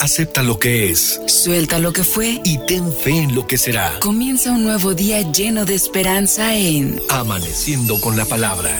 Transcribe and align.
Acepta 0.00 0.42
lo 0.42 0.58
que 0.58 0.90
es. 0.90 1.20
Suelta 1.26 1.78
lo 1.78 1.92
que 1.92 2.04
fue. 2.04 2.40
Y 2.44 2.58
ten 2.66 2.92
fe 2.92 3.10
en 3.10 3.34
lo 3.34 3.46
que 3.46 3.58
será. 3.58 3.98
Comienza 4.00 4.52
un 4.52 4.64
nuevo 4.64 4.94
día 4.94 5.20
lleno 5.32 5.64
de 5.64 5.74
esperanza 5.74 6.56
en 6.56 7.00
Amaneciendo 7.08 8.00
con 8.00 8.16
la 8.16 8.24
palabra. 8.24 8.76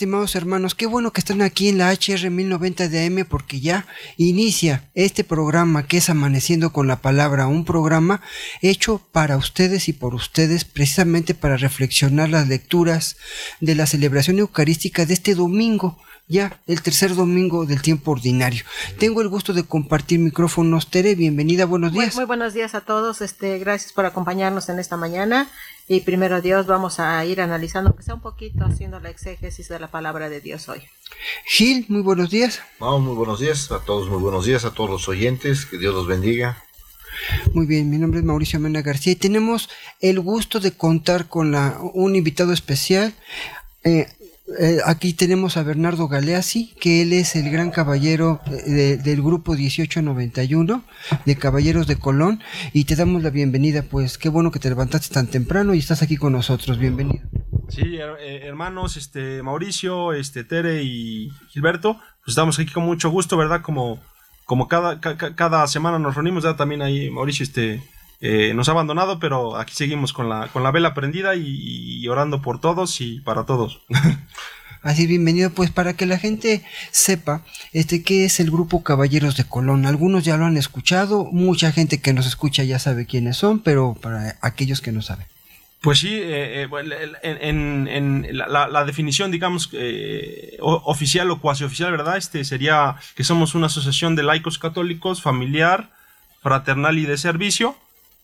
Estimados 0.00 0.34
hermanos. 0.34 0.74
Qué 0.74 0.86
bueno 0.86 1.12
que 1.12 1.20
están 1.20 1.42
aquí 1.42 1.68
en 1.68 1.76
la 1.76 1.92
HR 1.92 2.30
1090 2.30 2.88
de 2.88 3.04
AM 3.04 3.26
porque 3.28 3.60
ya 3.60 3.86
inicia 4.16 4.88
este 4.94 5.24
programa 5.24 5.86
que 5.86 5.98
es 5.98 6.08
Amaneciendo 6.08 6.72
con 6.72 6.86
la 6.86 7.02
Palabra, 7.02 7.48
un 7.48 7.66
programa 7.66 8.22
hecho 8.62 9.06
para 9.12 9.36
ustedes 9.36 9.90
y 9.90 9.92
por 9.92 10.14
ustedes 10.14 10.64
precisamente 10.64 11.34
para 11.34 11.58
reflexionar 11.58 12.30
las 12.30 12.48
lecturas 12.48 13.18
de 13.60 13.74
la 13.74 13.84
celebración 13.84 14.38
eucarística 14.38 15.04
de 15.04 15.12
este 15.12 15.34
domingo 15.34 15.98
ya 16.30 16.60
el 16.68 16.80
tercer 16.80 17.16
domingo 17.16 17.66
del 17.66 17.82
tiempo 17.82 18.12
ordinario. 18.12 18.64
Tengo 18.98 19.20
el 19.20 19.28
gusto 19.28 19.52
de 19.52 19.64
compartir 19.64 20.20
micrófonos. 20.20 20.88
Tere, 20.88 21.16
bienvenida, 21.16 21.66
buenos 21.66 21.92
días. 21.92 22.14
Muy, 22.14 22.24
buenos 22.24 22.54
días 22.54 22.76
a 22.76 22.82
todos, 22.82 23.20
este, 23.20 23.58
gracias 23.58 23.92
por 23.92 24.06
acompañarnos 24.06 24.68
en 24.68 24.78
esta 24.78 24.96
mañana 24.96 25.48
y 25.90 26.02
primero 26.02 26.40
Dios 26.40 26.66
vamos 26.66 27.00
a 27.00 27.24
ir 27.24 27.40
analizando, 27.40 27.96
que 27.96 28.04
sea 28.04 28.14
un 28.14 28.20
poquito 28.20 28.64
haciendo 28.64 29.00
la 29.00 29.10
exégesis 29.10 29.68
de 29.68 29.80
la 29.80 29.88
palabra 29.88 30.28
de 30.28 30.40
Dios 30.40 30.68
hoy. 30.68 30.82
Gil, 31.46 31.84
muy 31.88 32.00
buenos 32.00 32.30
días. 32.30 32.60
Vamos, 32.78 33.00
muy 33.00 33.16
buenos 33.16 33.40
días 33.40 33.72
a 33.72 33.80
todos, 33.80 34.08
muy 34.08 34.20
buenos 34.20 34.46
días 34.46 34.64
a 34.64 34.72
todos 34.72 34.88
los 34.88 35.08
oyentes, 35.08 35.66
que 35.66 35.78
Dios 35.78 35.92
los 35.92 36.06
bendiga. 36.06 36.62
Muy 37.54 37.66
bien, 37.66 37.90
mi 37.90 37.98
nombre 37.98 38.20
es 38.20 38.24
Mauricio 38.24 38.60
Mena 38.60 38.82
García 38.82 39.14
y 39.14 39.16
tenemos 39.16 39.68
el 40.00 40.20
gusto 40.20 40.60
de 40.60 40.70
contar 40.70 41.26
con 41.26 41.50
la, 41.50 41.80
un 41.80 42.14
invitado 42.14 42.52
especial. 42.52 43.12
Eh, 43.82 44.06
eh, 44.58 44.78
aquí 44.84 45.14
tenemos 45.14 45.56
a 45.56 45.62
Bernardo 45.62 46.08
Galeazzi, 46.08 46.74
que 46.80 47.02
él 47.02 47.12
es 47.12 47.36
el 47.36 47.50
gran 47.50 47.70
caballero 47.70 48.40
eh, 48.66 48.98
del 49.02 49.22
grupo 49.22 49.52
1891 49.52 50.84
de 51.24 51.36
Caballeros 51.36 51.86
de 51.86 51.96
Colón, 51.96 52.42
y 52.72 52.84
te 52.84 52.96
damos 52.96 53.22
la 53.22 53.30
bienvenida, 53.30 53.82
pues 53.82 54.18
qué 54.18 54.28
bueno 54.28 54.50
que 54.50 54.58
te 54.58 54.68
levantaste 54.68 55.14
tan 55.14 55.28
temprano 55.28 55.74
y 55.74 55.78
estás 55.78 56.02
aquí 56.02 56.16
con 56.16 56.32
nosotros, 56.32 56.78
bienvenido. 56.78 57.24
Sí, 57.68 57.98
eh, 57.98 58.40
hermanos, 58.44 58.96
este 58.96 59.42
Mauricio, 59.42 60.12
este 60.12 60.42
Tere 60.44 60.82
y 60.82 61.30
Gilberto, 61.50 61.94
pues 61.94 62.28
estamos 62.28 62.58
aquí 62.58 62.72
con 62.72 62.84
mucho 62.84 63.10
gusto, 63.10 63.36
¿verdad? 63.36 63.62
Como, 63.62 64.00
como 64.44 64.66
cada, 64.66 65.00
cada 65.00 65.66
semana 65.68 65.98
nos 65.98 66.14
reunimos, 66.14 66.44
ya 66.44 66.56
también 66.56 66.82
ahí 66.82 67.10
Mauricio, 67.10 67.44
este 67.44 67.82
eh, 68.22 68.52
nos 68.54 68.68
ha 68.68 68.72
abandonado, 68.72 69.18
pero 69.18 69.56
aquí 69.56 69.74
seguimos 69.74 70.12
con 70.12 70.28
la, 70.28 70.48
con 70.48 70.62
la 70.62 70.70
vela 70.70 70.92
prendida 70.92 71.36
y, 71.36 72.06
orando 72.06 72.42
por 72.42 72.60
todos 72.60 73.00
y 73.00 73.20
para 73.20 73.46
todos. 73.46 73.80
Así 74.82 75.06
bienvenido, 75.06 75.50
pues 75.50 75.70
para 75.70 75.94
que 75.94 76.06
la 76.06 76.18
gente 76.18 76.64
sepa 76.90 77.42
este 77.72 78.02
qué 78.02 78.24
es 78.24 78.40
el 78.40 78.50
grupo 78.50 78.82
Caballeros 78.82 79.36
de 79.36 79.44
Colón. 79.44 79.84
Algunos 79.84 80.24
ya 80.24 80.36
lo 80.36 80.46
han 80.46 80.56
escuchado, 80.56 81.24
mucha 81.32 81.70
gente 81.70 82.00
que 82.00 82.12
nos 82.12 82.26
escucha 82.26 82.64
ya 82.64 82.78
sabe 82.78 83.06
quiénes 83.06 83.36
son, 83.36 83.60
pero 83.60 83.94
para 84.00 84.36
aquellos 84.40 84.80
que 84.80 84.92
no 84.92 85.02
saben. 85.02 85.26
Pues 85.82 85.98
sí, 85.98 86.08
eh, 86.12 86.66
eh, 86.66 87.08
en, 87.22 88.26
la, 88.32 88.84
definición, 88.84 89.30
digamos, 89.30 89.70
oficial 90.60 91.30
o 91.30 91.40
cuasi 91.40 91.64
oficial, 91.64 91.90
¿verdad? 91.90 92.16
Este 92.16 92.44
sería 92.44 92.96
que 93.14 93.24
somos 93.24 93.54
una 93.54 93.66
asociación 93.66 94.16
de 94.16 94.22
laicos 94.22 94.58
católicos, 94.58 95.22
familiar, 95.22 95.90
fraternal 96.42 96.98
y 96.98 97.06
de 97.06 97.18
servicio, 97.18 97.76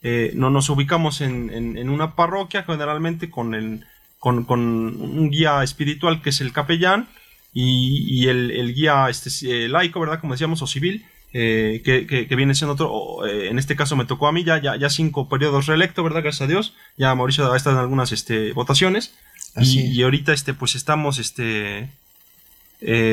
eh, 0.03 0.33
no 0.34 0.51
nos 0.51 0.69
ubicamos 0.71 1.21
en, 1.21 1.89
una 1.89 2.15
parroquia 2.15 2.62
generalmente 2.62 3.31
con, 3.31 3.55
el, 3.55 3.87
con, 4.19 4.47
un 4.48 5.31
guía 5.31 5.62
espiritual 5.62 6.22
que 6.22 6.31
es 6.31 6.41
el 6.41 6.53
capellán 6.53 7.09
y, 7.53 8.27
el, 8.28 8.75
guía 8.75 9.09
este, 9.09 9.31
eh, 9.65 9.69
laico, 9.69 10.00
¿verdad? 10.00 10.21
Como 10.21 10.34
decíamos, 10.34 10.60
o 10.62 10.66
civil, 10.66 11.06
eh, 11.32 11.81
que, 11.84 12.37
viene 12.37 12.55
siendo 12.55 12.75
otro, 12.75 13.26
en 13.26 13.59
este 13.59 13.76
caso 13.76 13.97
me 13.97 14.05
tocó 14.05 14.28
a 14.28 14.32
mí 14.32 14.44
ya, 14.44 14.59
ya, 14.59 14.91
cinco 14.91 15.28
periodos 15.28 15.66
reelecto, 15.66 16.03
¿verdad? 16.03 16.22
Gracias 16.22 16.43
a 16.43 16.47
Dios. 16.47 16.75
Ya 16.97 17.15
Mauricio 17.15 17.50
ha 17.50 17.56
estado 17.56 17.76
en 17.76 17.82
algunas 17.82 18.12
este, 18.12 18.53
votaciones. 18.53 19.15
Y, 19.59 20.03
ahorita 20.03 20.34
este, 20.34 20.53
pues 20.53 20.75
estamos 20.75 21.19
este, 21.19 21.88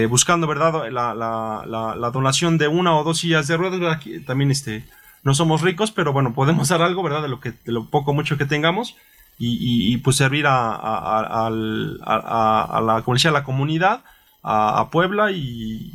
buscando, 0.09 0.45
¿verdad? 0.45 0.91
La, 0.91 1.13
la, 1.15 2.11
donación 2.11 2.57
de 2.57 2.67
una 2.67 2.97
o 2.97 3.05
dos 3.05 3.19
sillas 3.19 3.47
de 3.47 3.55
ruedas, 3.55 4.03
También 4.25 4.51
este, 4.51 4.83
no 5.23 5.33
somos 5.33 5.61
ricos, 5.61 5.91
pero 5.91 6.11
bueno, 6.11 6.33
podemos 6.33 6.67
dar 6.69 6.81
algo, 6.81 7.01
¿verdad? 7.01 7.21
De 7.21 7.29
lo, 7.29 7.39
que, 7.39 7.51
de 7.51 7.71
lo 7.71 7.89
poco 7.89 8.13
mucho 8.13 8.37
que 8.37 8.45
tengamos 8.45 8.97
y, 9.37 9.97
pues 9.97 10.15
servir 10.15 10.45
a, 10.47 10.75
a, 10.75 11.49
la, 11.49 13.01
como 13.03 13.17
a 13.17 13.31
la 13.31 13.43
comunidad, 13.43 14.03
a, 14.41 14.89
Puebla 14.91 15.31
y, 15.31 15.91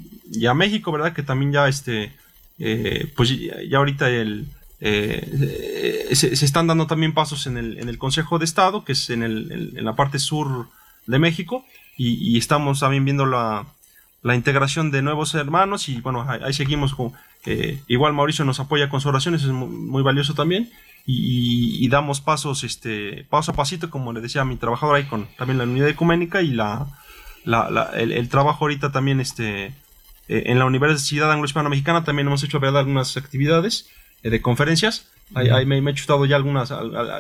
a 0.49 0.55
México, 0.55 0.93
¿verdad? 0.93 1.13
Que 1.13 1.23
también 1.23 1.53
ya, 1.53 1.69
este, 1.69 2.13
eh, 2.59 3.13
pues 3.17 3.31
ya 3.31 3.79
ahorita 3.79 4.11
el, 4.11 4.47
eh, 4.81 6.11
se, 6.13 6.33
están 6.33 6.67
dando 6.67 6.87
también 6.87 7.15
pasos 7.15 7.47
en 7.47 7.57
el, 7.57 7.79
en 7.79 7.89
el 7.89 7.99
Consejo 7.99 8.39
de 8.39 8.45
Estado, 8.45 8.85
que 8.85 8.93
es 8.93 9.11
en, 9.11 9.23
el, 9.23 9.73
en 9.77 9.85
la 9.85 9.97
parte 9.97 10.19
sur 10.19 10.69
de 11.07 11.19
México, 11.19 11.65
y, 11.97 12.39
estamos 12.39 12.81
también 12.81 13.05
viendo 13.05 13.27
la, 13.27 13.67
la 14.23 14.37
integración 14.37 14.91
de 14.93 15.03
nuevos 15.03 15.35
hermanos 15.35 15.89
y 15.89 16.01
bueno, 16.01 16.25
ahí, 16.29 16.53
seguimos 16.53 16.95
con... 16.95 17.13
Eh, 17.47 17.81
igual 17.89 18.13
Mauricio 18.13 18.45
nos 18.45 18.61
apoya 18.61 18.89
con 18.89 19.01
sus 19.01 19.09
oraciones, 19.09 19.43
es 19.43 19.49
muy, 19.49 20.03
valioso 20.03 20.35
también. 20.35 20.71
Y, 21.11 21.89
damos 21.89 22.21
pasos, 22.21 22.65
este, 22.65 23.25
paso 23.31 23.53
a 23.53 23.55
pasito, 23.55 23.89
como 23.89 24.13
le 24.13 24.21
decía 24.21 24.43
a 24.43 24.45
mi 24.45 24.57
trabajador 24.57 24.97
ahí 24.97 25.05
con 25.05 25.27
también 25.39 25.57
la 25.57 25.65
unidad 25.65 25.89
ecuménica 25.89 26.43
y 26.43 26.49
la, 26.49 26.87
el, 27.95 28.29
trabajo 28.29 28.67
ahorita 28.67 28.93
también 28.93 29.19
este, 29.19 29.67
eh, 29.67 29.73
en 30.29 30.59
la 30.59 30.67
Universidad 30.67 31.33
Anglo-Hispano 31.33 31.71
Mexicana 31.71 32.05
también 32.05 32.29
hemos 32.29 32.45
hecho 32.45 32.59
algunas 32.59 33.17
actividades 33.17 33.89
eh, 34.23 34.29
de 34.29 34.43
conferencias. 34.43 35.07
Ahí, 35.35 35.65
me, 35.65 35.79
he 35.79 35.95
chutado 35.95 36.27
ya 36.27 36.37
algunas, 36.37 36.73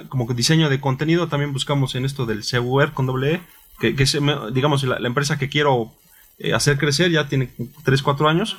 como 0.09 0.31
diseño 0.35 0.69
de 0.69 0.81
contenido, 0.81 1.29
también 1.29 1.55
buscamos 1.55 1.95
en 1.95 2.05
esto 2.05 2.27
del 2.27 2.43
CUR 2.43 2.93
con 2.93 3.07
doble 3.07 3.35
E, 3.35 3.41
que, 3.81 3.97
que 3.97 4.03
es, 4.03 4.19
digamos, 4.53 4.83
la, 4.85 5.07
empresa 5.07 5.39
que 5.39 5.49
quiero 5.49 5.93
eh, 6.39 6.53
hacer 6.55 6.79
crecer, 6.79 7.11
ya 7.11 7.29
tiene 7.29 7.51
3, 7.85 8.03
4 8.03 8.29
años, 8.29 8.57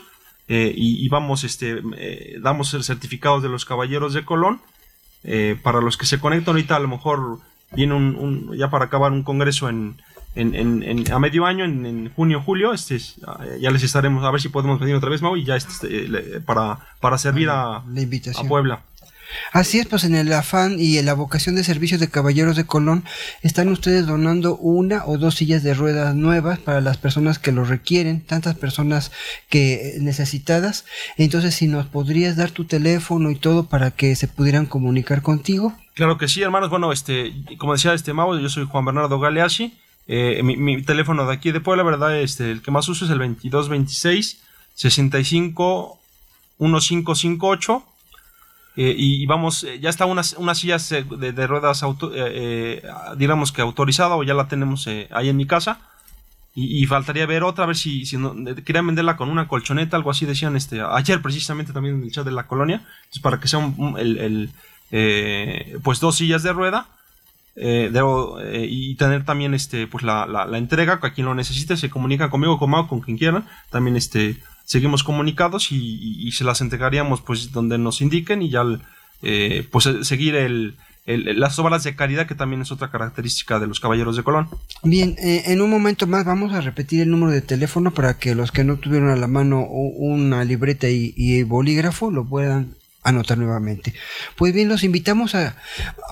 eh, 0.48 0.74
y, 0.76 1.08
vamos, 1.10 1.44
este, 1.44 1.82
eh, 1.98 2.40
damos 2.42 2.74
el 2.74 2.84
certificado 2.84 3.40
de 3.40 3.50
los 3.50 3.66
caballeros 3.66 4.16
de 4.16 4.26
Colón, 4.26 4.62
para 5.64 5.82
los 5.82 5.98
que 5.98 6.06
se 6.06 6.20
conectan 6.20 6.54
ahorita 6.56 6.76
a 6.76 6.80
lo 6.80 6.88
mejor 6.88 7.40
viene 7.74 7.94
un, 7.94 8.56
ya 8.58 8.70
para 8.70 8.86
acabar 8.86 9.12
un 9.12 9.24
congreso 9.24 9.70
en, 9.70 9.98
en, 10.36 11.12
a 11.12 11.20
medio 11.20 11.46
año, 11.46 11.66
en, 11.66 12.12
junio, 12.16 12.42
julio, 12.42 12.74
este, 12.74 13.00
ya 13.60 13.72
les 13.72 13.84
estaremos, 13.84 14.24
a 14.24 14.32
ver 14.32 14.42
si 14.42 14.50
podemos 14.50 14.80
venir 14.80 14.96
otra 14.96 15.10
vez, 15.10 15.22
Mau, 15.22 15.36
y 15.36 15.44
ya 15.44 15.56
este, 15.56 16.42
para, 16.42 16.80
para 17.00 17.18
servir 17.18 17.50
a, 17.50 17.78
a 17.78 18.44
Puebla. 18.48 18.82
Así 19.52 19.80
es, 19.80 19.88
pues 19.88 20.04
en 20.04 20.16
el 20.16 20.32
afán 20.34 20.80
y 20.80 20.98
en 20.98 21.06
la 21.06 21.14
vocación 21.14 21.56
de 21.56 21.64
servicios 21.64 22.00
de 22.00 22.10
Caballeros 22.10 22.56
de 22.56 22.66
Colón 22.66 23.04
están 23.42 23.70
ustedes 23.70 24.06
donando 24.08 24.58
una 24.58 25.06
o 25.06 25.18
dos 25.18 25.36
sillas 25.36 25.64
de 25.64 25.74
ruedas 25.74 26.16
nuevas 26.16 26.60
para 26.60 26.82
las 26.82 26.98
personas 26.98 27.40
que 27.40 27.52
lo 27.52 27.64
requieren, 27.64 28.22
tantas 28.22 28.56
personas 28.56 29.12
que 29.50 29.98
necesitadas. 30.00 30.86
Entonces, 31.18 31.56
si 31.56 31.68
nos 31.68 31.86
podrías 31.86 32.36
dar 32.36 32.52
tu 32.52 32.66
teléfono 32.66 33.32
y 33.32 33.36
todo 33.36 33.66
para 33.66 33.92
que 33.92 34.16
se 34.16 34.28
pudieran 34.28 34.66
comunicar 34.66 35.22
contigo. 35.22 35.74
Claro 35.94 36.18
que 36.18 36.28
sí, 36.28 36.42
hermanos. 36.42 36.70
Bueno, 36.70 36.92
este, 36.92 37.34
como 37.58 37.74
decía 37.74 37.94
este 37.94 38.14
Mau, 38.14 38.38
yo 38.38 38.50
soy 38.50 38.66
Juan 38.66 38.86
Bernardo 38.86 39.20
Galeashi. 39.20 39.78
Eh, 40.08 40.42
mi, 40.44 40.82
teléfono 40.82 41.28
de 41.28 41.34
aquí 41.34 41.52
de 41.52 41.62
Puebla, 41.62 41.84
¿verdad? 41.84 42.20
Este, 42.20 42.50
el 42.50 42.62
que 42.64 42.72
más 42.72 42.90
uso 42.90 43.06
es 43.06 43.12
el 43.12 43.20
2226 43.20 44.42
65 44.74 46.00
1558 46.58 47.84
eh, 48.76 48.96
y 48.98 49.26
vamos, 49.26 49.64
eh, 49.64 49.80
ya 49.80 49.90
está 49.90 50.06
unas, 50.06 50.34
unas 50.34 50.58
sillas 50.60 50.92
eh, 50.92 51.04
de, 51.04 51.48
ruedas, 51.48 51.84
auto, 51.84 52.12
digamos 53.18 53.52
que 53.52 53.62
autorizada 53.62 54.16
o 54.16 54.24
ya 54.24 54.34
la 54.34 54.48
tenemos 54.48 54.88
ahí 55.12 55.30
en 55.30 55.38
mi 55.38 55.46
casa. 55.46 55.82
Y, 56.56 56.86
faltaría 56.88 57.26
ver 57.26 57.44
otra, 57.44 57.64
a 57.64 57.68
ver 57.68 57.78
si, 57.78 58.06
si 58.06 58.18
querían 58.66 58.88
venderla 58.88 59.16
con 59.16 59.30
una 59.30 59.48
colchoneta, 59.48 59.96
algo 59.96 60.12
así 60.12 60.26
decían 60.26 60.58
este 60.58 60.82
ayer 60.82 61.22
precisamente 61.22 61.72
también 61.72 61.96
en 61.96 62.04
el 62.04 62.12
chat 62.12 62.26
de 62.26 62.32
la 62.32 62.48
colonia. 62.48 62.86
Pues 63.10 63.22
para 63.22 63.40
que 63.40 63.48
sea 63.48 63.60
un, 63.60 63.98
el, 63.98 64.50
pues 65.82 66.00
dos 66.02 66.16
sillas 66.16 66.44
de 66.44 66.52
rueda. 66.52 66.88
y 67.56 68.96
tener 68.96 69.24
también 69.24 69.54
este 69.54 69.88
pues 69.88 70.04
la, 70.04 70.26
la, 70.26 70.58
entrega 70.58 71.00
a 71.02 71.14
quien 71.14 71.28
lo 71.28 71.36
necesite 71.36 71.78
se 71.78 71.90
comunica 71.90 72.30
conmigo 72.30 72.58
con 72.58 72.72
con 72.88 73.02
quien 73.02 73.18
quiera 73.18 73.44
también 73.70 73.96
este 73.96 74.38
seguimos 74.70 75.04
comunicados 75.04 75.72
y, 75.72 76.32
se 76.32 76.44
las 76.44 76.62
entregaríamos 76.62 77.22
pues 77.22 77.52
donde 77.52 77.80
nos 77.80 78.02
indiquen 78.02 78.44
y 78.44 78.52
ya 78.52 78.64
eh, 79.24 79.68
pues 79.72 79.88
eh, 79.88 80.04
seguir 80.04 80.36
el, 80.36 80.78
las 81.08 81.58
obras 81.58 81.84
de 81.84 81.96
caridad 81.96 82.28
que 82.28 82.36
también 82.36 82.62
es 82.62 82.72
otra 82.72 82.92
característica 82.92 83.60
de 83.60 83.66
los 83.66 83.80
caballeros 83.80 84.16
de 84.16 84.22
Colón. 84.22 84.48
Bien, 84.84 85.16
eh, 85.18 85.42
en 85.48 85.62
un 85.62 85.72
momento 85.72 86.06
más 86.06 86.24
vamos 86.24 86.54
a 86.54 86.62
repetir 86.62 87.02
el 87.02 87.10
número 87.10 87.32
de 87.32 87.42
teléfono 87.42 87.92
para 87.92 88.20
que 88.20 88.36
los 88.36 88.52
que 88.52 88.64
no 88.64 88.78
tuvieron 88.78 89.10
a 89.10 89.16
la 89.16 89.26
mano 89.26 89.66
una 89.66 90.44
libreta 90.44 90.88
y, 90.88 91.42
bolígrafo 91.42 92.12
lo 92.12 92.26
puedan 92.26 92.76
anotar 93.02 93.40
nuevamente. 93.40 93.96
Pues 94.36 94.54
bien, 94.54 94.70
los 94.70 94.84
invitamos 94.84 95.34
a, 95.34 95.56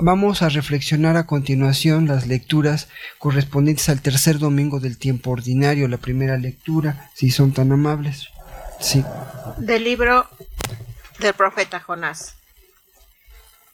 vamos 0.02 0.42
a 0.42 0.50
reflexionar 0.50 1.16
a 1.16 1.28
continuación 1.28 2.08
las 2.08 2.26
lecturas 2.26 2.88
correspondientes 3.20 3.88
al 3.90 4.02
tercer 4.02 4.40
domingo 4.40 4.80
del 4.80 4.98
tiempo 4.98 5.30
ordinario, 5.30 5.88
la 5.88 5.98
primera 5.98 6.40
lectura, 6.40 7.12
si 7.14 7.30
son 7.30 7.52
tan 7.52 7.72
amables. 7.72 8.30
Sí. 8.80 9.04
Del 9.58 9.84
libro 9.84 10.28
del 11.20 11.34
profeta 11.34 11.80
Jonás. 11.80 12.36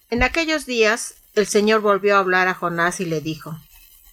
En 0.10 0.24
aquellos 0.24 0.66
días 0.66 1.16
el 1.36 1.48
Señor 1.48 1.82
volvió 1.82 2.16
a 2.16 2.20
hablar 2.20 2.48
a 2.48 2.54
Jonás 2.54 3.00
y 3.00 3.06
le 3.06 3.20
dijo, 3.20 3.58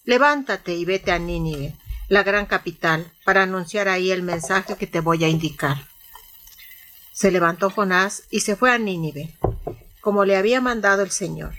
Levántate 0.05 0.75
y 0.75 0.85
vete 0.85 1.13
a 1.13 1.19
Nínive, 1.19 1.77
la 2.09 2.23
gran 2.23 2.47
capital, 2.47 3.13
para 3.25 3.43
anunciar 3.43 3.89
ahí 3.89 4.11
el 4.11 4.23
mensaje 4.23 4.77
que 4.77 4.87
te 4.87 5.01
voy 5.01 5.23
a 5.25 5.29
indicar. 5.29 5.87
Se 7.13 7.31
levantó 7.31 7.71
Jonás 7.71 8.23
y 8.31 8.41
se 8.41 8.57
fue 8.57 8.73
a 8.73 8.79
Nínive, 8.79 9.35
como 10.01 10.25
le 10.25 10.37
había 10.37 10.61
mandado 10.61 11.03
el 11.03 11.11
Señor. 11.11 11.55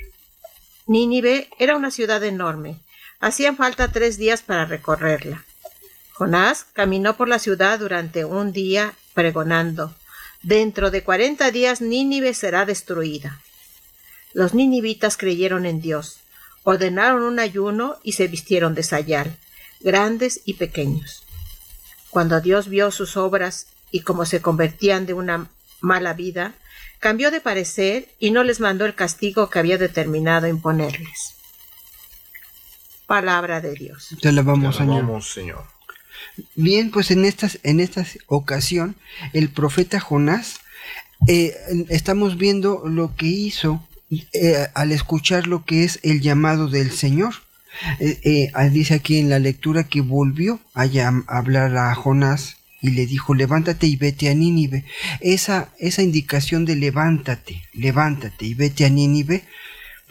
Nínive 0.87 1.49
era 1.59 1.77
una 1.77 1.91
ciudad 1.91 2.23
enorme. 2.23 2.79
Hacían 3.19 3.55
falta 3.55 3.91
tres 3.91 4.17
días 4.17 4.41
para 4.41 4.65
recorrerla. 4.65 5.45
Jonás 6.13 6.65
caminó 6.73 7.15
por 7.15 7.27
la 7.27 7.39
ciudad 7.39 7.79
durante 7.79 8.25
un 8.25 8.51
día 8.51 8.95
pregonando, 9.13 9.93
Dentro 10.43 10.89
de 10.89 11.03
cuarenta 11.03 11.51
días 11.51 11.81
Nínive 11.81 12.33
será 12.33 12.65
destruida. 12.65 13.39
Los 14.33 14.55
ninivitas 14.55 15.15
creyeron 15.15 15.67
en 15.67 15.81
Dios, 15.81 16.17
ordenaron 16.63 17.21
un 17.21 17.39
ayuno 17.39 17.97
y 18.03 18.13
se 18.13 18.27
vistieron 18.27 18.73
de 18.73 18.81
sayal, 18.81 19.37
grandes 19.81 20.41
y 20.45 20.55
pequeños. 20.55 21.23
Cuando 22.09 22.41
Dios 22.41 22.69
vio 22.69 22.89
sus 22.89 23.17
obras 23.17 23.67
y 23.91 24.01
como 24.01 24.25
se 24.25 24.41
convertían 24.41 25.05
de 25.05 25.13
una 25.13 25.47
mala 25.79 26.13
vida, 26.13 26.53
cambió 26.99 27.29
de 27.29 27.41
parecer 27.41 28.09
y 28.19 28.31
no 28.31 28.43
les 28.43 28.59
mandó 28.59 28.85
el 28.85 28.95
castigo 28.95 29.49
que 29.49 29.59
había 29.59 29.77
determinado 29.77 30.47
imponerles. 30.47 31.35
Palabra 33.05 33.61
de 33.61 33.73
Dios. 33.73 34.15
Te 34.21 34.29
alabamos, 34.29 34.77
Te 34.77 34.83
Señor. 35.33 35.65
Bien, 36.55 36.91
pues 36.91 37.11
en 37.11 37.25
esta, 37.25 37.49
en 37.63 37.79
esta 37.79 38.05
ocasión, 38.27 38.95
el 39.33 39.49
profeta 39.49 39.99
Jonás, 39.99 40.59
eh, 41.27 41.55
estamos 41.89 42.37
viendo 42.37 42.83
lo 42.87 43.15
que 43.15 43.27
hizo 43.27 43.85
eh, 44.33 44.67
al 44.73 44.91
escuchar 44.91 45.47
lo 45.47 45.63
que 45.63 45.83
es 45.83 45.99
el 46.03 46.21
llamado 46.21 46.67
del 46.67 46.91
Señor. 46.91 47.35
Eh, 47.99 48.19
eh, 48.23 48.69
dice 48.69 48.95
aquí 48.95 49.17
en 49.17 49.29
la 49.29 49.39
lectura 49.39 49.85
que 49.85 50.01
volvió 50.01 50.59
a 50.73 50.83
hablar 51.27 51.77
a 51.77 51.95
Jonás 51.95 52.57
y 52.81 52.91
le 52.91 53.05
dijo, 53.05 53.33
levántate 53.33 53.87
y 53.87 53.95
vete 53.95 54.29
a 54.29 54.33
Nínive. 54.33 54.83
Esa, 55.21 55.69
esa 55.79 56.01
indicación 56.01 56.65
de 56.65 56.75
levántate, 56.75 57.63
levántate 57.73 58.45
y 58.45 58.53
vete 58.53 58.85
a 58.85 58.89
Nínive, 58.89 59.43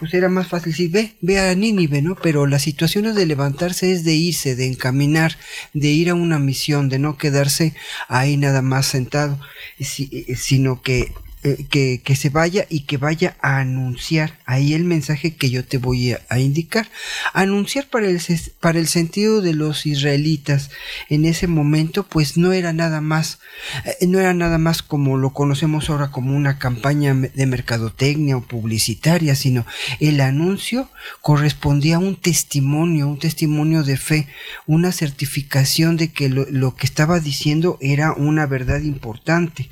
pues 0.01 0.13
era 0.15 0.29
más 0.29 0.49
fácil 0.49 0.73
decir, 0.73 0.91
ve, 0.91 1.13
ve 1.21 1.39
a 1.39 1.55
Nínive, 1.55 2.03
¿no? 2.03 2.17
Pero 2.17 2.47
la 2.47 2.59
situación 2.59 3.07
es 3.07 3.15
de 3.15 3.27
levantarse, 3.27 3.93
es 3.93 4.03
de 4.03 4.15
irse, 4.15 4.57
de 4.57 4.67
encaminar, 4.67 5.37
de 5.75 5.89
ir 5.89 6.11
a 6.11 6.15
una 6.15 6.39
misión, 6.41 6.89
de 6.89 6.99
no 6.99 7.17
quedarse 7.19 7.75
ahí 8.09 8.37
nada 8.37 8.63
más 8.63 8.87
sentado, 8.87 9.39
si- 9.79 10.09
eh, 10.29 10.35
sino 10.37 10.83
que, 10.83 11.13
eh, 11.43 11.67
que, 11.71 12.17
se 12.17 12.29
vaya 12.29 12.67
y 12.69 12.81
que 12.81 12.99
vaya 12.99 13.35
a 13.41 13.61
anunciar 13.61 14.39
ahí 14.45 14.75
el 14.75 14.85
mensaje 14.85 15.37
que 15.37 15.49
yo 15.49 15.65
te 15.65 15.79
voy 15.79 16.13
a, 16.13 16.39
indicar. 16.39 16.91
Anunciar 17.33 17.87
para 17.89 18.09
el, 18.09 18.21
para 18.61 18.79
el 18.79 18.89
sentido 18.89 19.41
de 19.41 19.55
los 19.55 19.87
israelitas 19.87 20.71
en 21.09 21.25
ese 21.25 21.47
momento, 21.47 22.05
pues 22.05 22.37
no 22.37 22.53
era 22.53 22.75
nada 22.75 23.01
más, 23.01 23.39
eh, 23.87 24.07
no 24.07 24.21
era 24.21 24.35
nada 24.35 24.59
más 24.59 24.83
como 24.83 25.17
lo 25.17 25.31
conocemos 25.31 25.89
ahora 25.89 26.11
como 26.11 26.37
una 26.37 26.59
campaña 26.59 27.15
de 27.15 27.47
mercadotecnia 27.47 28.37
o 28.37 28.43
publicitaria, 28.43 29.35
sino 29.35 29.65
el 29.99 30.21
anuncio 30.21 30.91
correspondía 31.23 31.97
a 31.97 32.01
un 32.01 32.17
testimonio, 32.17 33.09
un 33.09 33.19
testimonio 33.19 33.83
de 33.83 33.97
fe, 33.97 34.29
una 34.67 34.93
certificación 34.93 35.97
de 35.97 36.13
que 36.13 36.29
lo, 36.29 36.45
lo 36.51 36.77
que 36.77 36.87
estaba 36.87 37.19
diciendo 37.19 37.79
era 37.81 38.13
una 38.13 38.45
verdad 38.45 38.81
importante. 38.83 39.71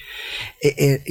Eh, 0.60 0.74
eh, 0.78 1.02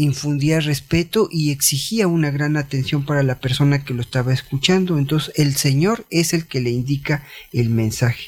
respeto 0.56 1.28
y 1.32 1.52
exigía 1.52 2.08
una 2.08 2.32
gran 2.32 2.58
atención 2.58 3.06
para 3.06 3.24
la 3.24 3.40
persona 3.40 3.84
que 3.84 3.94
lo 3.94 4.02
estaba 4.02 4.34
escuchando. 4.34 4.98
Entonces 4.98 5.34
el 5.36 5.56
Señor 5.56 6.06
es 6.10 6.34
el 6.34 6.48
que 6.48 6.62
le 6.62 6.72
indica 6.72 7.24
el 7.54 7.70
mensaje. 7.70 8.26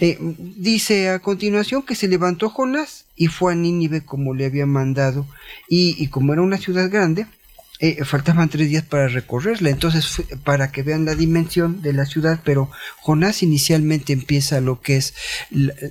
Eh, 0.00 0.18
dice 0.20 1.08
a 1.10 1.18
continuación 1.20 1.82
que 1.82 1.94
se 1.94 2.08
levantó 2.08 2.50
Jonás 2.50 3.06
y 3.16 3.28
fue 3.28 3.52
a 3.52 3.56
Nínive 3.56 4.04
como 4.04 4.34
le 4.34 4.44
había 4.44 4.66
mandado 4.66 5.26
y, 5.68 6.06
como 6.08 6.32
era 6.32 6.42
una 6.42 6.58
ciudad 6.58 6.90
grande, 6.90 7.26
eh, 7.78 8.04
faltaban 8.04 8.48
tres 8.48 8.68
días 8.68 8.84
para 8.84 9.08
recorrerla, 9.08 9.70
entonces 9.70 10.22
para 10.44 10.72
que 10.72 10.82
vean 10.82 11.04
la 11.04 11.14
dimensión 11.14 11.82
de 11.82 11.92
la 11.92 12.06
ciudad, 12.06 12.40
pero 12.44 12.70
Jonás 13.00 13.42
inicialmente 13.42 14.12
empieza 14.12 14.60
lo 14.60 14.80
que 14.80 14.96
es 14.96 15.14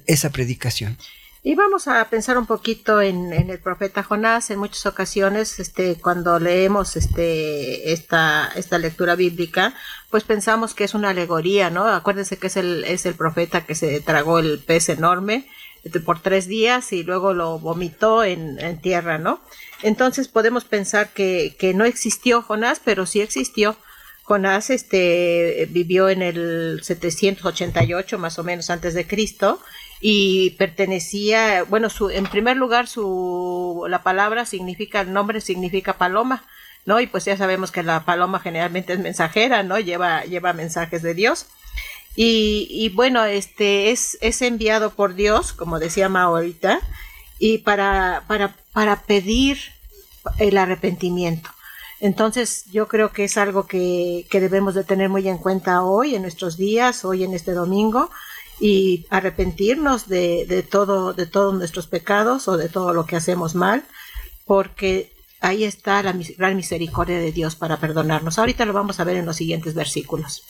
esa 0.07 0.31
predicación. 0.31 0.97
Y 1.47 1.53
vamos 1.53 1.87
a 1.87 2.03
pensar 2.09 2.39
un 2.39 2.47
poquito 2.47 3.01
en, 3.01 3.31
el 3.31 3.59
profeta 3.59 4.01
Jonás. 4.01 4.49
En 4.49 4.57
muchas 4.57 4.87
ocasiones, 4.87 5.59
este, 5.59 5.95
cuando 6.01 6.39
leemos 6.39 6.95
este, 6.95 7.93
esta, 7.93 8.51
esta 8.55 8.79
lectura 8.79 9.13
bíblica, 9.13 9.75
pues 10.09 10.23
pensamos 10.23 10.73
que 10.73 10.85
es 10.85 10.95
una 10.95 11.11
alegoría, 11.11 11.69
¿no? 11.69 11.87
Acuérdense 11.87 12.37
que 12.37 12.47
es 12.47 12.57
el, 12.57 12.83
es 12.85 13.05
el 13.05 13.13
profeta 13.13 13.63
que 13.63 13.75
se 13.75 14.01
tragó 14.01 14.39
el 14.39 14.57
pez 14.57 14.89
enorme 14.89 15.47
este, 15.83 15.99
por 15.99 16.19
tres 16.19 16.47
días 16.47 16.91
y 16.91 17.03
luego 17.03 17.35
lo 17.35 17.59
vomitó 17.59 18.23
en, 18.23 18.59
en 18.59 18.81
tierra, 18.81 19.19
¿no? 19.19 19.39
Entonces 19.83 20.27
podemos 20.27 20.65
pensar 20.65 21.09
que, 21.09 21.55
que 21.59 21.75
no 21.75 21.85
existió 21.85 22.41
Jonás, 22.41 22.81
pero 22.83 23.05
sí 23.05 23.21
existió. 23.21 23.77
Jonás 24.25 24.71
este, 24.71 25.67
vivió 25.69 26.09
en 26.09 26.23
el 26.23 26.79
788 26.81 28.17
más 28.17 28.39
o 28.39 28.43
menos 28.43 28.71
antes 28.71 28.95
de 28.95 29.05
Cristo 29.05 29.61
y 30.01 30.51
pertenecía, 30.51 31.63
bueno, 31.63 31.91
su, 31.91 32.09
en 32.09 32.25
primer 32.25 32.57
lugar 32.57 32.87
su 32.87 33.85
la 33.87 34.01
palabra 34.01 34.47
significa, 34.47 35.01
el 35.01 35.13
nombre 35.13 35.41
significa 35.41 35.99
paloma, 35.99 36.43
¿no? 36.85 36.99
Y 36.99 37.05
pues 37.05 37.25
ya 37.25 37.37
sabemos 37.37 37.71
que 37.71 37.83
la 37.83 38.03
paloma 38.03 38.39
generalmente 38.39 38.93
es 38.93 38.99
mensajera, 38.99 39.61
¿no? 39.61 39.79
Lleva, 39.79 40.23
lleva 40.23 40.53
mensajes 40.53 41.03
de 41.03 41.13
Dios. 41.13 41.45
Y, 42.15 42.67
y 42.71 42.89
bueno, 42.89 43.25
este 43.25 43.91
es, 43.91 44.17
es 44.21 44.41
enviado 44.41 44.89
por 44.89 45.13
Dios, 45.13 45.53
como 45.53 45.77
decía 45.77 46.07
ahorita, 46.07 46.79
y 47.37 47.59
para, 47.59 48.23
para, 48.27 48.55
para 48.73 49.03
pedir 49.03 49.59
el 50.39 50.57
arrepentimiento. 50.57 51.54
Entonces 51.99 52.65
yo 52.71 52.87
creo 52.87 53.11
que 53.11 53.23
es 53.23 53.37
algo 53.37 53.67
que, 53.67 54.25
que 54.29 54.39
debemos 54.39 54.75
de 54.75 54.83
tener 54.83 55.09
muy 55.09 55.27
en 55.27 55.37
cuenta 55.37 55.83
hoy, 55.83 56.15
en 56.15 56.21
nuestros 56.21 56.57
días, 56.57 57.05
hoy 57.05 57.23
en 57.23 57.33
este 57.33 57.53
domingo, 57.53 58.09
y 58.59 59.05
arrepentirnos 59.09 60.07
de, 60.07 60.45
de 60.47 60.63
todo, 60.63 61.13
de 61.13 61.25
todos 61.25 61.53
nuestros 61.53 61.87
pecados 61.87 62.47
o 62.47 62.57
de 62.57 62.69
todo 62.69 62.93
lo 62.93 63.05
que 63.05 63.15
hacemos 63.15 63.55
mal, 63.55 63.83
porque 64.45 65.15
ahí 65.45 65.63
está 65.63 66.01
la 66.01 66.15
gran 66.37 66.55
misericordia 66.55 67.19
de 67.19 67.31
Dios 67.31 67.55
para 67.55 67.77
perdonarnos. 67.77 68.39
Ahorita 68.39 68.65
lo 68.65 68.73
vamos 68.73 68.99
a 68.99 69.03
ver 69.03 69.17
en 69.17 69.25
los 69.25 69.35
siguientes 69.37 69.73
versículos. 69.73 70.43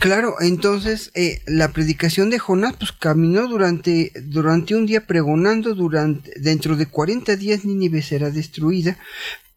Claro, 0.00 0.34
entonces 0.40 1.10
eh, 1.14 1.40
la 1.46 1.72
predicación 1.72 2.28
de 2.30 2.38
Jonás 2.38 2.74
pues 2.78 2.92
caminó 2.92 3.46
durante, 3.46 4.12
durante 4.22 4.74
un 4.74 4.86
día 4.86 5.06
pregonando 5.06 5.74
durante 5.74 6.32
dentro 6.38 6.76
de 6.76 6.86
40 6.86 7.36
días 7.36 7.64
Nínive 7.64 8.02
será 8.02 8.30
destruida, 8.30 8.98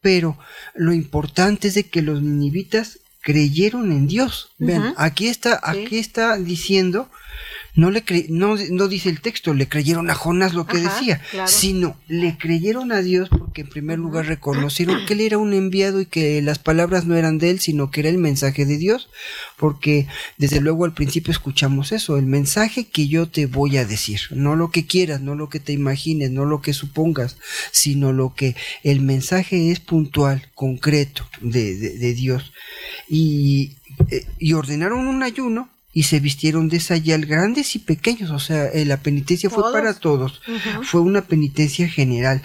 pero 0.02 0.38
lo 0.76 0.94
importante 0.94 1.68
es 1.70 1.76
de 1.76 1.88
que 1.90 2.02
los 2.02 2.22
ninivitas 2.22 3.00
creyeron 3.22 3.92
en 3.92 4.08
Dios. 4.08 4.50
Vean, 4.58 4.94
aquí 4.98 5.28
está, 5.28 5.62
Sí. 5.72 5.80
aquí 5.86 5.98
está 6.00 6.38
diciendo 6.38 7.10
no 7.76 7.90
le 7.92 8.04
cre- 8.04 8.28
no, 8.30 8.56
no 8.70 8.88
dice 8.88 9.10
el 9.10 9.22
texto, 9.22 9.54
le 9.54 9.68
creyeron 9.70 10.10
a 10.10 10.14
Jonás 10.16 10.54
lo 10.54 10.66
que 10.68 10.78
Ajá, 10.80 10.94
decía, 10.96 11.22
claro. 11.32 11.48
sino 11.48 11.98
le 12.08 12.38
creyeron 12.38 12.92
a 12.92 13.02
Dios 13.02 13.30
porque 13.30 13.62
en 13.62 13.68
primer 13.70 13.98
lugar 14.00 14.26
reconocieron 14.26 15.06
que 15.06 15.14
él 15.14 15.22
era 15.22 15.38
un 15.38 15.54
enviado 15.54 16.02
y 16.02 16.06
que 16.06 16.42
las 16.42 16.60
palabras 16.60 17.06
no 17.06 17.16
eran 17.16 17.38
de 17.38 17.50
él, 17.50 17.60
sino 17.60 17.90
que 17.90 18.02
era 18.02 18.10
el 18.10 18.18
mensaje 18.18 18.66
de 18.66 18.78
Dios, 18.78 19.10
porque 19.58 20.08
desde 20.38 20.60
luego 20.62 20.86
al 20.86 20.94
principio 20.94 21.32
escuchamos 21.32 21.92
eso, 21.92 22.18
el 22.18 22.26
mensaje 22.26 22.86
que 22.88 23.08
yo 23.08 23.28
te 23.30 23.46
voy 23.46 23.78
a 23.78 23.86
decir, 23.86 24.20
no 24.32 24.56
lo 24.56 24.70
que 24.72 24.86
quieras, 24.86 25.22
no 25.22 25.36
lo 25.36 25.50
que 25.50 25.60
te 25.60 25.72
imagines, 25.74 26.30
no 26.32 26.46
lo 26.46 26.62
que 26.62 26.74
supongas, 26.74 27.38
sino 27.72 28.12
lo 28.12 28.36
que 28.36 28.56
el 28.84 29.02
mensaje 29.02 29.72
es 29.72 29.80
puntual, 29.80 30.50
concreto 30.56 31.26
de, 31.42 31.76
de- 31.78 31.98
de 31.98 32.14
Dios. 32.14 32.52
Y, 33.10 33.78
eh, 34.10 34.26
y 34.40 34.54
ordenaron 34.54 35.08
un 35.08 35.24
ayuno 35.24 35.70
y 35.94 36.04
se 36.04 36.20
vistieron 36.20 36.70
de 36.70 36.80
sayal 36.80 37.26
grandes 37.26 37.76
y 37.76 37.80
pequeños, 37.80 38.32
o 38.32 38.40
sea, 38.40 38.66
eh, 38.68 38.86
la 38.86 38.98
penitencia 38.98 39.50
fue 39.50 39.72
para 39.72 39.94
todos, 39.94 40.42
fue 40.84 41.02
una 41.02 41.22
penitencia 41.22 41.88
general. 41.88 42.42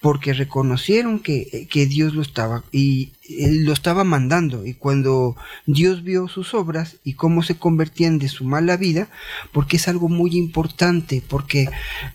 Porque 0.00 0.32
reconocieron 0.32 1.20
que, 1.20 1.68
que 1.70 1.86
Dios 1.86 2.14
lo 2.14 2.22
estaba 2.22 2.64
y 2.72 3.12
él 3.38 3.64
lo 3.64 3.72
estaba 3.72 4.04
mandando 4.04 4.66
y 4.66 4.74
cuando 4.74 5.36
Dios 5.66 6.02
vio 6.02 6.28
sus 6.28 6.54
obras 6.54 6.96
y 7.04 7.14
cómo 7.14 7.42
se 7.42 7.56
convertían 7.56 8.18
de 8.18 8.28
su 8.28 8.44
mala 8.44 8.76
vida, 8.76 9.08
porque 9.52 9.76
es 9.76 9.88
algo 9.88 10.08
muy 10.08 10.36
importante, 10.36 11.22
porque 11.26 11.68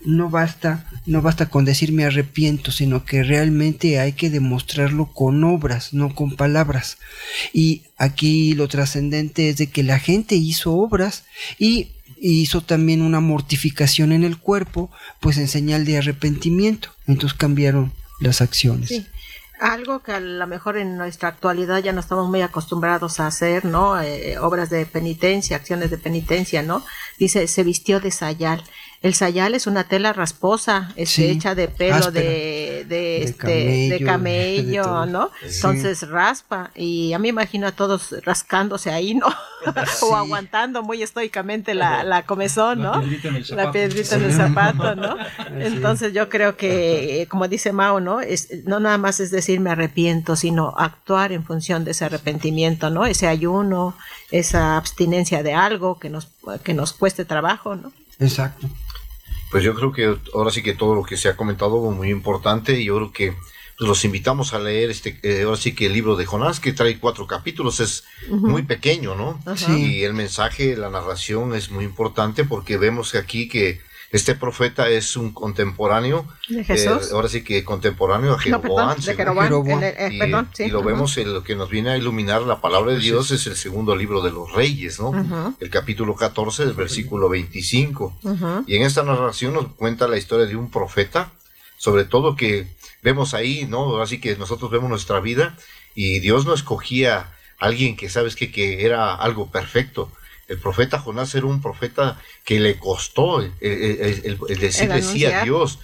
no 0.04 0.28
basta, 0.28 0.90
no 1.06 1.22
basta 1.22 1.48
con 1.48 1.64
decir 1.64 1.92
me 1.92 2.04
arrepiento, 2.04 2.70
sino 2.70 3.04
que 3.04 3.22
realmente 3.22 3.98
hay 3.98 4.12
que 4.12 4.30
demostrarlo 4.30 5.06
con 5.06 5.42
obras, 5.44 5.94
no 5.94 6.14
con 6.14 6.36
palabras. 6.36 6.98
Y 7.52 7.82
aquí 7.96 8.54
lo 8.54 8.68
trascendente 8.68 9.48
es 9.48 9.56
de 9.56 9.68
que 9.68 9.82
la 9.82 9.98
gente 9.98 10.34
hizo 10.34 10.74
obras 10.74 11.24
y 11.58 11.88
hizo 12.20 12.60
también 12.60 13.02
una 13.02 13.20
mortificación 13.20 14.12
en 14.12 14.24
el 14.24 14.38
cuerpo, 14.38 14.90
pues 15.20 15.38
en 15.38 15.48
señal 15.48 15.84
de 15.84 15.98
arrepentimiento. 15.98 16.90
Entonces 17.06 17.38
cambiaron 17.38 17.92
las 18.20 18.40
acciones. 18.40 19.02
Algo 19.58 20.02
que 20.02 20.12
a 20.12 20.20
lo 20.20 20.46
mejor 20.46 20.76
en 20.76 20.98
nuestra 20.98 21.30
actualidad 21.30 21.78
ya 21.78 21.92
no 21.92 22.00
estamos 22.00 22.28
muy 22.28 22.42
acostumbrados 22.42 23.20
a 23.20 23.26
hacer, 23.26 23.64
¿no? 23.64 24.00
Eh, 24.00 24.38
obras 24.38 24.68
de 24.68 24.84
penitencia, 24.84 25.56
acciones 25.56 25.90
de 25.90 25.96
penitencia, 25.96 26.62
¿no? 26.62 26.84
Dice, 27.18 27.48
se 27.48 27.62
vistió 27.62 27.98
de 27.98 28.10
sayal. 28.10 28.62
El 29.06 29.14
sayal 29.14 29.54
es 29.54 29.66
una 29.66 29.84
tela 29.84 30.12
rasposa, 30.12 30.88
este, 30.96 31.06
Sí, 31.06 31.24
hecha 31.26 31.54
de 31.54 31.68
pelo 31.68 31.94
áspera. 31.96 32.10
de, 32.10 32.84
de, 32.84 32.84
De 32.88 33.22
este, 33.22 33.46
de 33.46 34.00
camello, 34.04 34.06
camello, 34.82 34.82
de 34.82 34.88
todo. 34.88 35.06
¿no? 35.06 35.30
Sí. 35.48 35.54
Entonces 35.56 36.08
raspa. 36.08 36.70
Y 36.74 37.12
a 37.12 37.18
mí 37.18 37.22
me 37.24 37.28
imagino 37.28 37.66
a 37.68 37.72
todos 37.72 38.14
rascándose 38.24 38.90
ahí, 38.90 39.14
¿no? 39.14 39.26
Sí. 39.66 40.04
o 40.08 40.14
aguantando 40.14 40.82
muy 40.84 41.02
estoicamente 41.02 41.74
la, 41.74 42.04
la 42.04 42.22
comezón, 42.24 42.82
¿no? 42.82 43.02
La 43.02 43.02
piedrita 43.02 43.28
en 43.28 43.36
el 43.36 43.42
La 43.42 43.46
zapato. 43.48 43.72
piedrita 43.72 44.14
en 44.16 44.22
el 44.24 44.32
zapato, 44.32 44.94
¿no? 44.94 45.16
Entonces 45.58 46.12
yo 46.12 46.28
creo 46.28 46.56
que, 46.56 47.26
como 47.28 47.48
dice 47.48 47.72
Mao, 47.72 47.98
¿no? 47.98 48.20
Es, 48.20 48.48
no 48.64 48.78
nada 48.78 48.96
más 48.98 49.18
es 49.18 49.30
decir 49.32 49.58
me 49.58 49.70
arrepiento, 49.70 50.36
sino 50.36 50.72
actuar 50.76 51.32
en 51.32 51.42
función 51.44 51.84
de 51.84 51.92
ese 51.92 52.04
arrepentimiento, 52.04 52.90
¿no? 52.90 53.06
Ese 53.06 53.26
ayuno, 53.26 53.96
esa 54.30 54.76
abstinencia 54.76 55.42
de 55.42 55.54
algo 55.54 55.98
que 55.98 56.10
nos, 56.10 56.28
que 56.62 56.74
nos 56.74 56.92
cueste 56.92 57.24
trabajo, 57.24 57.74
¿no? 57.74 57.92
Exacto. 58.20 58.68
Pues 59.50 59.62
yo 59.62 59.74
creo 59.74 59.92
que 59.92 60.16
ahora 60.34 60.50
sí 60.50 60.62
que 60.62 60.74
todo 60.74 60.94
lo 60.94 61.04
que 61.04 61.16
se 61.16 61.28
ha 61.28 61.36
comentado 61.36 61.90
es 61.90 61.96
muy 61.96 62.10
importante 62.10 62.80
y 62.80 62.84
yo 62.84 62.96
creo 62.96 63.12
que 63.12 63.32
pues, 63.78 63.88
los 63.88 64.04
invitamos 64.04 64.54
a 64.54 64.58
leer 64.58 64.90
este 64.90 65.18
eh, 65.22 65.42
ahora 65.42 65.56
sí 65.56 65.74
que 65.74 65.86
el 65.86 65.92
libro 65.92 66.16
de 66.16 66.26
Jonás 66.26 66.60
que 66.60 66.72
trae 66.72 66.98
cuatro 66.98 67.26
capítulos 67.26 67.80
es 67.80 68.04
muy 68.28 68.62
pequeño, 68.62 69.14
¿no? 69.14 69.40
Sí. 69.56 69.98
Y 69.98 70.04
el 70.04 70.14
mensaje, 70.14 70.76
la 70.76 70.90
narración 70.90 71.54
es 71.54 71.70
muy 71.70 71.84
importante 71.84 72.44
porque 72.44 72.76
vemos 72.76 73.12
que 73.12 73.18
aquí 73.18 73.48
que 73.48 73.80
este 74.12 74.34
profeta 74.34 74.88
es 74.88 75.16
un 75.16 75.32
contemporáneo, 75.32 76.26
¿De 76.48 76.62
Jesús? 76.64 77.08
eh, 77.10 77.14
ahora 77.14 77.28
sí 77.28 77.42
que 77.42 77.64
contemporáneo 77.64 78.30
a 78.30 78.36
No, 78.36 78.38
Jeroboam, 78.38 78.96
perdón, 78.96 79.80
de 79.80 79.88
el- 79.90 79.96
eh, 79.98 80.08
y, 80.14 80.18
perdón, 80.18 80.48
sí. 80.54 80.64
y 80.64 80.68
lo 80.68 80.82
vemos 80.82 81.16
en 81.18 81.32
lo 81.34 81.42
que 81.42 81.56
nos 81.56 81.68
viene 81.70 81.90
a 81.90 81.96
iluminar 81.96 82.42
la 82.42 82.60
palabra 82.60 82.92
de 82.92 82.98
Dios 83.00 83.30
es 83.30 83.46
el 83.46 83.56
segundo 83.56 83.96
libro 83.96 84.22
de 84.22 84.30
los 84.30 84.52
reyes, 84.52 85.00
¿no? 85.00 85.56
El 85.60 85.70
capítulo 85.70 86.14
14 86.14 86.64
del 86.66 86.74
versículo 86.74 87.28
25. 87.28 88.16
Ujú. 88.22 88.64
Y 88.66 88.76
en 88.76 88.82
esta 88.82 89.02
narración 89.02 89.54
nos 89.54 89.66
cuenta 89.74 90.06
la 90.08 90.16
historia 90.18 90.46
de 90.46 90.56
un 90.56 90.70
profeta, 90.70 91.32
sobre 91.76 92.04
todo 92.04 92.36
que 92.36 92.68
vemos 93.02 93.34
ahí, 93.34 93.66
¿no? 93.68 94.00
Así 94.00 94.20
que 94.20 94.36
nosotros 94.36 94.70
vemos 94.70 94.88
nuestra 94.88 95.20
vida 95.20 95.56
y 95.94 96.20
Dios 96.20 96.46
no 96.46 96.54
escogía 96.54 97.32
a 97.58 97.66
alguien 97.66 97.96
que, 97.96 98.08
¿sabes 98.08 98.36
qué? 98.36 98.50
Que 98.52 98.84
era 98.86 99.14
algo 99.14 99.50
perfecto. 99.50 100.10
El 100.48 100.58
profeta 100.58 100.98
Jonás 101.00 101.34
era 101.34 101.46
un 101.46 101.60
profeta 101.60 102.20
que 102.44 102.60
le 102.60 102.78
costó 102.78 103.40
el, 103.40 103.52
el- 103.60 104.20
el- 104.24 104.38
el 104.48 104.58
decirle 104.58 105.02
sí 105.02 105.24
a. 105.24 105.42
Dios 105.44 105.78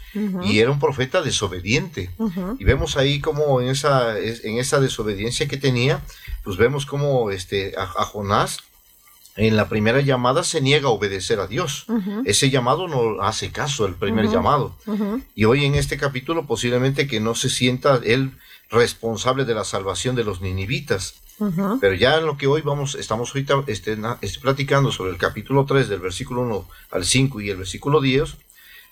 y 0.45 0.59
era 0.61 0.71
un 0.71 0.79
profeta 0.79 1.21
desobediente. 1.23 2.11
Y 2.59 2.65
vemos 2.65 2.97
ahí 2.97 3.21
como 3.21 3.61
en 3.61 3.69
esa, 3.69 4.19
es- 4.19 4.45
en 4.45 4.59
esa 4.59 4.79
desobediencia 4.81 5.49
que 5.49 5.57
tenía, 5.57 6.01
pues 6.45 6.57
vemos 6.59 6.87
como 6.87 7.31
este, 7.31 7.75
a, 7.77 7.83
a 7.83 8.05
Jonás 8.05 8.59
en 9.35 9.57
la 9.57 9.69
primera 9.71 10.01
llamada 10.03 10.45
se 10.45 10.61
niega 10.61 10.89
a 10.89 10.91
obedecer 10.91 11.41
a 11.41 11.47
Dios. 11.47 11.87
Ese 12.27 12.51
llamado 12.51 12.87
no 12.87 13.23
hace 13.23 13.51
caso, 13.51 13.87
el 13.87 13.95
primer 13.95 14.27
llamado. 14.35 14.77
Y 15.35 15.45
hoy 15.47 15.65
en 15.65 15.75
este 15.75 15.97
capítulo 15.97 16.47
posiblemente 16.47 17.07
que 17.07 17.19
no 17.19 17.35
se 17.35 17.49
sienta 17.49 17.99
él 18.05 18.33
responsable 18.71 19.45
de 19.45 19.55
la 19.55 19.65
salvación 19.65 20.17
de 20.17 20.25
los 20.25 20.41
ninivitas. 20.43 21.15
Pero 21.81 21.95
ya 21.95 22.19
en 22.19 22.27
lo 22.27 22.37
que 22.37 22.47
hoy 22.47 22.63
vamos, 22.63 22.95
estamos 22.95 23.31
ahorita 23.31 23.65
este, 23.67 23.99
este, 24.21 24.41
platicando 24.41 24.93
sobre 24.93 25.11
el 25.13 25.19
capítulo 25.19 25.65
3 25.67 25.89
del 25.89 26.01
versículo 26.01 26.43
1 26.43 26.69
al 26.91 27.05
5 27.05 27.41
y 27.41 27.51
el 27.51 27.57
versículo 27.57 28.01
10, 28.01 28.37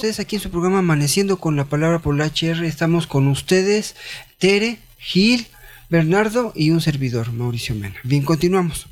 Ustedes 0.00 0.18
aquí 0.18 0.36
en 0.36 0.42
su 0.42 0.50
programa 0.50 0.78
Amaneciendo 0.78 1.36
con 1.38 1.56
la 1.56 1.66
Palabra 1.66 1.98
por 1.98 2.16
la 2.16 2.24
HR. 2.24 2.64
Estamos 2.64 3.06
con 3.06 3.28
ustedes, 3.28 3.96
Tere, 4.38 4.78
Gil, 4.98 5.46
Bernardo 5.90 6.52
y 6.56 6.70
un 6.70 6.80
servidor, 6.80 7.32
Mauricio 7.32 7.74
Mena. 7.74 7.96
Bien, 8.02 8.22
continuamos. 8.24 8.86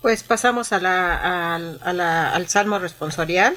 Pues 0.00 0.22
pasamos 0.22 0.72
a 0.72 0.78
la, 0.78 1.54
al- 1.56 1.80
a 1.84 1.92
la- 1.92 2.30
al 2.32 2.48
Salmo 2.48 2.78
responsorial. 2.78 3.56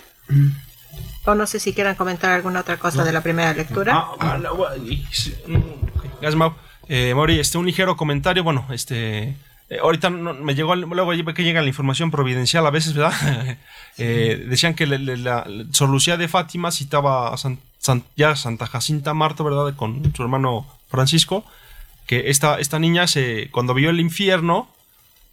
O 1.26 1.36
no 1.36 1.46
sé 1.46 1.60
si 1.60 1.74
quieran 1.74 1.96
comentar 1.96 2.32
alguna 2.32 2.62
otra 2.62 2.78
cosa 2.78 3.04
de 3.04 3.12
la 3.12 3.22
primera 3.22 3.54
lectura. 3.54 3.94
Ah, 4.20 4.48
y- 4.84 5.06
sí, 5.12 5.36
mm. 5.48 5.62
Eh, 6.90 7.14
Mauri, 7.16 7.40
este, 7.40 7.58
un 7.60 7.66
ligero 7.68 7.96
comentario. 7.96 8.44
Bueno, 8.44 8.66
este. 8.72 9.36
Eh, 9.70 9.78
ahorita 9.82 10.10
no- 10.10 10.34
me 10.34 10.56
llegó, 10.56 10.76
luego 10.76 11.34
que 11.34 11.44
llega 11.44 11.62
la 11.62 11.68
información 11.68 12.12
providencial 12.12 12.66
a 12.66 12.72
veces, 12.72 12.94
¿verdad? 12.94 13.58
Eh, 14.00 14.48
decían 14.50 14.74
que 14.74 14.88
la, 14.88 15.46
Sor 15.72 15.88
Lucía 15.90 16.18
de 16.18 16.28
Fátima 16.28 16.72
citaba 16.72 17.32
a 17.32 17.38
San- 17.38 17.60
San- 17.78 18.04
ya 18.16 18.36
Santa 18.36 18.66
Jacinta 18.66 19.14
Marta, 19.14 19.44
¿verdad? 19.44 19.76
Con 19.76 20.12
su 20.16 20.24
hermano 20.24 20.66
Francisco, 20.90 21.46
que 22.08 22.32
esta, 22.32 22.60
esta 22.60 22.80
niña 22.80 23.06
se, 23.06 23.50
cuando 23.52 23.76
vio 23.76 23.92
el 23.92 24.00
infierno, 24.00 24.68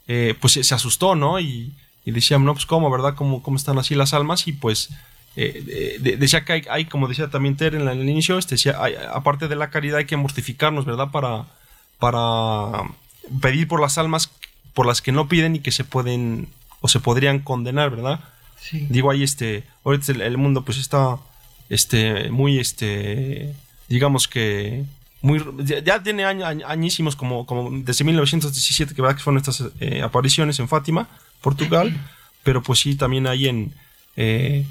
eh, 0.09 0.35
pues 0.39 0.53
se, 0.53 0.65
se 0.65 0.75
asustó, 0.75 1.15
¿no? 1.15 1.41
Y, 1.41 1.73
y 2.05 2.11
decían, 2.11 2.45
no, 2.45 2.53
pues 2.53 2.67
cómo, 2.67 2.91
¿verdad? 2.91 3.15
¿Cómo, 3.15 3.43
cómo 3.43 3.57
están 3.57 3.79
así 3.79 3.95
las 3.95 4.13
almas? 4.13 4.47
Y 4.47 4.53
pues 4.53 4.91
eh, 5.37 5.97
decía 6.19 6.45
que 6.45 6.65
hay, 6.69 6.85
como 6.85 7.09
decía 7.09 7.29
también 7.31 7.57
Ter 7.57 7.75
en, 7.75 7.89
el 7.89 8.09
inicio, 8.09 8.37
este, 8.37 8.57
decía, 8.57 8.77
aparte 9.15 9.49
de 9.49 9.57
la 9.57 9.71
caridad 9.71 9.99
hay 9.99 10.05
que 10.05 10.17
mortificarnos, 10.19 10.85
¿verdad? 10.85 11.11
Para, 11.11 11.47
para 11.99 12.83
pedir 13.41 13.69
por 13.69 13.81
las 13.81 13.99
almas 13.99 14.31
por 14.75 14.87
las 14.87 15.03
que 15.03 15.13
no 15.13 15.29
piden 15.29 15.57
y 15.57 15.61
que 15.61 15.73
se 15.73 15.85
pueden 15.85 16.49
o 16.81 16.89
se 16.89 17.01
podrían 17.01 17.41
condenar, 17.41 17.91
¿verdad? 17.91 18.21
Digo 18.73 19.11
ahí, 19.11 19.23
este, 19.23 19.65
ahorita 19.85 20.13
el, 20.13 20.37
mundo 20.37 20.65
pues 20.65 20.79
está, 20.79 21.17
este, 21.69 22.31
muy, 22.31 22.59
este, 22.59 23.55
digamos 23.89 24.29
que 24.29 24.85
muy, 25.23 25.43
ya, 25.85 26.03
tiene 26.03 26.25
añísimos 26.25 27.17
como, 27.17 27.47
como 27.47 27.71
desde 27.83 28.05
1917 28.05 28.95
que, 28.95 29.03
que 29.03 29.15
fueron 29.15 29.39
estas 29.39 29.65
eh, 29.81 30.03
apariciones 30.03 30.59
en 30.61 30.69
Fátima, 30.69 31.09
Portugal, 31.41 31.95
pero 32.43 32.63
pues 32.63 32.81
sí 32.81 32.95
también 32.95 33.27
hay 33.27 33.49
en 33.49 33.75
eh, 34.17 34.67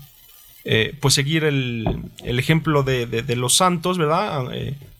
eh, 0.65 0.95
pues 0.99 1.13
seguir 1.13 1.43
el, 1.43 2.09
ejemplo 2.23 2.83
de, 2.83 3.35
los 3.35 3.55
santos, 3.55 3.97
¿verdad? 3.97 4.45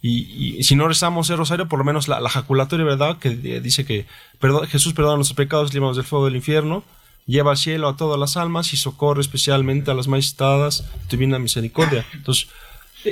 Y, 0.02 0.64
si 0.64 0.76
no 0.76 0.88
rezamos 0.88 1.30
el 1.30 1.38
rosario, 1.38 1.68
por 1.68 1.80
lo 1.80 1.86
menos 1.86 2.08
la, 2.08 2.20
la 2.20 2.30
jaculatoria, 2.30 2.86
¿verdad? 2.86 3.18
Que 3.18 3.32
dice 3.32 3.86
que 3.86 4.06
Jesús 4.70 4.94
perdona 4.94 5.16
nuestros 5.16 5.36
pecados, 5.36 5.74
libramos 5.74 5.98
del 5.98 6.06
fuego 6.06 6.26
del 6.26 6.36
infierno, 6.36 6.84
lleva 7.26 7.52
al 7.52 7.58
cielo 7.58 7.88
a 7.90 7.98
todas 7.98 8.20
las 8.20 8.38
almas 8.38 8.74
y 8.74 8.78
socorre 8.78 9.22
especialmente 9.22 9.92
a 9.92 9.94
las 9.94 10.08
más 10.08 10.36
tu 10.36 10.84
divina 11.10 11.40
misericordia. 11.40 12.06
Entonces, 12.14 12.48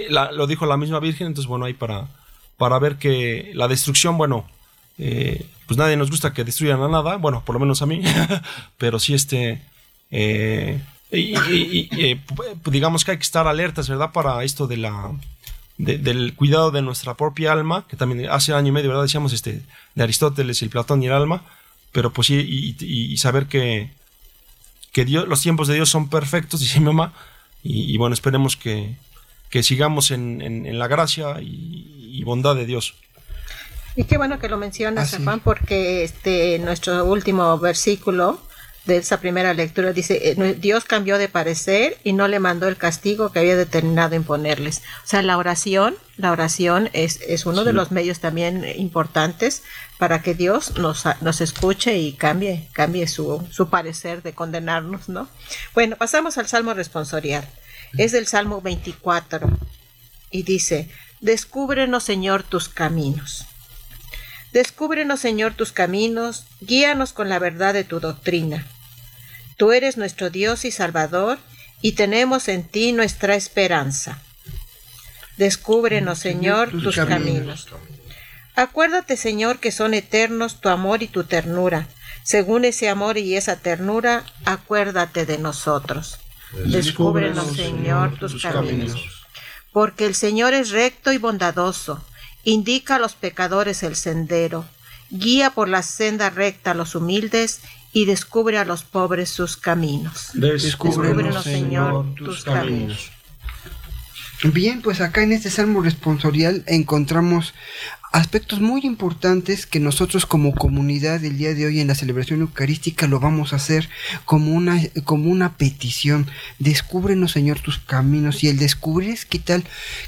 lo 0.10 0.48
dijo 0.48 0.65
la 0.65 0.77
misma 0.77 1.00
Virgen, 1.00 1.27
entonces 1.27 1.48
bueno, 1.48 1.65
hay 1.65 1.74
para 1.74 2.08
para 2.58 2.79
ver 2.79 2.98
que 2.98 3.51
la 3.53 3.67
destrucción, 3.67 4.17
bueno, 4.17 4.46
eh, 4.98 5.46
pues 5.67 5.77
nadie 5.77 5.96
nos 5.96 6.10
gusta 6.10 6.34
que 6.34 6.44
destruyan 6.44 6.82
a 6.82 6.89
nada, 6.89 7.17
bueno, 7.17 7.44
por 7.46 7.53
lo 7.53 7.60
menos 7.60 7.82
a 7.82 7.86
mí, 7.86 8.01
pero 8.77 9.00
sí 9.00 9.13
este, 9.13 9.62
eh, 10.10 10.82
y, 11.12 11.88
eh, 12.01 12.20
digamos 12.65 13.06
que 13.06 13.12
hay 13.12 13.17
que 13.17 13.24
estar 13.24 13.48
alertas, 13.48 13.88
¿verdad? 13.88 14.12
Para 14.12 14.44
esto 14.44 14.67
de 14.67 14.77
la, 14.77 15.12
del 15.77 16.34
cuidado 16.36 16.72
de 16.72 16.81
nuestra 16.81 17.13
propia 17.15 17.51
alma, 17.51 17.86
que 17.88 17.96
también 17.96 18.29
hace 18.29 18.53
año 18.53 18.69
y 18.69 18.72
medio, 18.72 18.89
¿verdad? 18.89 19.03
Decíamos 19.03 19.34
este, 19.34 19.62
de 19.96 20.03
Aristóteles, 20.03 20.62
el 20.62 20.69
Platón 20.69 21.03
y 21.03 21.07
el 21.07 21.13
alma, 21.13 21.43
pero 21.91 22.12
pues 22.12 22.27
sí, 22.27 22.75
y, 22.79 23.17
saber 23.17 23.46
que, 23.46 23.91
que 24.91 25.05
Dios, 25.05 25.27
los 25.27 25.41
tiempos 25.41 25.67
de 25.67 25.75
Dios 25.75 25.89
son 25.89 26.10
perfectos, 26.10 26.60
dice 26.62 26.79
mi 26.79 26.86
mamá, 26.86 27.13
y, 27.63 27.98
bueno, 27.98 28.13
esperemos 28.13 28.55
que, 28.55 28.96
que 29.50 29.62
sigamos 29.62 30.12
en, 30.12 30.41
en 30.41 30.79
la 30.79 30.88
gracia 30.88 31.41
y, 31.41 31.98
y 32.13 32.24
bondad 32.24 32.55
de 32.55 32.65
Dios. 32.65 32.96
Y 33.98 34.03
qué 34.03 34.17
bueno 34.17 34.38
que 34.38 34.48
lo 34.48 34.57
mencionas, 34.57 35.15
ah, 35.15 35.19
Juan, 35.24 35.39
porque 35.39 36.03
este 36.03 36.60
nuestro 36.60 37.03
último 37.05 37.57
versículo 37.57 38.39
de 38.88 38.98
esa 38.98 39.20
primera 39.20 39.53
lectura 39.53 39.94
dice, 39.94 40.32
eh, 40.32 40.56
Dios 40.60 40.86
cambió 40.86 41.17
de 41.17 41.29
parecer 41.29 41.98
y 42.03 42.13
no 42.13 42.27
le 42.27 42.39
mandó 42.39 42.67
el 42.67 42.77
castigo 42.77 43.32
que 43.32 43.39
había 43.39 43.56
determinado 43.56 44.15
imponerles. 44.15 44.82
O 45.03 45.08
sea, 45.08 45.22
la 45.22 45.38
oración, 45.38 45.96
la 46.15 46.32
oración 46.32 46.89
es, 46.94 47.20
es 47.27 47.46
uno 47.46 47.63
de 47.63 47.74
los 47.74 47.91
medios 47.91 48.20
también 48.20 48.65
importantes 48.77 49.63
para 49.98 50.22
que 50.22 50.34
Dios 50.34 50.77
nos, 50.77 51.03
nos 51.22 51.41
escuche 51.41 51.98
y 51.98 52.13
cambie, 52.13 52.67
cambie 52.74 53.08
su, 53.08 53.46
su 53.51 53.70
parecer 53.70 54.24
de 54.24 54.34
condenarnos, 54.34 55.10
¿no? 55.10 55.27
Bueno, 55.74 55.96
pasamos 55.98 56.38
al 56.38 56.48
Salmo 56.48 56.74
responsorial. 56.74 57.48
Es 57.98 58.12
del 58.12 58.27
Salmo 58.27 58.62
24 58.62 59.48
y 60.32 60.44
dice, 60.44 60.89
Descúbrenos, 61.20 62.03
Señor, 62.03 62.44
tus 62.44 62.70
caminos. 62.70 63.46
Descúbrenos, 64.53 65.20
Señor, 65.20 65.53
tus 65.56 65.72
caminos, 65.72 66.46
guíanos 66.62 67.12
con 67.12 67.27
la 67.27 67.39
verdad 67.39 67.74
de 67.74 67.84
tu 67.84 68.00
doctrina. 68.00 68.65
Tú 69.58 69.72
eres 69.72 69.98
nuestro 69.98 70.30
Dios 70.30 70.66
y 70.66 70.72
Salvador, 70.72 71.40
y 71.82 71.94
tenemos 71.94 72.48
en 72.48 72.64
ti 72.64 72.94
nuestra 72.94 73.36
esperanza. 73.36 74.22
Descúbrenos, 75.38 76.20
Señor, 76.20 76.72
tus, 76.72 76.96
caminos. 76.96 77.68
Acuérdate, 78.56 79.18
Señor, 79.18 79.60
que 79.60 79.72
son 79.72 79.94
eternos 79.94 80.62
tu 80.62 80.70
amor 80.70 81.04
y 81.04 81.08
tu 81.08 81.26
ternura. 81.26 81.88
Según 82.24 82.66
ese 82.66 82.90
amor 82.90 83.18
y 83.18 83.36
esa 83.36 83.58
ternura, 83.58 84.26
acuérdate 84.46 85.26
de 85.26 85.38
nosotros. 85.38 86.18
Descúbrenos, 86.66 87.56
Señor, 87.56 88.18
tus 88.18 88.42
caminos 88.42 88.96
porque 89.78 90.08
el 90.08 90.16
Señor 90.16 90.56
es 90.56 90.72
recto 90.72 91.12
y 91.12 91.20
bondadoso, 91.20 92.04
indica 92.44 92.96
a 92.96 93.00
los 93.00 93.14
pecadores 93.14 93.84
el 93.84 93.96
sendero, 93.96 94.66
guía 95.12 95.51
por 95.51 95.70
la 95.70 95.84
senda 95.84 96.31
recta 96.31 96.72
a 96.72 96.74
los 96.74 96.96
humildes 96.96 97.62
y 97.94 98.06
descubre 98.06 98.58
a 98.58 98.66
los 98.66 98.84
pobres 98.84 99.30
sus 99.30 99.58
caminos. 99.58 100.30
Descúbrenos, 100.34 101.44
Señor, 101.44 102.14
tus 102.16 102.44
caminos. 102.44 103.12
Bien, 104.44 104.84
pues 104.84 105.02
acá 105.02 105.24
en 105.24 105.32
este 105.32 105.50
salmo 105.50 105.82
responsorial 105.82 106.64
encontramos 106.68 107.56
aspectos 108.18 108.60
muy 108.60 108.82
importantes 108.84 109.68
que 109.68 109.80
nosotros 109.80 110.25
como 110.25 110.56
comunidad 110.56 111.24
el 111.24 111.38
día 111.38 111.53
de 111.53 111.68
hoy 111.68 111.80
en 111.80 111.88
la 111.88 111.94
celebración 111.94 112.42
eucarística 112.42 113.06
lo 113.06 113.20
vamos 113.20 113.53
a 113.53 113.58
hacer 113.58 113.90
como 114.25 114.53
una, 114.53 114.82
como 115.03 115.30
una 115.30 115.56
petición. 115.56 116.25
Descúbrenos, 116.58 117.34
Señor, 117.34 117.60
tus 117.60 117.77
caminos. 117.77 118.44
Y 118.44 118.48
el 118.48 118.58
descubrir 118.58 119.12
es 119.12 119.25
quitar, 119.25 119.62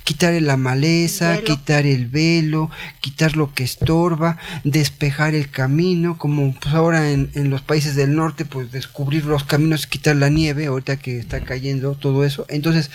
quitar 0.03 0.33
la 0.41 0.57
maleza, 0.57 1.41
quitar 1.43 1.85
el 1.85 2.07
velo, 2.07 2.71
quitar 2.99 3.37
lo 3.37 3.53
que 3.53 3.63
estorba, 3.63 4.37
despejar 4.63 5.35
el 5.35 5.51
camino, 5.51 6.17
como 6.17 6.53
pues 6.59 6.73
ahora 6.73 7.11
en, 7.11 7.29
en 7.35 7.51
los 7.51 7.61
países 7.61 7.95
del 7.95 8.15
norte, 8.15 8.43
pues 8.43 8.71
descubrir 8.71 9.25
los 9.25 9.43
caminos, 9.43 9.85
quitar 9.85 10.15
la 10.15 10.29
nieve, 10.29 10.65
ahorita 10.65 10.97
que 10.97 11.19
está 11.19 11.41
cayendo 11.41 11.93
todo 11.93 12.25
eso. 12.25 12.45
Entonces, 12.49 12.89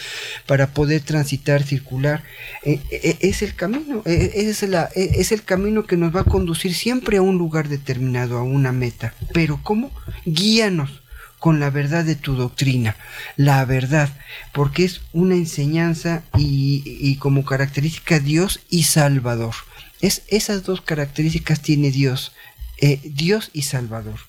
para 0.46 0.68
poder 0.74 1.02
transitar, 1.02 1.62
circular, 1.62 2.24
eh, 2.64 2.80
eh, 2.90 3.18
es 3.20 3.42
el 3.42 3.54
camino, 3.54 4.02
eh, 4.06 4.32
es 4.34 4.62
la 4.64 4.90
es 5.14 5.32
el 5.32 5.42
camino 5.42 5.84
que 5.84 5.96
nos 5.96 6.14
va 6.14 6.20
a 6.20 6.24
conducir 6.24 6.74
siempre 6.74 7.16
a 7.16 7.22
un 7.22 7.38
lugar 7.38 7.68
determinado, 7.68 8.38
a 8.38 8.42
una 8.42 8.72
meta. 8.72 9.14
Pero 9.32 9.60
¿cómo? 9.62 9.90
Guíanos 10.24 11.02
con 11.44 11.60
la 11.60 11.68
verdad 11.68 12.04
de 12.04 12.14
tu 12.14 12.36
doctrina, 12.36 12.96
la 13.36 13.64
verdad, 13.66 14.08
porque 14.52 14.84
es 14.84 15.02
una 15.12 15.34
enseñanza 15.34 16.24
y, 16.38 17.16
como 17.16 17.44
característica 17.44 18.18
Dios 18.18 18.60
y 18.70 18.84
Salvador. 18.84 19.54
Es, 20.00 20.22
esas 20.28 20.64
dos 20.64 20.80
características 20.80 21.60
tiene 21.60 21.90
Dios, 21.90 22.32
eh, 22.78 22.98
Dios 23.04 23.50
y 23.52 23.60
Salvador. 23.62 24.20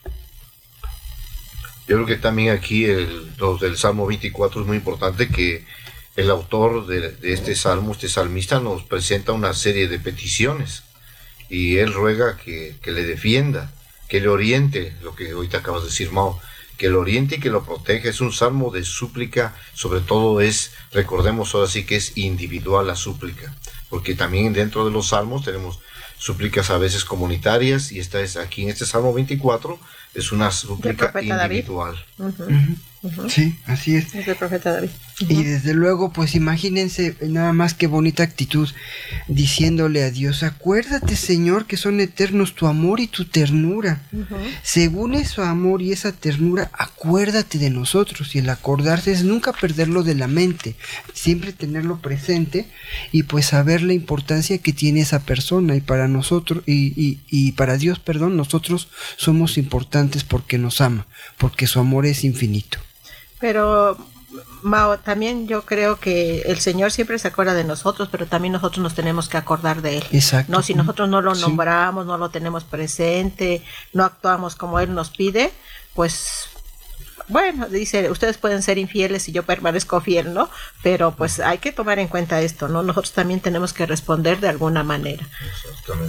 Yo 1.88 1.96
creo 1.96 2.06
que 2.06 2.18
también 2.18 2.50
aquí 2.50 2.84
el, 2.84 3.32
los 3.38 3.62
del 3.62 3.78
Salmo 3.78 4.08
24 4.08 4.62
es 4.62 4.68
muy 4.68 4.76
importante 4.76 5.30
que 5.30 5.64
el 6.16 6.32
autor 6.32 6.88
de, 6.88 7.18
este 7.24 7.56
salmo, 7.56 7.92
este 7.92 8.10
salmista, 8.10 8.60
nos 8.60 8.84
presenta 8.84 9.34
una 9.34 9.54
serie 9.54 9.88
de 9.88 10.00
peticiones 10.00 10.84
y 11.50 11.78
él 11.78 11.94
ruega 11.94 12.38
que, 12.38 12.78
le 12.86 13.04
defienda, 13.04 13.72
que 14.08 14.22
le 14.22 14.30
oriente, 14.30 14.96
lo 15.02 15.16
que 15.16 15.32
ahorita 15.32 15.60
acabas 15.60 15.84
de 15.84 15.90
decir, 15.90 16.12
Mao, 16.12 16.40
que 16.78 16.90
lo 16.90 17.00
oriente 17.00 17.36
y 17.36 17.40
que 17.40 17.50
lo 17.50 17.64
proteja. 17.66 18.10
Es 18.10 18.22
un 18.22 18.34
salmo 18.34 18.72
de 18.72 18.84
súplica, 18.84 19.56
sobre 19.74 20.02
todo 20.02 20.42
es, 20.42 20.72
recordemos 20.92 21.54
ahora 21.54 21.68
sí 21.68 21.86
que 21.86 21.98
es 21.98 22.18
individual 22.18 22.88
la 22.88 22.96
súplica, 22.96 23.54
porque 23.90 24.16
también 24.16 24.54
dentro 24.54 24.86
de 24.86 24.92
los 24.92 25.10
salmos 25.10 25.44
tenemos 25.44 25.80
súplicas 26.18 26.70
a 26.70 26.78
veces 26.78 27.04
comunitarias 27.06 27.92
y 27.92 28.00
esta 28.00 28.22
es 28.22 28.38
aquí 28.38 28.64
en 28.64 28.70
este 28.70 28.86
salmo 28.86 29.14
24 29.14 29.78
es 30.14 30.32
una 30.32 30.50
súplica 30.50 31.14
individual. 31.22 32.04
Sí, 33.28 33.60
así 33.66 33.96
es. 33.96 34.14
Y 35.20 35.44
desde 35.44 35.74
luego, 35.74 36.12
pues 36.12 36.36
imagínense 36.36 37.16
nada 37.22 37.54
más 37.54 37.74
que 37.74 37.88
bonita 37.88 38.24
actitud 38.24 38.70
diciéndole 39.30 40.04
a 40.04 40.12
Dios, 40.12 40.44
acuérdate 40.44 41.16
Señor 41.16 41.68
que 41.68 41.78
son 41.78 42.02
eternos 42.02 42.54
tu 42.54 42.68
amor 42.68 43.00
y 43.00 43.08
tu 43.08 43.24
ternura. 43.24 44.02
Según 44.62 45.16
ese 45.16 45.42
amor 45.42 45.82
y 45.82 45.94
esa 45.94 46.12
ternura, 46.12 46.70
acuérdate 46.74 47.58
de 47.60 47.70
nosotros. 47.70 48.36
Y 48.36 48.40
el 48.40 48.50
acordarse 48.50 49.14
es 49.14 49.24
nunca 49.24 49.54
perderlo 49.54 50.04
de 50.04 50.16
la 50.16 50.28
mente, 50.28 50.76
siempre 51.14 51.54
tenerlo 51.54 52.02
presente 52.02 52.68
y 53.14 53.24
pues 53.24 53.46
saber 53.46 53.84
la 53.84 53.94
importancia 53.94 54.58
que 54.58 54.74
tiene 54.74 55.00
esa 55.00 55.22
persona. 55.22 55.78
Y 55.78 55.82
para 55.82 56.10
nosotros, 56.10 56.62
y, 56.66 56.94
y, 57.02 57.22
y 57.30 57.54
para 57.54 57.78
Dios, 57.78 58.00
perdón, 58.00 58.36
nosotros 58.36 58.90
somos 59.16 59.58
importantes 59.58 60.26
porque 60.26 60.58
nos 60.58 60.82
ama, 60.82 61.08
porque 61.38 61.68
su 61.68 61.80
amor 61.80 62.06
es 62.06 62.26
infinito. 62.26 62.80
Pero 63.40 63.98
Mao, 64.66 64.98
también 64.98 65.48
yo 65.48 65.64
creo 65.64 66.00
que 66.00 66.42
el 66.42 66.60
Señor 66.60 66.92
siempre 66.92 67.20
se 67.20 67.28
acuerda 67.28 67.54
de 67.54 67.64
nosotros, 67.64 68.10
pero 68.12 68.26
también 68.26 68.54
nosotros 68.54 68.82
nos 68.82 68.96
tenemos 68.96 69.30
que 69.30 69.38
acordar 69.38 69.82
de 69.84 69.98
Él. 69.98 70.04
Exacto. 70.12 70.52
No, 70.52 70.64
si 70.64 70.74
nosotros 70.74 71.08
no 71.08 71.22
lo 71.22 71.36
nombramos, 71.36 72.06
no 72.08 72.18
lo 72.18 72.30
tenemos 72.30 72.64
presente, 72.64 73.64
no 73.94 74.04
actuamos 74.04 74.56
como 74.56 74.80
Él 74.80 74.94
nos 74.94 75.12
pide, 75.12 75.52
pues 75.94 76.50
bueno, 77.28 77.68
dice, 77.68 78.12
ustedes 78.12 78.38
pueden 78.38 78.62
ser 78.62 78.78
infieles 78.78 79.28
y 79.28 79.32
yo 79.32 79.44
permanezco 79.44 80.00
fiel, 80.00 80.34
¿no? 80.34 80.50
Pero 80.84 81.16
pues 81.16 81.40
hay 81.40 81.58
que 81.58 81.72
tomar 81.72 81.98
en 81.98 82.08
cuenta 82.08 82.42
esto, 82.42 82.68
¿no? 82.68 82.84
Nosotros 82.84 83.14
también 83.14 83.40
tenemos 83.40 83.74
que 83.74 83.86
responder 83.86 84.40
de 84.40 84.50
alguna 84.50 84.84
manera. 84.84 85.28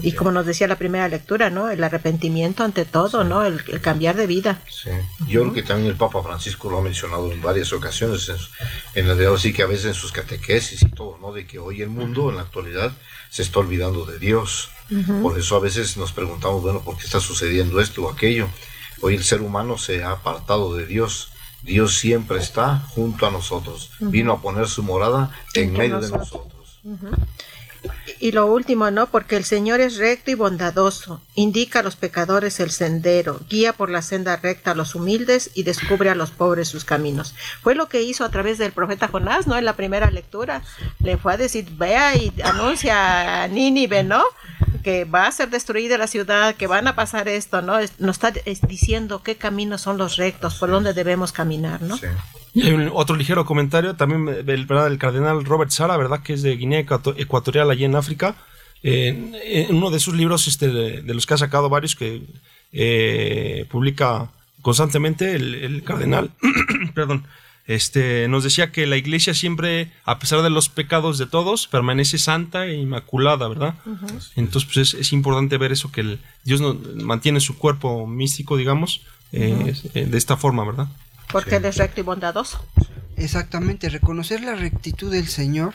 Y 0.03 0.13
como 0.13 0.31
nos 0.31 0.45
decía 0.45 0.69
la 0.69 0.77
primera 0.77 1.09
lectura, 1.09 1.49
¿no? 1.49 1.71
El 1.71 1.83
arrepentimiento 1.83 2.65
ante 2.65 2.85
todo, 2.85 3.25
¿no? 3.25 3.45
El, 3.45 3.63
cambiar 3.81 4.17
de 4.17 4.27
vida. 4.27 4.61
Sí. 4.69 4.91
Yo 5.27 5.43
creo 5.43 5.55
que 5.55 5.63
también 5.63 5.91
el 5.91 5.97
Papa 5.97 6.23
Francisco 6.23 6.71
lo 6.71 6.79
ha 6.79 6.83
mencionado 6.83 7.33
en 7.33 7.41
varias 7.41 7.73
ocasiones, 7.73 8.31
en, 8.95 9.09
el 9.09 9.17
de 9.17 9.27
así 9.27 9.53
que 9.53 9.63
a 9.63 9.67
veces 9.67 9.87
en 9.87 9.95
sus 9.95 10.13
catequesis 10.13 10.83
y 10.83 10.91
todo, 10.91 11.19
¿no? 11.21 11.33
De 11.33 11.47
que 11.47 11.59
hoy 11.59 11.81
el 11.81 11.89
mundo 11.89 12.29
en 12.29 12.37
la 12.37 12.43
actualidad 12.43 12.93
se 13.31 13.43
está 13.43 13.61
olvidando 13.61 14.05
de 14.05 14.19
Dios. 14.19 14.71
Por 15.23 15.39
eso 15.39 15.57
a 15.57 15.61
veces 15.61 15.97
nos 15.97 16.13
preguntamos, 16.13 16.63
bueno, 16.63 16.81
¿por 16.81 16.97
qué 16.97 17.05
está 17.05 17.21
sucediendo 17.21 17.81
esto 17.81 18.05
o 18.05 18.11
aquello? 18.11 18.49
Hoy 19.03 19.15
el 19.15 19.25
ser 19.25 19.43
humano 19.43 19.79
se 19.79 20.03
ha 20.05 20.13
apartado 20.13 20.75
de 20.75 20.87
Dios. 20.87 21.29
Dios 21.63 21.99
siempre 21.99 22.39
está 22.39 22.79
junto 22.89 23.27
a 23.27 23.31
nosotros. 23.31 23.91
Vino 24.01 24.33
a 24.33 24.41
poner 24.41 24.69
su 24.69 24.83
morada 24.83 25.31
en 25.55 25.73
medio 25.73 26.01
de 26.01 26.11
nosotros. 26.11 26.81
Y 28.21 28.33
lo 28.33 28.47
último, 28.47 28.91
¿no? 28.91 29.07
Porque 29.07 29.37
el 29.37 29.45
Señor 29.45 29.81
es 29.81 29.97
recto 29.97 30.31
y 30.31 30.35
bondadoso, 30.35 31.21
indica 31.35 31.81
a 31.81 31.83
los 31.83 31.97
pecadores 31.97 32.61
el 32.61 32.71
sendero, 32.71 33.41
guía 33.49 33.73
por 33.73 33.91
la 33.91 34.03
senda 34.03 34.37
recta 34.37 34.73
a 34.73 34.75
los 34.75 34.95
humildes 34.95 35.51
y 35.55 35.63
descubre 35.63 36.11
a 36.11 36.15
los 36.15 36.31
pobres 36.31 36.69
sus 36.69 36.85
caminos. 36.85 37.35
Fue 37.63 37.75
lo 37.75 37.89
que 37.89 38.03
hizo 38.03 38.25
a 38.25 38.31
través 38.31 38.59
del 38.59 38.73
profeta 38.73 39.09
Jonás, 39.09 39.47
¿no? 39.47 39.57
En 39.57 39.65
la 39.65 39.77
primera 39.77 40.11
lectura, 40.11 40.63
le 41.01 41.17
fue 41.17 41.35
a 41.35 41.37
decir, 41.37 41.69
vea 41.77 42.17
y 42.17 42.33
anuncia 42.43 43.43
a 43.43 43.49
Nínive, 43.49 44.03
¿no? 44.03 44.25
que 44.83 45.05
va 45.05 45.27
a 45.27 45.33
ser 45.33 45.51
destruida 45.51 45.99
la 45.99 46.07
ciudad, 46.07 46.55
que 46.55 46.69
van 46.69 46.87
a 46.87 46.95
pasar 46.95 47.27
esto, 47.27 47.61
¿no? 47.61 47.77
Nos 47.99 48.17
está 48.23 48.31
diciendo 48.69 49.21
qué 49.21 49.35
caminos 49.35 49.81
son 49.81 49.99
los 49.99 50.15
rectos, 50.15 50.55
por 50.55 50.71
dónde 50.71 50.93
debemos 50.93 51.33
caminar, 51.33 51.83
¿no? 51.83 51.97
Sí. 51.97 52.07
Y 52.57 52.63
hay 52.63 52.73
un, 52.73 52.91
otro 52.93 53.17
ligero 53.17 53.45
comentario 53.45 53.97
también 53.97 54.29
el, 54.29 54.67
¿verdad? 54.67 54.87
el 54.87 54.99
cardenal 54.99 55.45
Robert 55.45 55.71
Sara, 55.71 55.97
¿verdad? 55.97 56.23
Que 56.23 56.33
es 56.33 56.43
de 56.43 56.57
Guinea 56.57 56.81
Ecuatorial, 56.81 57.71
allí 57.71 57.85
en 57.85 57.97
África. 57.97 58.35
en 58.83 59.35
uno 59.71 59.91
de 59.91 60.01
sus 60.01 60.15
libros, 60.15 60.49
este, 60.49 60.69
de, 60.69 61.15
los 61.15 61.27
que 61.27 61.35
ha 61.35 61.39
sacado 61.39 61.69
varios, 61.69 61.95
que 61.95 62.23
eh, 62.73 63.67
publica 63.71 64.31
constantemente 64.63 65.37
el, 65.37 65.55
el 65.55 65.85
cardenal, 65.85 66.31
perdón, 66.95 67.27
este, 67.67 68.29
nos 68.29 68.45
decía 68.45 68.71
que 68.71 68.87
la 68.87 68.97
iglesia 68.97 69.35
siempre, 69.35 69.91
a 70.05 70.19
pesar 70.19 70.43
de 70.43 70.51
los 70.51 70.69
pecados 70.69 71.19
de 71.19 71.27
todos, 71.27 71.67
permanece 71.67 72.17
santa 72.17 72.67
e 72.67 72.75
inmaculada, 72.75 73.49
¿verdad? 73.49 73.75
Entonces, 74.37 74.71
pues 74.73 74.95
es, 74.95 75.13
importante 75.13 75.59
ver 75.59 75.73
eso, 75.73 75.91
que 75.91 76.03
el, 76.03 76.21
Dios 76.45 76.63
mantiene 76.95 77.41
su 77.41 77.59
cuerpo 77.59 78.07
místico, 78.07 78.57
digamos, 78.57 79.03
eh, 79.33 79.75
eh, 79.95 80.07
de 80.07 80.19
esta 80.19 80.37
forma, 80.37 80.65
¿verdad? 80.65 80.87
Porque 81.31 81.57
Él 81.57 81.65
es 81.65 81.77
recto 81.77 82.01
y 82.01 82.05
bondadoso. 82.05 82.65
Exactamente, 83.17 83.89
reconocer 83.89 84.43
la 84.43 84.55
rectitud 84.55 85.11
del 85.11 85.27
Señor 85.27 85.75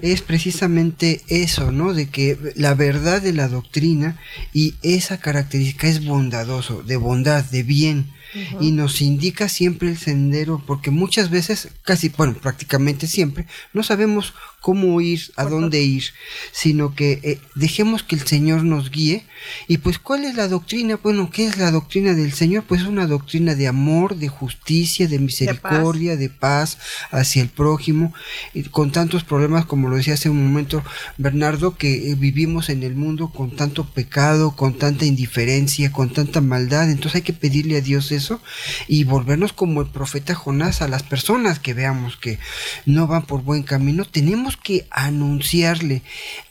es 0.00 0.22
precisamente 0.22 1.22
eso, 1.28 1.72
¿no? 1.72 1.94
De 1.94 2.08
que 2.08 2.38
la 2.56 2.74
verdad 2.74 3.22
de 3.22 3.32
la 3.32 3.48
doctrina 3.48 4.18
y 4.52 4.74
esa 4.82 5.18
característica 5.18 5.88
es 5.88 6.04
bondadoso, 6.04 6.82
de 6.82 6.96
bondad, 6.96 7.44
de 7.44 7.62
bien 7.62 8.14
y 8.60 8.72
nos 8.72 9.00
indica 9.00 9.48
siempre 9.48 9.88
el 9.88 9.96
sendero, 9.96 10.62
porque 10.66 10.90
muchas 10.90 11.30
veces, 11.30 11.68
casi, 11.82 12.08
bueno, 12.08 12.34
prácticamente 12.34 13.06
siempre, 13.06 13.46
no 13.72 13.82
sabemos 13.82 14.34
cómo 14.60 15.00
ir, 15.00 15.32
a 15.36 15.44
dónde 15.44 15.82
ir, 15.82 16.04
sino 16.50 16.94
que 16.94 17.20
eh, 17.22 17.38
dejemos 17.54 18.02
que 18.02 18.16
el 18.16 18.26
Señor 18.26 18.64
nos 18.64 18.90
guíe. 18.90 19.24
Y 19.68 19.78
pues, 19.78 19.98
¿cuál 19.98 20.24
es 20.24 20.36
la 20.36 20.48
doctrina? 20.48 20.98
Bueno, 21.02 21.30
¿qué 21.30 21.46
es 21.46 21.58
la 21.58 21.70
doctrina 21.70 22.14
del 22.14 22.32
Señor? 22.32 22.64
Pues 22.66 22.80
es 22.80 22.86
una 22.86 23.06
doctrina 23.06 23.54
de 23.54 23.68
amor, 23.68 24.16
de 24.16 24.28
justicia, 24.28 25.06
de 25.06 25.18
misericordia, 25.18 26.16
de 26.16 26.30
paz, 26.30 26.78
hacia 27.10 27.42
el 27.42 27.50
prójimo, 27.50 28.14
y 28.54 28.62
con 28.62 28.90
tantos 28.90 29.22
problemas, 29.22 29.66
como 29.66 29.73
lo 29.76 29.96
decía 29.96 30.14
hace 30.14 30.30
un 30.30 30.46
momento 30.46 30.82
Bernardo, 31.18 31.76
que 31.76 32.10
eh, 32.10 32.14
vivimos 32.14 32.68
en 32.68 32.82
el 32.82 32.94
mundo 32.94 33.28
con 33.28 33.54
tanto 33.54 33.84
pecado, 33.84 34.56
con 34.56 34.78
tanta 34.78 35.04
indiferencia, 35.04 35.92
con 35.92 36.12
tanta 36.12 36.40
maldad, 36.40 36.90
entonces 36.90 37.16
hay 37.16 37.22
que 37.22 37.32
pedirle 37.32 37.76
a 37.76 37.80
Dios 37.80 38.12
eso 38.12 38.40
y 38.88 39.04
volvernos 39.04 39.52
como 39.52 39.80
el 39.80 39.88
profeta 39.88 40.34
Jonás 40.34 40.82
a 40.82 40.88
las 40.88 41.02
personas 41.02 41.58
que 41.58 41.74
veamos 41.74 42.16
que 42.16 42.38
no 42.86 43.06
van 43.06 43.26
por 43.26 43.42
buen 43.42 43.62
camino, 43.62 44.04
tenemos 44.04 44.56
que 44.56 44.86
anunciarle, 44.90 46.02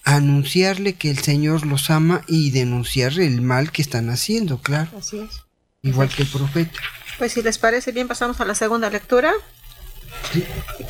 anunciarle 0.03 0.93
que 0.93 1.09
el 1.09 1.19
Señor 1.19 1.65
los 1.65 1.89
ama 1.89 2.23
y 2.27 2.51
denunciarle 2.51 3.25
el 3.25 3.41
mal 3.41 3.71
que 3.71 3.81
están 3.81 4.09
haciendo, 4.09 4.59
claro. 4.59 4.91
Así 4.97 5.19
es. 5.19 5.43
Igual 5.81 6.09
que 6.09 6.23
el 6.23 6.29
profeta. 6.29 6.79
Pues 7.17 7.33
si 7.33 7.41
les 7.41 7.57
parece 7.57 7.91
bien, 7.91 8.07
pasamos 8.07 8.39
a 8.39 8.45
la 8.45 8.55
segunda 8.55 8.89
lectura. 8.89 9.33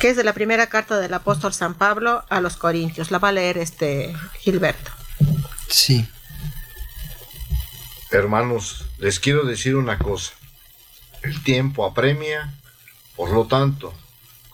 Que 0.00 0.10
es 0.10 0.16
de 0.16 0.24
la 0.24 0.32
primera 0.32 0.68
carta 0.68 0.98
del 0.98 1.14
apóstol 1.14 1.52
San 1.52 1.74
Pablo 1.74 2.24
a 2.28 2.40
los 2.40 2.56
Corintios. 2.56 3.10
La 3.10 3.18
va 3.18 3.28
a 3.28 3.32
leer 3.32 3.58
este 3.58 4.14
Gilberto. 4.40 4.90
Sí. 5.68 6.08
Hermanos, 8.10 8.86
les 8.98 9.20
quiero 9.20 9.44
decir 9.44 9.76
una 9.76 9.98
cosa. 9.98 10.32
El 11.22 11.42
tiempo 11.42 11.86
apremia, 11.86 12.54
por 13.16 13.30
lo 13.30 13.46
tanto, 13.46 13.94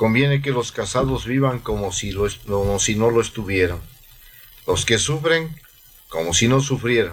Conviene 0.01 0.41
que 0.41 0.51
los 0.51 0.73
casados 0.73 1.27
vivan 1.27 1.59
como 1.59 1.93
si, 1.93 2.11
lo, 2.11 2.27
como 2.47 2.79
si 2.79 2.95
no 2.95 3.11
lo 3.11 3.21
estuvieran. 3.21 3.83
Los 4.67 4.87
que 4.87 4.97
sufren, 4.97 5.55
como 6.09 6.33
si 6.33 6.49
no 6.49 6.63
sufrieran. 6.63 7.13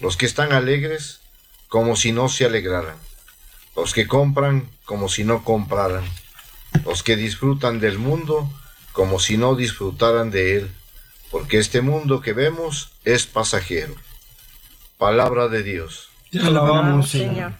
Los 0.00 0.16
que 0.16 0.26
están 0.26 0.52
alegres, 0.52 1.20
como 1.68 1.94
si 1.94 2.10
no 2.10 2.28
se 2.28 2.44
alegraran. 2.44 2.96
Los 3.76 3.94
que 3.94 4.08
compran, 4.08 4.68
como 4.84 5.08
si 5.08 5.22
no 5.22 5.44
compraran. 5.44 6.02
Los 6.84 7.02
que 7.02 7.16
disfrutan 7.16 7.80
del 7.80 7.98
mundo, 7.98 8.50
como 8.92 9.18
si 9.18 9.36
no 9.36 9.54
disfrutaran 9.54 10.30
de 10.30 10.56
él. 10.56 10.70
Porque 11.30 11.58
este 11.58 11.80
mundo 11.80 12.20
que 12.20 12.32
vemos 12.32 12.92
es 13.04 13.26
pasajero. 13.26 13.94
Palabra 14.98 15.48
de 15.48 15.62
Dios. 15.62 16.10
alabamos, 16.34 17.10
Señor. 17.10 17.54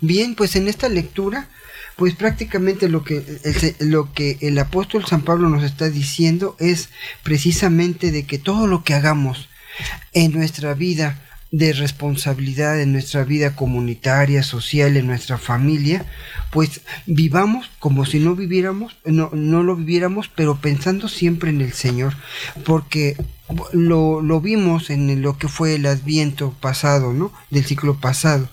Bien, 0.00 0.34
pues 0.34 0.54
en 0.56 0.68
esta 0.68 0.88
lectura 0.88 1.48
pues 1.96 2.14
prácticamente 2.14 2.88
lo 2.88 3.04
que, 3.04 3.22
el, 3.44 3.90
lo 3.90 4.12
que 4.12 4.38
el 4.40 4.58
apóstol 4.58 5.04
San 5.06 5.22
Pablo 5.22 5.48
nos 5.48 5.62
está 5.62 5.90
diciendo 5.90 6.56
es 6.58 6.88
precisamente 7.22 8.10
de 8.10 8.26
que 8.26 8.38
todo 8.38 8.66
lo 8.66 8.82
que 8.82 8.94
hagamos 8.94 9.48
en 10.12 10.32
nuestra 10.32 10.74
vida 10.74 11.20
de 11.54 11.72
responsabilidad, 11.72 12.80
en 12.80 12.90
nuestra 12.90 13.22
vida 13.22 13.54
comunitaria, 13.54 14.42
social, 14.42 14.96
en 14.96 15.06
nuestra 15.06 15.38
familia, 15.38 16.04
pues 16.50 16.80
vivamos 17.06 17.70
como 17.78 18.04
si 18.06 18.18
no 18.18 18.34
viviéramos, 18.34 18.96
no, 19.04 19.30
no 19.32 19.62
lo 19.62 19.76
viviéramos, 19.76 20.28
pero 20.34 20.56
pensando 20.56 21.06
siempre 21.06 21.50
en 21.50 21.60
el 21.60 21.72
Señor, 21.72 22.14
porque 22.64 23.16
lo, 23.72 24.22
lo, 24.22 24.40
vimos 24.40 24.88
en 24.88 25.20
lo 25.20 25.36
que 25.36 25.48
fue 25.48 25.74
el 25.74 25.84
adviento 25.84 26.54
pasado, 26.60 27.12
¿no? 27.12 27.30
Del 27.50 27.64
ciclo 27.64 28.00
pasado. 28.00 28.48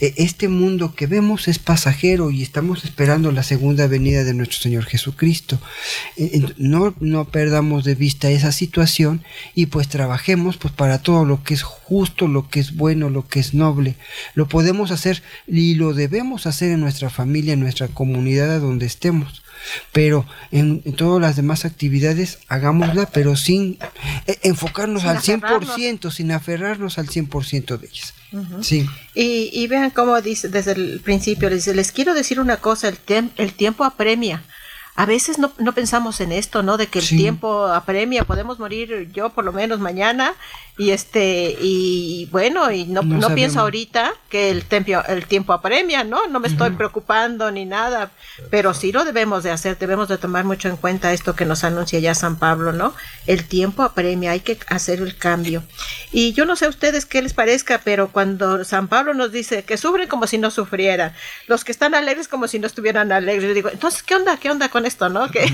E, 0.00 0.14
este 0.18 0.48
mundo 0.48 0.94
que 0.94 1.08
vemos 1.08 1.48
es 1.48 1.58
pasajero 1.58 2.30
y 2.30 2.42
estamos 2.42 2.84
esperando 2.84 3.32
la 3.32 3.42
segunda 3.42 3.88
venida 3.88 4.22
de 4.22 4.34
nuestro 4.34 4.60
Señor 4.60 4.84
Jesucristo. 4.84 5.58
E, 6.16 6.44
no, 6.58 6.94
no 7.00 7.24
perdamos 7.24 7.82
de 7.84 7.96
vista 7.96 8.30
esa 8.30 8.52
situación 8.52 9.24
y 9.56 9.66
pues 9.66 9.88
trabajemos 9.88 10.58
pues 10.58 10.72
para 10.72 11.02
todo 11.02 11.24
lo 11.24 11.42
que 11.42 11.54
es 11.54 11.64
justo, 11.64 12.28
lo 12.28 12.48
que 12.48 12.60
es 12.60 12.76
bueno, 12.76 13.10
lo 13.10 13.26
que 13.26 13.40
es 13.40 13.52
noble. 13.52 13.96
Lo 14.34 14.46
podemos 14.46 14.92
hacer 14.92 15.24
y 15.48 15.74
lo 15.74 15.92
debemos 15.92 16.46
hacer 16.46 16.70
en 16.70 16.80
nuestra 16.80 17.10
familia, 17.10 17.54
en 17.54 17.60
nuestra 17.60 17.88
comunidad 17.88 18.60
donde 18.60 18.86
estemos 18.86 19.42
pero 19.92 20.26
en, 20.50 20.82
todas 20.94 21.20
las 21.20 21.36
demás 21.36 21.64
actividades 21.64 22.38
hagámosla, 22.48 23.06
pero 23.06 23.36
sin 23.36 23.78
eh, 24.26 24.38
enfocarnos 24.42 25.04
al 25.04 25.18
100%, 25.18 26.10
sin 26.10 26.32
aferrarnos 26.32 26.98
al 26.98 27.08
100% 27.08 27.78
de 27.78 27.86
ellas. 27.86 28.14
Sí. 28.60 28.86
Y, 29.14 29.50
y, 29.52 29.66
vean 29.66 29.90
cómo 29.90 30.20
dice 30.20 30.48
desde 30.48 30.72
el 30.72 31.00
principio, 31.00 31.48
les, 31.48 31.66
les 31.68 31.92
quiero 31.92 32.12
decir 32.12 32.38
una 32.38 32.58
cosa, 32.58 32.88
el, 32.88 32.98
el 33.36 33.52
tiempo 33.54 33.84
apremia 33.84 34.42
a 34.96 35.04
veces 35.04 35.38
no, 35.38 35.52
no, 35.58 35.72
pensamos 35.72 36.20
en 36.22 36.32
esto, 36.32 36.62
¿no? 36.62 36.78
De 36.78 36.86
que 36.86 37.00
el 37.00 37.08
tiempo 37.08 37.66
apremia, 37.66 38.24
podemos 38.24 38.58
morir 38.58 39.10
yo 39.12 39.28
por 39.28 39.44
lo 39.44 39.52
menos 39.52 39.78
mañana 39.78 40.34
y 40.78 40.90
este 40.90 41.56
y 41.58 42.26
bueno 42.30 42.70
y 42.70 42.84
no, 42.84 43.02
no, 43.02 43.34
pienso 43.34 43.60
ahorita 43.60 44.12
que 44.28 44.50
el 44.50 44.64
tiempo 44.64 45.02
el 45.08 45.26
tiempo 45.26 45.54
apremia 45.54 46.04
no 46.04 46.26
no 46.26 46.38
me 46.38 46.48
estoy 46.48 46.70
preocupando 46.70 47.50
ni 47.50 47.64
nada 47.64 48.10
pero 48.50 48.74
sí 48.74 48.92
lo 48.92 49.04
debemos 49.06 49.42
de 49.42 49.52
hacer 49.52 49.78
debemos 49.78 50.08
de 50.08 50.18
tomar 50.18 50.44
mucho 50.44 50.68
en 50.68 50.76
cuenta 50.76 51.14
esto 51.14 51.34
que 51.34 51.46
nos 51.46 51.64
anuncia 51.64 51.98
ya 51.98 52.14
San 52.14 52.36
Pablo 52.36 52.74
no 52.74 52.92
el 53.26 53.46
tiempo 53.48 53.82
apremia 53.84 54.32
hay 54.32 54.40
que 54.40 54.58
hacer 54.68 55.00
el 55.00 55.16
cambio. 55.16 55.62
Y 56.12 56.32
yo 56.32 56.44
no 56.44 56.56
sé 56.56 56.66
a 56.66 56.68
ustedes 56.68 57.06
qué 57.06 57.22
les 57.22 57.32
parezca 57.32 57.80
pero 57.82 58.08
cuando 58.08 58.62
San 58.64 58.88
Pablo 58.88 59.14
nos 59.14 59.32
dice 59.32 59.64
que 59.64 59.78
sufren 59.78 60.08
como 60.08 60.26
si 60.26 60.36
no 60.36 60.50
sufrieran 60.50 61.14
los 61.46 61.64
que 61.64 61.72
están 61.72 61.94
alegres 61.94 62.28
como 62.28 62.48
si 62.48 62.58
no 62.58 62.66
estuvieran 62.66 63.12
alegres 63.12 63.48
yo 63.48 63.54
digo 63.54 63.70
entonces 63.70 64.02
qué 64.02 64.14
onda 64.14 64.36
qué 64.36 64.50
onda 64.50 64.68
con 64.68 64.84
con 64.86 64.86
esto, 64.86 65.08
¿no? 65.08 65.30
¿Qué, 65.30 65.46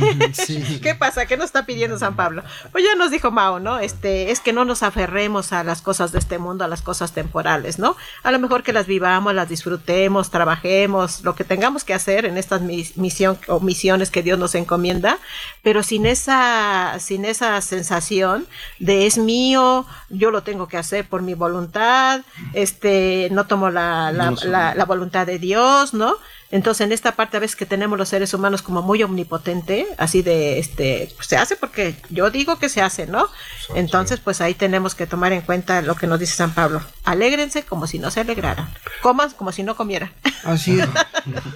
¿Qué 0.83 0.95
pasa? 0.95 1.27
¿Qué 1.27 1.37
nos 1.37 1.47
está 1.47 1.67
pidiendo 1.67 1.99
San 1.99 2.17
Pablo? 2.17 2.43
Pues 2.71 2.85
ya 2.85 2.95
nos 2.95 3.11
dijo 3.11 3.31
Mao, 3.31 3.61
¿no? 3.61 3.79
Este, 3.79 4.31
es 4.31 4.41
que 4.41 4.53
no 4.53 4.65
nos 4.65 4.83
aferremos 4.83 5.53
a 5.53 5.65
las 5.65 5.83
cosas 5.83 6.13
de 6.13 6.19
este 6.19 6.39
mundo, 6.39 6.65
a 6.65 6.69
las 6.69 6.83
cosas 6.83 7.13
temporales, 7.13 7.79
¿no? 7.79 7.97
A 8.23 8.31
lo 8.31 8.39
mejor 8.39 8.63
que 8.63 8.73
las 8.73 8.87
vivamos, 8.87 9.35
las 9.35 9.49
disfrutemos, 9.49 10.31
trabajemos, 10.31 11.23
lo 11.23 11.35
que 11.35 11.45
tengamos 11.45 11.85
que 11.85 11.95
hacer 11.95 12.25
en 12.25 12.37
estas 12.37 12.63
misión 12.63 13.39
o 13.49 13.61
misiones 13.61 14.11
que 14.11 14.23
Dios 14.23 14.39
nos 14.39 14.55
encomienda, 14.55 15.19
pero 15.63 15.83
sin 15.83 16.07
esa, 16.07 16.97
sin 16.99 17.25
esa 17.25 17.61
sensación 17.61 18.47
de 18.79 19.07
es 19.07 19.19
mío, 19.19 19.87
yo 20.09 20.31
lo 20.31 20.43
tengo 20.43 20.69
que 20.69 20.77
hacer 20.77 21.09
por 21.09 21.23
mi 21.23 21.35
voluntad, 21.35 22.23
este, 22.53 23.29
no 23.33 23.47
tomo 23.47 23.71
la, 23.71 24.13
la, 24.13 24.75
la 24.75 24.85
voluntad 24.85 25.27
de 25.27 25.39
Dios, 25.39 25.95
¿no? 25.95 26.17
Entonces, 26.53 26.85
en 26.85 26.93
esta 26.93 27.17
parte 27.17 27.39
a 27.39 27.41
veces 27.41 27.57
que 27.57 27.67
tenemos 27.67 27.99
los 27.99 28.11
seres 28.11 28.35
humanos 28.35 28.61
como 28.61 28.83
muy 28.83 29.03
omnipotente, 29.03 29.89
así 29.97 30.23
de, 30.23 30.59
este, 30.59 31.11
pues, 31.17 31.27
se 31.27 31.39
hace 31.39 31.57
porque 31.57 31.97
yo 32.11 32.31
digo 32.31 32.59
que 32.59 32.69
se 32.69 32.83
hace, 32.83 33.07
¿no? 33.07 33.27
Entonces, 33.75 34.21
pues 34.21 34.43
ahí 34.43 34.53
tenemos 34.53 34.95
que 34.95 35.07
tomar 35.07 35.33
en 35.33 35.41
cuenta 35.41 35.81
lo 35.81 35.97
que 35.97 36.07
nos 36.07 36.21
dice 36.21 36.35
San 36.35 36.53
Pablo. 36.53 36.83
Alégrense 37.05 37.63
como 37.63 37.87
si 37.87 37.99
no 37.99 38.11
se 38.11 38.21
alegraran. 38.21 38.69
Coman 39.01 39.31
como 39.31 39.51
si 39.51 39.63
no 39.63 39.77
comieran. 39.77 40.13
Así 40.45 40.79
es. 40.79 40.89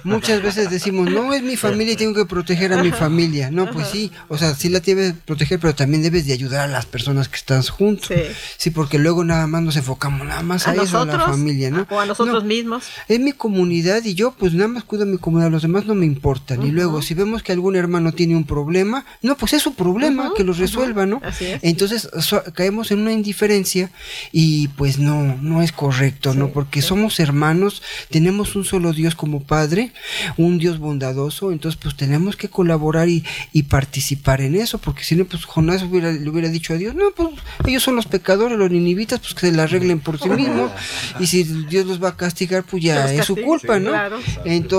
Muchas 0.03 0.41
veces 0.41 0.71
decimos, 0.71 1.11
no 1.11 1.33
es 1.33 1.43
mi 1.43 1.57
familia 1.57 1.93
y 1.93 1.97
tengo 1.97 2.15
que 2.15 2.25
proteger 2.25 2.73
a 2.73 2.81
mi 2.81 2.91
familia. 2.91 3.51
No, 3.51 3.69
pues 3.69 3.89
sí, 3.89 4.11
o 4.29 4.37
sea, 4.37 4.55
sí 4.55 4.69
la 4.69 4.79
tienes 4.79 5.13
que 5.13 5.19
proteger, 5.19 5.59
pero 5.59 5.75
también 5.75 6.01
debes 6.01 6.25
de 6.25 6.33
ayudar 6.33 6.61
a 6.61 6.67
las 6.67 6.87
personas 6.87 7.29
que 7.29 7.35
están 7.35 7.61
juntos. 7.63 8.07
Sí, 8.07 8.23
sí 8.57 8.71
porque 8.71 8.97
luego 8.97 9.23
nada 9.23 9.45
más 9.45 9.61
nos 9.61 9.75
enfocamos 9.75 10.25
nada 10.25 10.41
más 10.41 10.67
a, 10.67 10.73
eso, 10.73 11.01
a 11.01 11.05
la 11.05 11.19
familia, 11.19 11.69
¿no? 11.69 11.85
O 11.89 11.99
a 11.99 12.05
nosotros 12.05 12.43
mismos. 12.43 12.85
Es 13.07 13.19
mi 13.19 13.33
comunidad 13.33 14.03
y 14.03 14.15
yo 14.15 14.31
pues 14.31 14.53
nada 14.53 14.69
más 14.69 14.83
cuido 14.87 15.05
mi 15.05 15.17
comunidad, 15.17 15.51
los 15.51 15.61
demás 15.61 15.85
no 15.85 15.93
me 15.93 16.05
importan. 16.05 16.63
Y 16.65 16.71
luego, 16.71 17.01
si 17.01 17.13
vemos 17.13 17.43
que 17.43 17.51
algún 17.51 17.75
hermano 17.75 18.13
tiene 18.13 18.35
un 18.35 18.45
problema, 18.45 19.05
no, 19.21 19.37
pues 19.37 19.53
es 19.53 19.61
su 19.61 19.75
problema, 19.75 20.31
que 20.35 20.43
lo 20.43 20.53
resuelva, 20.53 21.05
¿no? 21.05 21.21
Entonces 21.61 22.09
caemos 22.53 22.91
en 22.91 22.99
una 22.99 23.11
indiferencia 23.11 23.91
y 24.31 24.69
pues 24.69 24.97
no, 24.97 25.37
no 25.41 25.61
es 25.61 25.71
correcto, 25.71 26.33
¿no? 26.33 26.49
Porque 26.49 26.81
somos 26.81 27.19
hermanos, 27.19 27.83
tenemos 28.09 28.55
un 28.55 28.63
solo 28.63 28.93
Dios 28.93 29.15
como 29.15 29.43
Padre, 29.43 29.91
un 30.37 30.57
Dios 30.57 30.79
bondadoso, 30.79 31.51
entonces 31.51 31.79
pues 31.81 31.95
tenemos 31.95 32.35
que 32.35 32.49
colaborar 32.49 33.09
y, 33.09 33.23
y 33.53 33.63
participar 33.63 34.41
en 34.41 34.55
eso, 34.55 34.77
porque 34.77 35.03
si 35.03 35.15
no, 35.15 35.25
pues 35.25 35.45
Jonás 35.45 35.83
hubiera, 35.83 36.11
le 36.11 36.29
hubiera 36.29 36.49
dicho 36.49 36.73
a 36.73 36.77
Dios, 36.77 36.95
no, 36.95 37.11
pues 37.15 37.29
ellos 37.65 37.83
son 37.83 37.95
los 37.95 38.05
pecadores, 38.05 38.57
los 38.57 38.71
ninivitas, 38.71 39.19
pues 39.19 39.33
que 39.33 39.47
se 39.47 39.51
la 39.51 39.63
arreglen 39.63 39.99
por 39.99 40.19
sí 40.19 40.29
mismos, 40.29 40.71
y 41.19 41.27
si 41.27 41.43
Dios 41.43 41.85
los 41.85 42.01
va 42.01 42.09
a 42.09 42.17
castigar, 42.17 42.63
pues 42.63 42.83
ya 42.83 43.13
es 43.13 43.25
su 43.25 43.35
culpa, 43.35 43.79
¿no? 43.79 43.91
Entonces, 44.45 44.76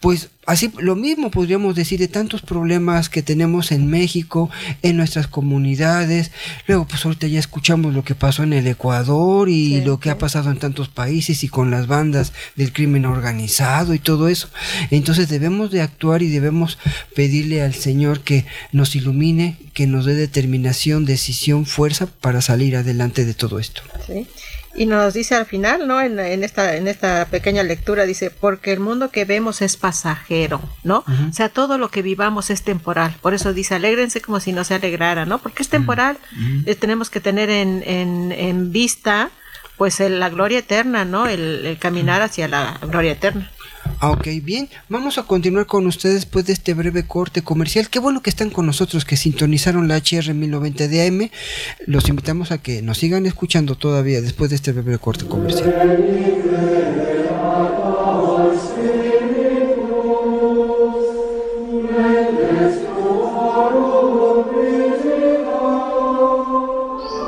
pues 0.00 0.30
así 0.46 0.72
lo 0.78 0.96
mismo 0.96 1.30
podríamos 1.30 1.76
decir 1.76 2.00
de 2.00 2.08
tantos 2.08 2.42
problemas 2.42 3.08
que 3.08 3.22
tenemos 3.22 3.70
en 3.72 3.86
México, 3.86 4.50
en 4.82 4.96
nuestras 4.96 5.26
comunidades. 5.26 6.32
Luego, 6.66 6.86
pues 6.86 7.04
ahorita 7.04 7.26
ya 7.26 7.38
escuchamos 7.38 7.94
lo 7.94 8.02
que 8.02 8.14
pasó 8.14 8.42
en 8.42 8.52
el 8.52 8.66
Ecuador 8.66 9.48
y 9.48 9.80
lo 9.82 10.00
que 10.00 10.10
ha 10.10 10.18
pasado 10.18 10.50
en 10.50 10.58
tantos 10.58 10.88
países 10.88 11.44
y 11.44 11.48
con 11.48 11.70
las 11.70 11.86
bandas 11.86 12.32
del 12.56 12.72
crimen 12.72 13.06
organizado 13.06 13.94
y 13.94 13.98
todo 13.98 14.28
eso. 14.28 14.48
Entonces 14.90 15.28
debemos 15.28 15.70
de 15.70 15.82
actuar 15.82 16.22
y 16.22 16.28
debemos 16.28 16.78
pedirle 17.14 17.62
al 17.62 17.74
Señor 17.74 18.20
que 18.20 18.46
nos 18.72 18.96
ilumine, 18.96 19.56
que 19.74 19.86
nos 19.86 20.04
dé 20.06 20.14
determinación, 20.14 21.04
decisión, 21.04 21.66
fuerza 21.66 22.06
para 22.06 22.42
salir 22.42 22.76
adelante 22.76 23.24
de 23.24 23.34
todo 23.34 23.58
esto. 23.58 23.82
Sí. 24.06 24.26
Y 24.74 24.86
nos 24.86 25.14
dice 25.14 25.34
al 25.34 25.46
final, 25.46 25.88
¿no? 25.88 26.00
En, 26.00 26.18
esta, 26.44 26.76
en 26.76 26.86
esta 26.86 27.26
pequeña 27.26 27.62
lectura, 27.62 28.06
dice, 28.06 28.30
porque 28.30 28.72
el 28.72 28.80
mundo 28.80 29.10
que 29.10 29.24
vemos 29.24 29.62
es 29.62 29.76
pasajero, 29.76 30.60
¿no? 30.84 31.04
O 31.28 31.32
sea, 31.32 31.48
todo 31.48 31.76
lo 31.76 31.88
que 31.90 32.02
vivamos 32.02 32.50
es 32.50 32.62
temporal. 32.62 33.16
Por 33.20 33.34
eso 33.34 33.52
dice, 33.52 33.74
alégrense 33.74 34.20
como 34.20 34.38
si 34.38 34.52
no 34.52 34.62
se 34.64 34.74
alegrara, 34.74 35.26
¿no? 35.26 35.38
Porque 35.38 35.62
es 35.62 35.68
temporal. 35.68 36.18
Eh, 36.66 36.74
tenemos 36.76 37.10
que 37.10 37.20
tener 37.20 37.50
en, 37.50 37.82
en, 37.84 38.32
en 38.32 38.70
vista, 38.70 39.30
pues, 39.76 39.98
la 39.98 40.28
gloria 40.28 40.60
eterna, 40.60 41.04
¿no? 41.04 41.26
el 41.26 41.76
caminar 41.80 42.22
hacia 42.22 42.46
la 42.46 42.78
gloria 42.82 43.12
eterna. 43.12 43.50
Ah, 44.00 44.10
ok, 44.12 44.28
bien. 44.42 44.68
Vamos 44.88 45.18
a 45.18 45.24
continuar 45.24 45.66
con 45.66 45.86
ustedes 45.86 46.14
después 46.14 46.46
de 46.46 46.54
este 46.54 46.72
breve 46.72 47.06
corte 47.06 47.42
comercial. 47.42 47.90
Qué 47.90 47.98
bueno 47.98 48.22
que 48.22 48.30
están 48.30 48.48
con 48.48 48.64
nosotros, 48.64 49.04
que 49.04 49.16
sintonizaron 49.16 49.88
la 49.88 49.98
HR 49.98 50.32
1090 50.32 50.88
de 50.88 51.06
AM. 51.06 51.30
Los 51.86 52.08
invitamos 52.08 52.50
a 52.50 52.58
que 52.58 52.80
nos 52.80 52.96
sigan 52.96 53.26
escuchando 53.26 53.76
todavía 53.76 54.22
después 54.22 54.48
de 54.50 54.56
este 54.56 54.72
breve 54.72 54.98
corte 54.98 55.26
comercial. 55.26 55.74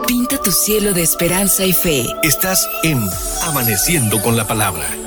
Pinta 0.07 0.41
tu 0.43 0.53
cielo 0.53 0.95
de 0.95 1.03
esperanza 1.03 1.67
y 1.67 1.75
fe. 1.75 2.07
Estás 2.23 2.67
en 2.83 2.99
Amaneciendo 3.43 4.23
con 4.23 4.37
la 4.37 4.47
Palabra 4.47 5.02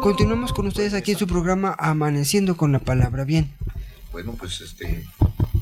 Continuamos 0.00 0.52
con 0.52 0.66
ustedes 0.66 0.92
aquí 0.94 1.12
en 1.12 1.18
su 1.18 1.26
programa 1.26 1.74
Amaneciendo 1.78 2.56
con 2.56 2.72
la 2.72 2.78
palabra. 2.78 3.24
Bien. 3.24 3.52
Bueno, 4.12 4.34
pues 4.36 4.60
este, 4.60 5.06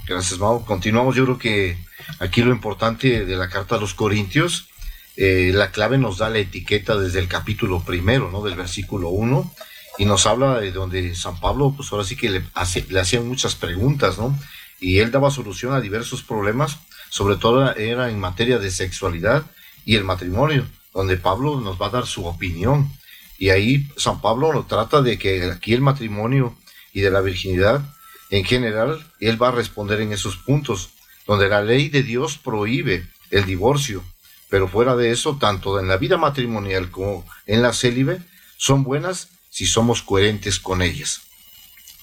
gracias 0.09 0.40
Mau. 0.40 0.64
Continuamos. 0.64 1.14
Yo 1.14 1.25
creo 1.25 1.38
que 1.38 1.88
Aquí 2.18 2.42
lo 2.42 2.53
importante 2.53 3.25
de 3.25 3.37
la 3.37 3.49
carta 3.49 3.77
a 3.77 3.81
los 3.81 3.94
Corintios, 3.94 4.68
eh, 5.16 5.53
la 5.55 5.71
clave 5.71 5.99
nos 5.99 6.18
da 6.18 6.31
la 6.31 6.38
etiqueta 6.38 6.97
desde 6.97 7.21
el 7.21 7.29
capítulo 7.29 7.83
primero, 7.83 8.31
¿no? 8.31 8.42
Del 8.42 8.57
versículo 8.57 9.11
1, 9.11 9.55
y 9.99 10.05
nos 10.05 10.27
habla 10.27 10.61
de 10.61 10.73
donde 10.73 11.14
San 11.14 11.38
Pablo, 11.38 11.75
pues 11.77 11.92
ahora 11.92 12.05
sí 12.05 12.16
que 12.16 12.31
le, 12.31 12.42
le 12.88 13.01
hacían 13.01 13.27
muchas 13.27 13.55
preguntas, 13.55 14.18
¿no? 14.18 14.37
Y 14.81 14.99
él 14.99 15.11
daba 15.11 15.31
solución 15.31 15.75
a 15.75 15.81
diversos 15.81 16.23
problemas, 16.23 16.79
sobre 17.11 17.37
todo 17.37 17.75
era 17.75 18.11
en 18.11 18.18
materia 18.18 18.59
de 18.59 18.71
sexualidad 18.71 19.44
y 19.85 19.97
el 19.97 20.05
matrimonio, 20.05 20.66
donde 20.94 21.16
Pablo 21.16 21.61
nos 21.61 21.81
va 21.81 21.87
a 21.87 21.90
dar 21.90 22.07
su 22.07 22.27
opinión. 22.27 22.92
Y 23.38 23.51
ahí 23.51 23.88
San 23.97 24.21
Pablo 24.21 24.53
lo 24.53 24.64
trata 24.64 25.03
de 25.03 25.18
que 25.18 25.44
aquí 25.44 25.73
el 25.73 25.81
matrimonio 25.81 26.57
y 26.92 27.01
de 27.01 27.11
la 27.11 27.21
virginidad, 27.21 27.83
en 28.31 28.45
general, 28.45 29.07
él 29.21 29.41
va 29.41 29.49
a 29.49 29.53
responder 29.53 30.01
en 30.01 30.12
esos 30.12 30.37
puntos 30.37 30.91
donde 31.27 31.49
la 31.49 31.62
ley 31.62 31.88
de 31.88 32.03
Dios 32.03 32.38
prohíbe 32.38 33.07
el 33.31 33.45
divorcio, 33.45 34.03
pero 34.49 34.69
fuera 34.69 34.97
de 34.97 35.11
eso, 35.11 35.37
tanto 35.38 35.79
en 35.79 35.88
la 35.88 35.97
vida 35.97 36.17
matrimonial 36.17 36.91
como 36.91 37.27
en 37.47 37.62
la 37.62 37.73
célibe, 37.73 38.21
son 38.57 38.83
buenas 38.83 39.29
si 39.51 39.67
somos 39.67 40.03
coherentes 40.03 40.59
con 40.59 40.83
ellas. 40.83 41.23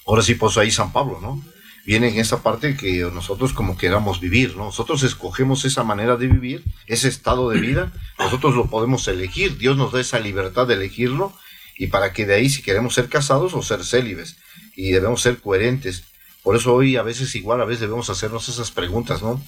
Ahora 0.05 0.21
sí, 0.21 0.35
pues 0.35 0.57
ahí 0.57 0.71
San 0.71 0.93
Pablo, 0.93 1.19
¿no? 1.21 1.43
Viene 1.85 2.09
en 2.09 2.19
esa 2.19 2.41
parte 2.41 2.75
que 2.75 3.01
nosotros 3.13 3.53
como 3.53 3.77
queramos 3.77 4.19
vivir, 4.19 4.55
¿no? 4.55 4.65
Nosotros 4.65 5.03
escogemos 5.03 5.65
esa 5.65 5.83
manera 5.83 6.17
de 6.17 6.27
vivir, 6.27 6.63
ese 6.87 7.07
estado 7.07 7.49
de 7.49 7.59
vida, 7.59 7.91
nosotros 8.17 8.55
lo 8.55 8.67
podemos 8.67 9.07
elegir, 9.07 9.57
Dios 9.57 9.77
nos 9.77 9.91
da 9.91 10.01
esa 10.01 10.19
libertad 10.19 10.67
de 10.67 10.75
elegirlo, 10.75 11.33
y 11.77 11.87
para 11.87 12.13
que 12.13 12.25
de 12.25 12.35
ahí 12.35 12.49
si 12.49 12.61
queremos 12.61 12.93
ser 12.93 13.09
casados 13.09 13.53
o 13.53 13.61
ser 13.61 13.83
célibes, 13.83 14.37
y 14.75 14.91
debemos 14.91 15.21
ser 15.21 15.39
coherentes. 15.39 16.03
Por 16.45 16.55
eso 16.55 16.75
hoy 16.75 16.95
a 16.95 17.01
veces 17.01 17.33
igual 17.33 17.59
a 17.59 17.65
veces 17.65 17.81
debemos 17.81 18.11
hacernos 18.11 18.47
esas 18.49 18.69
preguntas, 18.69 19.23
¿no? 19.23 19.41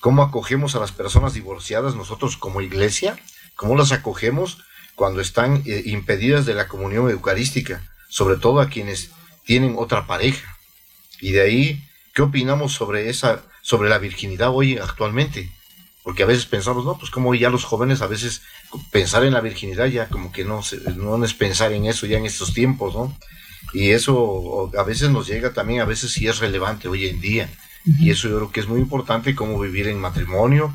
¿Cómo 0.00 0.22
acogemos 0.22 0.74
a 0.74 0.80
las 0.80 0.92
personas 0.92 1.34
divorciadas 1.34 1.94
nosotros 1.94 2.38
como 2.38 2.62
iglesia? 2.62 3.18
¿Cómo 3.54 3.76
las 3.76 3.92
acogemos 3.92 4.56
cuando 4.94 5.20
están 5.20 5.62
eh, 5.66 5.82
impedidas 5.84 6.46
de 6.46 6.54
la 6.54 6.66
comunión 6.66 7.10
eucarística? 7.10 7.86
Sobre 8.08 8.36
todo 8.36 8.62
a 8.62 8.70
quienes 8.70 9.10
tienen 9.44 9.74
otra 9.76 10.06
pareja. 10.06 10.56
Y 11.20 11.32
de 11.32 11.42
ahí, 11.42 11.84
¿qué 12.14 12.22
opinamos 12.22 12.72
sobre 12.72 13.10
esa, 13.10 13.42
sobre 13.60 13.90
la 13.90 13.98
virginidad 13.98 14.48
hoy 14.50 14.78
actualmente? 14.78 15.52
Porque 16.02 16.22
a 16.22 16.26
veces 16.26 16.46
pensamos, 16.46 16.86
no, 16.86 16.96
pues 16.96 17.10
como 17.10 17.34
ya 17.34 17.50
los 17.50 17.64
jóvenes 17.64 18.00
a 18.00 18.06
veces 18.06 18.40
pensar 18.90 19.22
en 19.24 19.34
la 19.34 19.42
virginidad 19.42 19.84
ya 19.84 20.08
como 20.08 20.32
que 20.32 20.46
no, 20.46 20.62
no 20.96 21.22
es 21.22 21.34
pensar 21.34 21.72
en 21.72 21.84
eso 21.84 22.06
ya 22.06 22.16
en 22.16 22.24
estos 22.24 22.54
tiempos, 22.54 22.94
¿no? 22.94 23.14
Y 23.72 23.90
eso 23.90 24.70
a 24.78 24.82
veces 24.82 25.10
nos 25.10 25.26
llega 25.26 25.52
también, 25.52 25.80
a 25.80 25.84
veces 25.84 26.12
sí 26.12 26.26
es 26.26 26.38
relevante 26.38 26.88
hoy 26.88 27.06
en 27.06 27.20
día. 27.20 27.50
Y 27.84 28.10
eso 28.10 28.28
yo 28.28 28.36
creo 28.36 28.50
que 28.50 28.60
es 28.60 28.68
muy 28.68 28.80
importante, 28.80 29.34
cómo 29.34 29.58
vivir 29.58 29.88
en 29.88 30.00
matrimonio, 30.00 30.74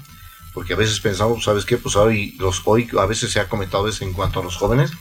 porque 0.53 0.73
a 0.73 0.77
veces 0.77 0.99
pensamos, 0.99 1.43
¿sabes 1.43 1.65
qué? 1.65 1.77
Pues 1.77 1.95
hoy, 1.95 2.35
los, 2.39 2.61
hoy 2.65 2.89
a 2.99 3.05
veces 3.05 3.31
se 3.31 3.39
ha 3.39 3.49
comentado 3.49 3.87
eso 3.87 4.03
en 4.03 4.13
cuanto 4.13 4.39
a 4.39 4.43
los 4.43 4.55
jóvenes, 4.55 4.91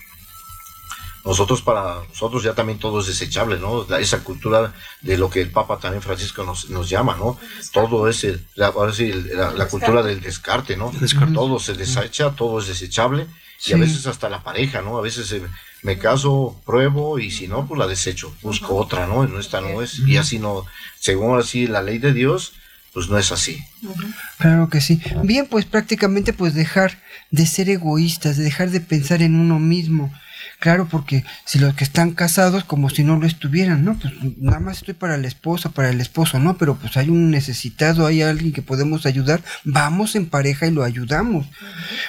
nosotros 1.24 1.62
para 1.62 2.02
nosotros 2.08 2.42
ya 2.42 2.54
también 2.54 2.80
todo 2.80 3.00
es 3.00 3.06
desechable, 3.06 3.58
¿no? 3.58 3.84
Esa 3.96 4.24
cultura 4.24 4.74
de 5.02 5.16
lo 5.16 5.30
que 5.30 5.40
el 5.40 5.50
Papa 5.52 5.78
también 5.78 6.02
Francisco 6.02 6.42
nos, 6.42 6.68
nos 6.70 6.88
llama, 6.88 7.16
¿no? 7.16 7.38
Todo 7.72 8.08
es 8.08 8.24
el, 8.24 8.44
la, 8.56 8.68
ahora 8.68 8.92
sí, 8.92 9.12
la, 9.12 9.52
la 9.52 9.68
cultura 9.68 10.02
del 10.02 10.20
descarte, 10.20 10.76
¿no? 10.76 10.92
Todo 11.32 11.60
se 11.60 11.74
desecha, 11.74 12.32
todo 12.32 12.58
es 12.58 12.66
desechable 12.66 13.26
y 13.64 13.72
a 13.72 13.76
veces 13.76 14.06
hasta 14.06 14.28
la 14.28 14.42
pareja, 14.42 14.82
¿no? 14.82 14.98
A 14.98 15.00
veces 15.00 15.30
eh, 15.32 15.42
me 15.82 15.98
caso, 15.98 16.60
pruebo 16.64 17.18
y 17.18 17.30
si 17.30 17.48
no, 17.48 17.66
pues 17.66 17.78
la 17.78 17.86
desecho, 17.86 18.34
busco 18.42 18.76
otra, 18.76 19.06
¿no? 19.06 19.26
No 19.26 19.38
esta 19.38 19.60
no 19.60 19.82
es 19.82 19.98
y 19.98 20.16
así 20.16 20.38
no, 20.38 20.64
según 20.98 21.38
así 21.38 21.66
la 21.66 21.82
ley 21.82 21.98
de 21.98 22.12
Dios, 22.12 22.52
pues 22.92 23.08
no 23.08 23.18
es 23.18 23.32
así. 23.32 23.64
Claro 24.38 24.68
que 24.68 24.80
sí. 24.80 25.00
Bien, 25.22 25.46
pues 25.46 25.64
prácticamente 25.64 26.32
pues 26.32 26.54
dejar 26.54 26.98
de 27.30 27.46
ser 27.46 27.68
egoístas, 27.68 28.36
de 28.36 28.44
dejar 28.44 28.70
de 28.70 28.80
pensar 28.80 29.22
en 29.22 29.34
uno 29.34 29.58
mismo. 29.58 30.12
Claro, 30.62 30.86
porque 30.86 31.24
si 31.44 31.58
los 31.58 31.74
que 31.74 31.82
están 31.82 32.12
casados 32.12 32.62
como 32.62 32.88
si 32.88 33.02
no 33.02 33.16
lo 33.16 33.26
estuvieran, 33.26 33.84
¿no? 33.84 33.98
Pues 33.98 34.14
nada 34.38 34.60
más 34.60 34.78
estoy 34.78 34.94
para 34.94 35.16
la 35.16 35.26
esposa, 35.26 35.70
para 35.70 35.90
el 35.90 36.00
esposo, 36.00 36.38
¿no? 36.38 36.56
Pero 36.56 36.76
pues 36.76 36.96
hay 36.96 37.08
un 37.08 37.32
necesitado, 37.32 38.06
hay 38.06 38.22
alguien 38.22 38.52
que 38.52 38.62
podemos 38.62 39.04
ayudar, 39.04 39.42
vamos 39.64 40.14
en 40.14 40.26
pareja 40.26 40.68
y 40.68 40.70
lo 40.70 40.84
ayudamos. 40.84 41.46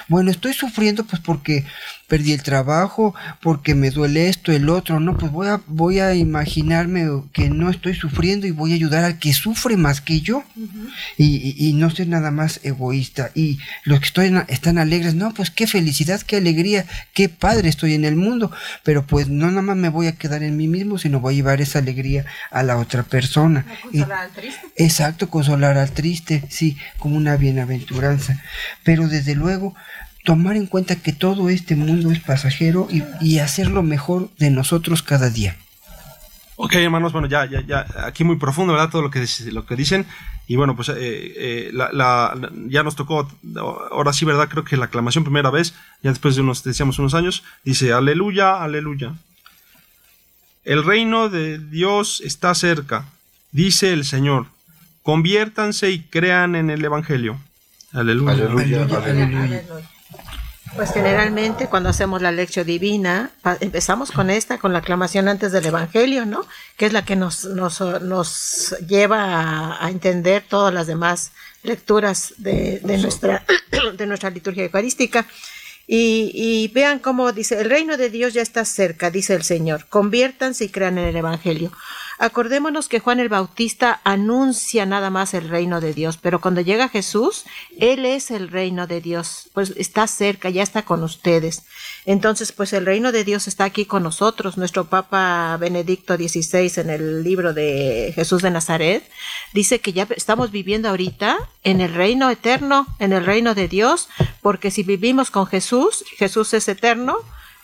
Bueno, 0.06 0.30
estoy 0.30 0.52
sufriendo 0.52 1.02
pues 1.04 1.20
porque 1.20 1.64
perdí 2.08 2.32
el 2.32 2.42
trabajo, 2.42 3.14
porque 3.40 3.74
me 3.74 3.90
duele 3.90 4.28
esto, 4.28 4.52
el 4.52 4.68
otro, 4.68 5.00
no, 5.00 5.16
pues 5.16 5.32
voy 5.32 5.48
a, 5.48 5.60
voy 5.66 6.00
a 6.00 6.14
imaginarme 6.14 7.08
que 7.32 7.48
no 7.48 7.70
estoy 7.70 7.94
sufriendo 7.94 8.46
y 8.46 8.50
voy 8.50 8.72
a 8.72 8.74
ayudar 8.74 9.04
al 9.04 9.18
que 9.18 9.32
sufre 9.32 9.76
más 9.76 10.00
que 10.00 10.20
yo. 10.20 10.44
y, 11.16 11.54
y, 11.68 11.72
no 11.72 11.90
ser 11.90 12.08
nada 12.08 12.30
más 12.30 12.60
egoísta. 12.62 13.30
Y 13.34 13.58
los 13.84 14.00
que 14.00 14.06
estoy, 14.06 14.34
están 14.48 14.78
alegres, 14.78 15.14
no, 15.14 15.32
pues 15.32 15.50
qué 15.50 15.66
felicidad, 15.66 16.20
qué 16.20 16.36
alegría, 16.36 16.86
qué 17.14 17.28
padre 17.28 17.68
estoy 17.68 17.94
en 17.94 18.04
el 18.04 18.16
mundo. 18.16 18.50
Pero 18.82 19.06
pues 19.06 19.28
no 19.28 19.48
nada 19.48 19.62
más 19.62 19.76
me 19.76 19.88
voy 19.88 20.06
a 20.06 20.16
quedar 20.16 20.42
en 20.42 20.56
mí 20.56 20.68
mismo, 20.68 20.98
sino 20.98 21.20
voy 21.20 21.34
a 21.34 21.36
llevar 21.36 21.60
esa 21.60 21.78
alegría 21.78 22.26
a 22.50 22.62
la 22.62 22.76
otra 22.76 23.02
persona. 23.02 23.64
consolar 23.82 24.12
al 24.24 24.30
triste. 24.30 24.66
Exacto, 24.76 25.30
consolar 25.30 25.78
al 25.78 25.90
triste, 25.90 26.44
sí, 26.48 26.76
como 26.98 27.16
una 27.16 27.36
bienaventuranza. 27.36 28.42
Pero 28.82 29.08
desde 29.08 29.34
luego, 29.34 29.74
tomar 30.24 30.56
en 30.56 30.66
cuenta 30.66 30.96
que 30.96 31.12
todo 31.12 31.48
este 31.48 31.76
mundo 31.76 32.10
es 32.10 32.18
pasajero 32.20 32.88
y, 32.90 33.04
y 33.20 33.38
hacer 33.38 33.70
lo 33.70 33.82
mejor 33.82 34.30
de 34.38 34.50
nosotros 34.50 35.02
cada 35.02 35.30
día. 35.30 35.56
Ok, 36.56 36.74
hermanos, 36.74 37.12
bueno, 37.12 37.28
ya, 37.28 37.46
ya, 37.46 37.60
ya, 37.62 37.86
aquí 38.06 38.22
muy 38.22 38.36
profundo, 38.36 38.72
¿verdad? 38.72 38.90
Todo 38.90 39.02
lo 39.02 39.10
que, 39.10 39.26
lo 39.50 39.66
que 39.66 39.76
dicen. 39.76 40.06
Y 40.46 40.56
bueno, 40.56 40.76
pues 40.76 40.88
eh, 40.88 40.94
eh, 40.98 41.70
la, 41.72 41.90
la, 41.92 42.50
ya 42.68 42.82
nos 42.82 42.96
tocó, 42.96 43.28
ahora 43.90 44.12
sí, 44.12 44.24
¿verdad? 44.24 44.48
Creo 44.48 44.64
que 44.64 44.76
la 44.76 44.84
aclamación 44.84 45.24
primera 45.24 45.50
vez, 45.50 45.74
ya 46.02 46.10
después 46.10 46.36
de 46.36 46.42
unos, 46.42 46.62
decíamos, 46.62 46.98
unos 46.98 47.14
años, 47.14 47.42
dice, 47.64 47.92
aleluya, 47.92 48.62
aleluya. 48.62 49.14
El 50.64 50.84
reino 50.84 51.28
de 51.28 51.58
Dios 51.58 52.22
está 52.24 52.54
cerca, 52.54 53.06
dice 53.50 53.92
el 53.92 54.04
Señor. 54.04 54.46
Conviértanse 55.02 55.90
y 55.90 56.00
crean 56.00 56.54
en 56.54 56.70
el 56.70 56.84
Evangelio. 56.84 57.38
Aleluya. 57.92 58.32
Aleluya, 58.32 58.84
aleluya. 58.84 59.02
aleluya. 59.02 59.93
Pues 60.76 60.92
generalmente 60.92 61.68
cuando 61.68 61.88
hacemos 61.88 62.20
la 62.20 62.32
lección 62.32 62.66
divina, 62.66 63.30
empezamos 63.60 64.10
con 64.10 64.28
esta, 64.28 64.58
con 64.58 64.72
la 64.72 64.80
aclamación 64.80 65.28
antes 65.28 65.52
del 65.52 65.66
Evangelio, 65.66 66.26
¿no? 66.26 66.44
Que 66.76 66.86
es 66.86 66.92
la 66.92 67.04
que 67.04 67.14
nos, 67.14 67.44
nos, 67.44 67.80
nos 67.80 68.74
lleva 68.86 69.84
a, 69.84 69.88
entender 69.88 70.44
todas 70.48 70.74
las 70.74 70.88
demás 70.88 71.30
lecturas 71.62 72.34
de, 72.38 72.80
de 72.80 72.98
nuestra, 72.98 73.44
de 73.96 74.06
nuestra 74.06 74.30
liturgia 74.30 74.64
eucarística. 74.64 75.26
Y, 75.86 76.32
y, 76.34 76.68
vean 76.68 76.98
cómo 76.98 77.30
dice, 77.32 77.60
el 77.60 77.70
reino 77.70 77.96
de 77.96 78.10
Dios 78.10 78.32
ya 78.32 78.42
está 78.42 78.64
cerca, 78.64 79.10
dice 79.10 79.34
el 79.34 79.44
Señor, 79.44 79.86
conviértanse 79.88 80.64
y 80.64 80.68
crean 80.70 80.98
en 80.98 81.04
el 81.04 81.16
Evangelio. 81.16 81.70
Acordémonos 82.18 82.88
que 82.88 83.00
Juan 83.00 83.20
el 83.20 83.28
Bautista 83.28 84.00
anuncia 84.04 84.86
nada 84.86 85.10
más 85.10 85.34
el 85.34 85.48
reino 85.48 85.80
de 85.80 85.92
Dios, 85.92 86.16
pero 86.16 86.40
cuando 86.40 86.60
llega 86.60 86.88
Jesús, 86.88 87.44
Él 87.78 88.06
es 88.06 88.30
el 88.30 88.48
reino 88.48 88.86
de 88.86 89.00
Dios, 89.00 89.50
pues 89.52 89.72
está 89.76 90.06
cerca, 90.06 90.50
ya 90.50 90.62
está 90.62 90.82
con 90.82 91.02
ustedes. 91.02 91.64
Entonces, 92.06 92.52
pues 92.52 92.72
el 92.72 92.86
reino 92.86 93.10
de 93.12 93.24
Dios 93.24 93.48
está 93.48 93.64
aquí 93.64 93.84
con 93.84 94.02
nosotros. 94.02 94.56
Nuestro 94.56 94.84
Papa 94.84 95.56
Benedicto 95.58 96.16
XVI 96.16 96.72
en 96.76 96.90
el 96.90 97.24
libro 97.24 97.52
de 97.52 98.12
Jesús 98.14 98.42
de 98.42 98.50
Nazaret 98.50 99.08
dice 99.52 99.80
que 99.80 99.92
ya 99.92 100.06
estamos 100.16 100.50
viviendo 100.50 100.88
ahorita 100.88 101.38
en 101.64 101.80
el 101.80 101.94
reino 101.94 102.30
eterno, 102.30 102.86
en 102.98 103.12
el 103.12 103.24
reino 103.24 103.54
de 103.54 103.68
Dios, 103.68 104.08
porque 104.40 104.70
si 104.70 104.82
vivimos 104.82 105.30
con 105.30 105.46
Jesús, 105.46 106.04
Jesús 106.16 106.54
es 106.54 106.68
eterno, 106.68 107.18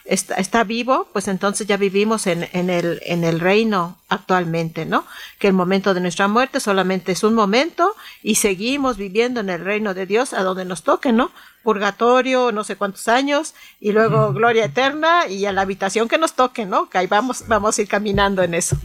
Está, 0.05 0.35
está, 0.37 0.65
vivo, 0.65 1.09
pues 1.13 1.29
entonces 1.29 1.67
ya 1.67 1.77
vivimos 1.77 2.27
en, 2.27 2.49
en, 2.53 2.71
el, 2.71 3.01
en 3.05 3.23
el 3.25 3.39
reino 3.39 3.99
actualmente, 4.09 4.87
¿no? 4.87 5.05
Que 5.39 5.49
el 5.49 5.53
momento 5.53 5.95
de 5.95 6.01
nuestra 6.01 6.27
muerte 6.27 6.59
solamente 6.59 7.13
es 7.13 7.23
un 7.23 7.35
momento 7.35 7.95
y 8.23 8.37
seguimos 8.37 8.97
viviendo 8.97 9.41
en 9.41 9.51
el 9.51 9.65
reino 9.65 9.95
de 9.95 10.07
Dios 10.07 10.33
a 10.33 10.43
donde 10.43 10.65
nos 10.65 10.83
toque, 10.83 11.13
¿no? 11.13 11.31
Purgatorio, 11.63 12.51
no 12.53 12.65
sé 12.65 12.77
cuántos 12.77 13.09
años, 13.09 13.55
y 13.81 13.93
luego 13.93 14.33
gloria 14.33 14.65
eterna 14.65 15.29
y 15.29 15.45
a 15.45 15.53
la 15.53 15.63
habitación 15.63 16.09
que 16.09 16.19
nos 16.19 16.33
toque, 16.33 16.65
¿no? 16.67 16.89
Que 16.89 16.99
ahí 16.99 17.07
vamos, 17.07 17.45
vamos 17.47 17.79
a 17.79 17.83
ir 17.83 17.89
caminando 17.89 18.43
en 18.43 18.55
eso. 18.55 18.77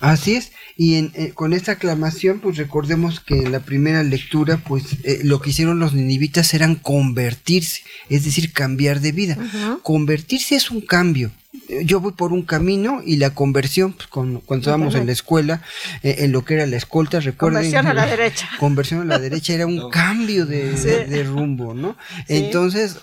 Así 0.00 0.34
es, 0.34 0.52
y 0.76 0.96
en, 0.96 1.12
eh, 1.14 1.32
con 1.34 1.52
esta 1.52 1.72
aclamación, 1.72 2.40
pues 2.40 2.56
recordemos 2.56 3.20
que 3.20 3.38
en 3.38 3.52
la 3.52 3.60
primera 3.60 4.02
lectura, 4.02 4.58
pues 4.58 4.84
eh, 5.04 5.20
lo 5.24 5.40
que 5.40 5.50
hicieron 5.50 5.78
los 5.78 5.94
ninivitas 5.94 6.54
eran 6.54 6.74
convertirse, 6.74 7.82
es 8.08 8.24
decir, 8.24 8.52
cambiar 8.52 9.00
de 9.00 9.12
vida. 9.12 9.36
Uh 9.38 9.42
-huh. 9.42 9.82
Convertirse 9.82 10.56
es 10.56 10.70
un 10.70 10.80
cambio. 10.80 11.30
Yo 11.84 12.00
voy 12.00 12.12
por 12.12 12.32
un 12.32 12.42
camino 12.42 13.02
y 13.04 13.16
la 13.16 13.34
conversión, 13.34 13.92
pues, 13.92 14.08
con, 14.08 14.40
cuando 14.40 14.62
estábamos 14.62 14.94
en 14.94 15.06
la 15.06 15.12
escuela, 15.12 15.62
eh, 16.02 16.16
en 16.18 16.32
lo 16.32 16.44
que 16.44 16.54
era 16.54 16.66
la 16.66 16.76
escolta, 16.76 17.20
recuerden. 17.20 17.62
Conversión 17.62 17.86
a 17.86 17.94
la 17.94 18.06
derecha. 18.06 18.48
Conversión 18.58 19.00
a 19.02 19.04
la 19.04 19.18
derecha 19.18 19.54
era 19.54 19.66
un 19.66 19.76
no. 19.76 19.88
cambio 19.88 20.46
de, 20.46 20.76
sí. 20.76 20.84
de, 20.84 21.04
de, 21.06 21.24
rumbo, 21.24 21.74
¿no? 21.74 21.96
Sí. 22.26 22.36
Entonces, 22.36 22.98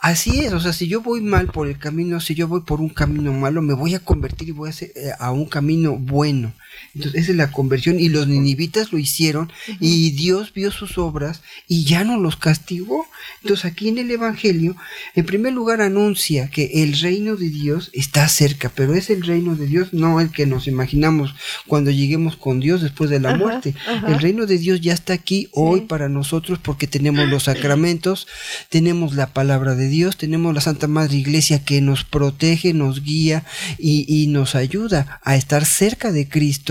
así 0.00 0.44
es, 0.44 0.52
o 0.52 0.60
sea, 0.60 0.72
si 0.72 0.88
yo 0.88 1.00
voy 1.00 1.20
mal 1.20 1.48
por 1.48 1.68
el 1.68 1.78
camino, 1.78 2.20
si 2.20 2.34
yo 2.34 2.48
voy 2.48 2.62
por 2.62 2.80
un 2.80 2.88
camino 2.88 3.32
malo, 3.32 3.62
me 3.62 3.74
voy 3.74 3.94
a 3.94 4.00
convertir 4.00 4.48
y 4.48 4.52
voy 4.52 4.68
a, 4.68 4.70
hacer, 4.70 4.92
eh, 4.94 5.10
a 5.18 5.30
un 5.30 5.46
camino 5.46 5.96
bueno. 5.96 6.52
Entonces, 6.94 7.22
esa 7.22 7.32
es 7.32 7.36
la 7.36 7.52
conversión 7.52 8.00
y 8.00 8.08
los 8.08 8.26
ninivitas 8.26 8.92
lo 8.92 8.98
hicieron 8.98 9.46
uh 9.46 9.72
-huh. 9.72 9.76
y 9.80 10.10
Dios 10.10 10.52
vio 10.54 10.70
sus 10.70 10.98
obras 10.98 11.42
y 11.68 11.84
ya 11.84 12.04
no 12.04 12.18
los 12.18 12.36
castigó. 12.36 13.06
Entonces, 13.42 13.64
aquí 13.64 13.88
en 13.88 13.98
el 13.98 14.10
Evangelio, 14.10 14.76
en 15.14 15.26
primer 15.26 15.52
lugar 15.52 15.80
anuncia 15.80 16.48
que 16.48 16.82
el 16.82 16.98
reino 17.00 17.36
de 17.36 17.50
Dios 17.50 17.90
está 17.92 18.28
cerca, 18.28 18.70
pero 18.74 18.94
es 18.94 19.10
el 19.10 19.22
reino 19.22 19.56
de 19.56 19.66
Dios, 19.66 19.92
no 19.92 20.20
el 20.20 20.30
que 20.30 20.46
nos 20.46 20.66
imaginamos 20.66 21.34
cuando 21.66 21.90
lleguemos 21.90 22.36
con 22.36 22.60
Dios 22.60 22.82
después 22.82 23.10
de 23.10 23.20
la 23.20 23.36
muerte. 23.36 23.74
El 24.06 24.18
reino 24.20 24.46
de 24.46 24.58
Dios 24.58 24.80
ya 24.80 24.94
está 24.94 25.12
aquí 25.12 25.44
sí. 25.44 25.50
hoy 25.52 25.82
para 25.82 26.08
nosotros 26.08 26.58
porque 26.58 26.86
tenemos 26.86 27.28
los 27.28 27.44
sacramentos, 27.44 28.26
tenemos 28.68 29.14
la 29.14 29.28
palabra 29.32 29.74
de 29.74 29.88
Dios, 29.88 30.16
tenemos 30.16 30.54
la 30.54 30.60
Santa 30.60 30.88
Madre 30.88 31.16
Iglesia 31.16 31.64
que 31.64 31.80
nos 31.80 32.04
protege, 32.04 32.72
nos 32.72 33.02
guía 33.02 33.44
y, 33.78 34.04
y 34.08 34.26
nos 34.28 34.54
ayuda 34.54 35.20
a 35.22 35.36
estar 35.36 35.64
cerca 35.64 36.12
de 36.12 36.28
Cristo 36.28 36.65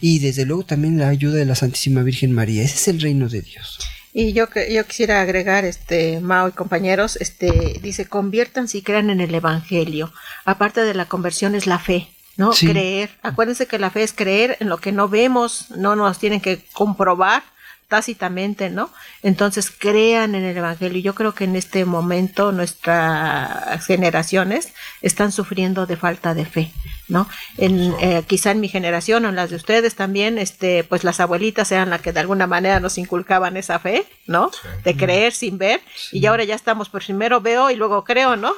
y 0.00 0.18
desde 0.18 0.44
luego 0.44 0.64
también 0.64 0.98
la 0.98 1.08
ayuda 1.08 1.36
de 1.36 1.44
la 1.44 1.54
Santísima 1.54 2.02
Virgen 2.02 2.32
María. 2.32 2.62
Ese 2.62 2.76
es 2.76 2.88
el 2.88 3.00
reino 3.00 3.28
de 3.28 3.42
Dios. 3.42 3.78
Y 4.14 4.34
yo, 4.34 4.46
yo 4.70 4.84
quisiera 4.86 5.22
agregar, 5.22 5.64
este, 5.64 6.20
Mao 6.20 6.48
y 6.48 6.52
compañeros, 6.52 7.16
este, 7.16 7.80
dice, 7.82 8.06
conviértanse 8.06 8.78
y 8.78 8.82
crean 8.82 9.08
en 9.08 9.20
el 9.20 9.34
Evangelio. 9.34 10.12
Aparte 10.44 10.82
de 10.82 10.94
la 10.94 11.06
conversión 11.06 11.54
es 11.54 11.66
la 11.66 11.78
fe, 11.78 12.08
¿no? 12.36 12.52
Sí. 12.52 12.66
Creer. 12.68 13.10
Acuérdense 13.22 13.66
que 13.66 13.78
la 13.78 13.90
fe 13.90 14.02
es 14.02 14.12
creer 14.12 14.58
en 14.60 14.68
lo 14.68 14.78
que 14.78 14.92
no 14.92 15.08
vemos, 15.08 15.70
no 15.70 15.96
nos 15.96 16.18
tienen 16.18 16.40
que 16.40 16.62
comprobar 16.74 17.42
tácitamente, 17.92 18.70
¿no? 18.70 18.88
Entonces 19.22 19.70
crean 19.70 20.34
en 20.34 20.44
el 20.44 20.56
Evangelio. 20.56 20.98
Yo 21.02 21.14
creo 21.14 21.34
que 21.34 21.44
en 21.44 21.56
este 21.56 21.84
momento 21.84 22.50
nuestras 22.50 23.84
generaciones 23.84 24.72
están 25.02 25.30
sufriendo 25.30 25.84
de 25.84 25.98
falta 25.98 26.32
de 26.32 26.46
fe, 26.46 26.72
¿no? 27.08 27.28
En, 27.58 27.94
eh, 28.00 28.24
quizá 28.26 28.52
en 28.52 28.60
mi 28.60 28.70
generación 28.70 29.26
o 29.26 29.28
en 29.28 29.36
las 29.36 29.50
de 29.50 29.56
ustedes 29.56 29.94
también, 29.94 30.38
este, 30.38 30.84
pues 30.84 31.04
las 31.04 31.20
abuelitas 31.20 31.70
eran 31.70 31.90
las 31.90 32.00
que 32.00 32.14
de 32.14 32.20
alguna 32.20 32.46
manera 32.46 32.80
nos 32.80 32.96
inculcaban 32.96 33.58
esa 33.58 33.78
fe, 33.78 34.06
¿no? 34.26 34.50
Sí. 34.50 34.68
De 34.84 34.96
creer 34.96 35.34
sin 35.34 35.58
ver. 35.58 35.82
Sí. 35.94 36.20
Y 36.20 36.24
ahora 36.24 36.44
ya 36.44 36.54
estamos, 36.54 36.88
pues 36.88 37.04
primero 37.04 37.42
veo 37.42 37.70
y 37.70 37.76
luego 37.76 38.04
creo, 38.04 38.36
¿no? 38.36 38.54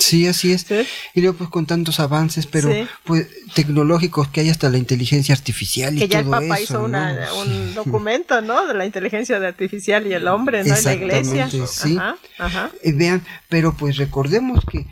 Sí, 0.00 0.26
así 0.26 0.52
es. 0.52 0.66
Y 1.14 1.20
luego 1.20 1.36
pues 1.36 1.50
con 1.50 1.66
tantos 1.66 2.00
avances, 2.00 2.46
pero 2.46 2.72
sí. 2.72 2.88
pues 3.04 3.28
tecnológicos 3.54 4.28
que 4.28 4.40
hay 4.40 4.48
hasta 4.48 4.70
la 4.70 4.78
inteligencia 4.78 5.34
artificial 5.34 5.94
y 5.94 6.00
que 6.00 6.08
ya 6.08 6.22
todo 6.22 6.34
el 6.34 6.48
Papa 6.48 6.60
eso, 6.60 6.62
hizo 6.62 6.78
¿no? 6.80 6.84
una, 6.86 7.34
un 7.34 7.74
documento, 7.74 8.40
¿no? 8.40 8.66
De 8.66 8.74
la 8.74 8.86
inteligencia 8.86 9.36
artificial 9.36 10.06
y 10.06 10.14
el 10.14 10.26
hombre, 10.26 10.64
¿no? 10.64 10.74
En 10.74 10.84
la 10.84 10.94
iglesia. 10.94 11.48
Sí. 11.66 11.96
Ajá, 11.96 12.16
ajá. 12.38 12.70
Y 12.82 12.92
vean, 12.92 13.22
pero 13.48 13.74
pues 13.74 13.98
recordemos 13.98 14.64
que 14.64 14.86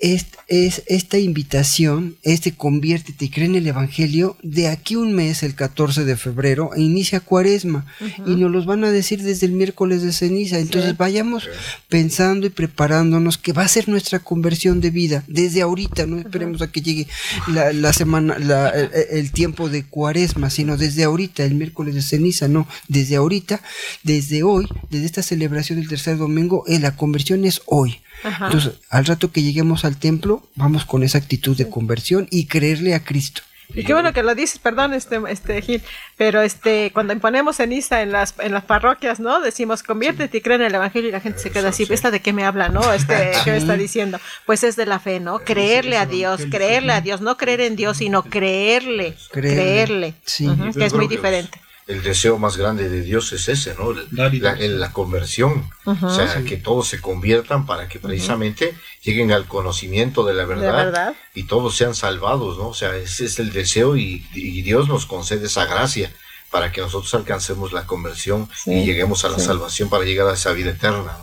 es, 0.00 0.26
es, 0.46 0.82
esta 0.86 1.18
invitación, 1.18 2.16
este 2.22 2.52
conviértete 2.52 3.24
y 3.24 3.28
cree 3.30 3.46
en 3.46 3.56
el 3.56 3.66
Evangelio, 3.66 4.36
de 4.42 4.68
aquí 4.68 4.96
un 4.96 5.12
mes, 5.12 5.42
el 5.42 5.54
14 5.54 6.04
de 6.04 6.16
febrero, 6.16 6.70
inicia 6.76 7.20
cuaresma. 7.20 7.86
Y 8.26 8.36
nos 8.36 8.50
los 8.50 8.66
van 8.66 8.84
a 8.84 8.90
decir 8.90 9.22
desde 9.22 9.46
el 9.46 9.52
miércoles 9.52 10.02
de 10.02 10.12
ceniza. 10.12 10.58
Entonces 10.58 10.96
vayamos 10.96 11.48
pensando 11.88 12.46
y 12.46 12.50
preparándonos 12.50 13.38
que 13.38 13.52
va 13.52 13.62
a 13.62 13.68
ser 13.68 13.88
nuestra 13.88 14.20
conversión 14.20 14.80
de 14.80 14.90
vida 14.90 15.24
desde 15.26 15.62
ahorita, 15.62 16.06
no 16.06 16.18
esperemos 16.18 16.62
a 16.62 16.70
que 16.70 16.80
llegue 16.80 17.06
la, 17.48 17.92
semana, 17.92 18.38
la, 18.38 18.68
el, 18.68 19.32
tiempo 19.32 19.68
de 19.68 19.84
cuaresma, 19.84 20.50
sino 20.50 20.76
desde 20.76 21.04
ahorita, 21.04 21.44
el 21.44 21.54
miércoles 21.54 21.94
de 21.94 22.02
ceniza, 22.02 22.48
no, 22.48 22.66
desde 22.88 23.16
ahorita, 23.16 23.60
desde 24.02 24.42
hoy, 24.42 24.66
desde 24.90 25.06
esta 25.06 25.22
celebración 25.22 25.78
del 25.78 25.88
tercer 25.88 26.16
domingo, 26.18 26.64
eh, 26.66 26.78
la 26.78 26.96
conversión 26.96 27.44
es 27.44 27.62
hoy. 27.66 28.00
Entonces, 28.24 28.72
al 28.90 29.06
rato 29.06 29.30
que 29.30 29.42
lleguemos 29.42 29.84
al 29.88 29.98
templo, 29.98 30.48
vamos 30.54 30.84
con 30.84 31.02
esa 31.02 31.18
actitud 31.18 31.56
de 31.56 31.68
conversión 31.68 32.28
y 32.30 32.46
creerle 32.46 32.94
a 32.94 33.02
Cristo. 33.02 33.42
Y 33.74 33.84
qué 33.84 33.92
bueno 33.92 34.14
que 34.14 34.22
lo 34.22 34.34
dices, 34.34 34.58
perdón, 34.58 34.94
este, 34.94 35.20
este 35.28 35.60
Gil, 35.60 35.82
pero 36.16 36.40
este, 36.40 36.90
cuando 36.94 37.12
imponemos 37.12 37.56
ceniza 37.56 38.00
en 38.00 38.12
las, 38.12 38.34
en 38.38 38.52
las 38.52 38.64
parroquias, 38.64 39.20
¿no? 39.20 39.40
Decimos, 39.42 39.82
conviértete 39.82 40.38
y 40.38 40.40
cree 40.40 40.56
en 40.56 40.62
el 40.62 40.74
evangelio 40.74 41.10
y 41.10 41.12
la 41.12 41.20
gente 41.20 41.38
se 41.38 41.50
queda 41.50 41.68
así, 41.68 41.86
¿esta 41.90 42.10
de 42.10 42.20
qué 42.20 42.32
me 42.32 42.44
habla, 42.44 42.70
no? 42.70 42.92
Este, 42.92 43.32
¿qué 43.44 43.50
me 43.50 43.58
está 43.58 43.76
diciendo? 43.76 44.18
Pues 44.46 44.64
es 44.64 44.76
de 44.76 44.86
la 44.86 44.98
fe, 45.00 45.20
¿no? 45.20 45.40
Creerle 45.40 45.98
a 45.98 46.06
Dios, 46.06 46.46
creerle 46.50 46.92
a 46.94 47.02
Dios, 47.02 47.20
no 47.20 47.36
creer 47.36 47.60
en 47.60 47.76
Dios, 47.76 47.98
sino 47.98 48.22
creerle, 48.22 49.14
creerle, 49.30 50.14
sí. 50.24 50.48
que 50.74 50.86
es 50.86 50.94
muy 50.94 51.06
diferente 51.06 51.60
el 51.88 52.02
deseo 52.02 52.38
más 52.38 52.58
grande 52.58 52.90
de 52.90 53.00
Dios 53.00 53.32
es 53.32 53.48
ese, 53.48 53.74
¿no? 53.74 53.94
La, 54.12 54.28
la, 54.28 54.92
conversión, 54.92 55.70
o 55.86 56.10
sea, 56.14 56.44
que 56.44 56.58
todos 56.58 56.86
se 56.86 57.00
conviertan 57.00 57.64
para 57.64 57.88
que 57.88 57.98
precisamente 57.98 58.74
lleguen 59.02 59.32
al 59.32 59.46
conocimiento 59.46 60.22
de 60.22 60.34
la 60.34 60.44
verdad, 60.44 61.14
y 61.34 61.44
todos 61.44 61.76
sean 61.76 61.94
salvados, 61.94 62.58
¿no? 62.58 62.68
O 62.68 62.74
sea, 62.74 62.94
ese 62.94 63.24
es 63.24 63.38
el 63.38 63.52
deseo 63.52 63.96
y, 63.96 64.18
Dios 64.62 64.86
nos 64.86 65.06
concede 65.06 65.46
esa 65.46 65.64
gracia 65.64 66.12
para 66.50 66.72
que 66.72 66.82
nosotros 66.82 67.14
alcancemos 67.14 67.72
la 67.72 67.86
conversión 67.86 68.50
y 68.66 68.84
lleguemos 68.84 69.24
a 69.24 69.30
la 69.30 69.38
salvación 69.38 69.88
para 69.88 70.04
llegar 70.04 70.28
a 70.28 70.34
esa 70.34 70.52
vida 70.52 70.70
eterna. 70.70 71.16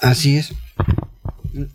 Así 0.00 0.38
es. 0.38 0.54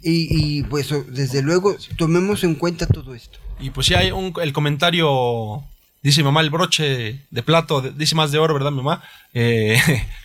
Y, 0.02 0.60
y, 0.60 0.64
pues 0.64 0.90
desde 1.08 1.44
luego 1.44 1.76
tomemos 1.98 2.44
en 2.44 2.56
cuenta 2.56 2.88
todo 2.88 3.14
esto. 3.14 3.38
Y 3.60 3.70
pues 3.70 3.86
si 3.86 3.94
hay 3.94 4.10
un, 4.12 4.34
el 4.42 4.54
comentario 4.54 5.64
dice 6.02 6.24
mamá, 6.24 6.42
el 6.42 6.50
broche 6.50 7.22
de 7.30 7.44
plato, 7.44 7.82
dice 7.82 8.16
más 8.16 8.32
de 8.32 8.40
oro, 8.40 8.54
¿verdad, 8.54 8.72
mi 8.72 8.78
mamá? 8.78 9.04
Eh, 9.34 9.80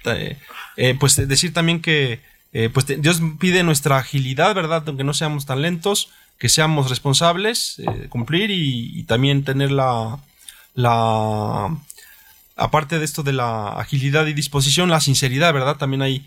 eh, 0.76 0.96
pues 0.98 1.16
decir 1.28 1.52
también 1.52 1.80
que 1.80 2.20
eh, 2.52 2.70
pues 2.72 2.86
Dios 2.86 3.20
pide 3.38 3.62
nuestra 3.62 3.98
agilidad, 3.98 4.54
¿verdad? 4.54 4.84
Aunque 4.86 5.04
no 5.04 5.14
seamos 5.14 5.46
tan 5.46 5.62
lentos, 5.62 6.08
que 6.38 6.48
seamos 6.48 6.90
responsables, 6.90 7.80
cumplir 8.08 8.50
y, 8.50 9.02
también 9.04 9.42
tener 9.42 9.70
la, 9.70 10.18
la, 10.74 11.74
aparte 12.56 12.98
de 12.98 13.04
esto 13.04 13.22
de 13.22 13.32
la 13.32 13.68
agilidad 13.68 14.26
y 14.26 14.34
disposición, 14.34 14.90
la 14.90 15.00
sinceridad, 15.00 15.54
¿verdad? 15.54 15.76
También 15.76 16.02
hay, 16.02 16.26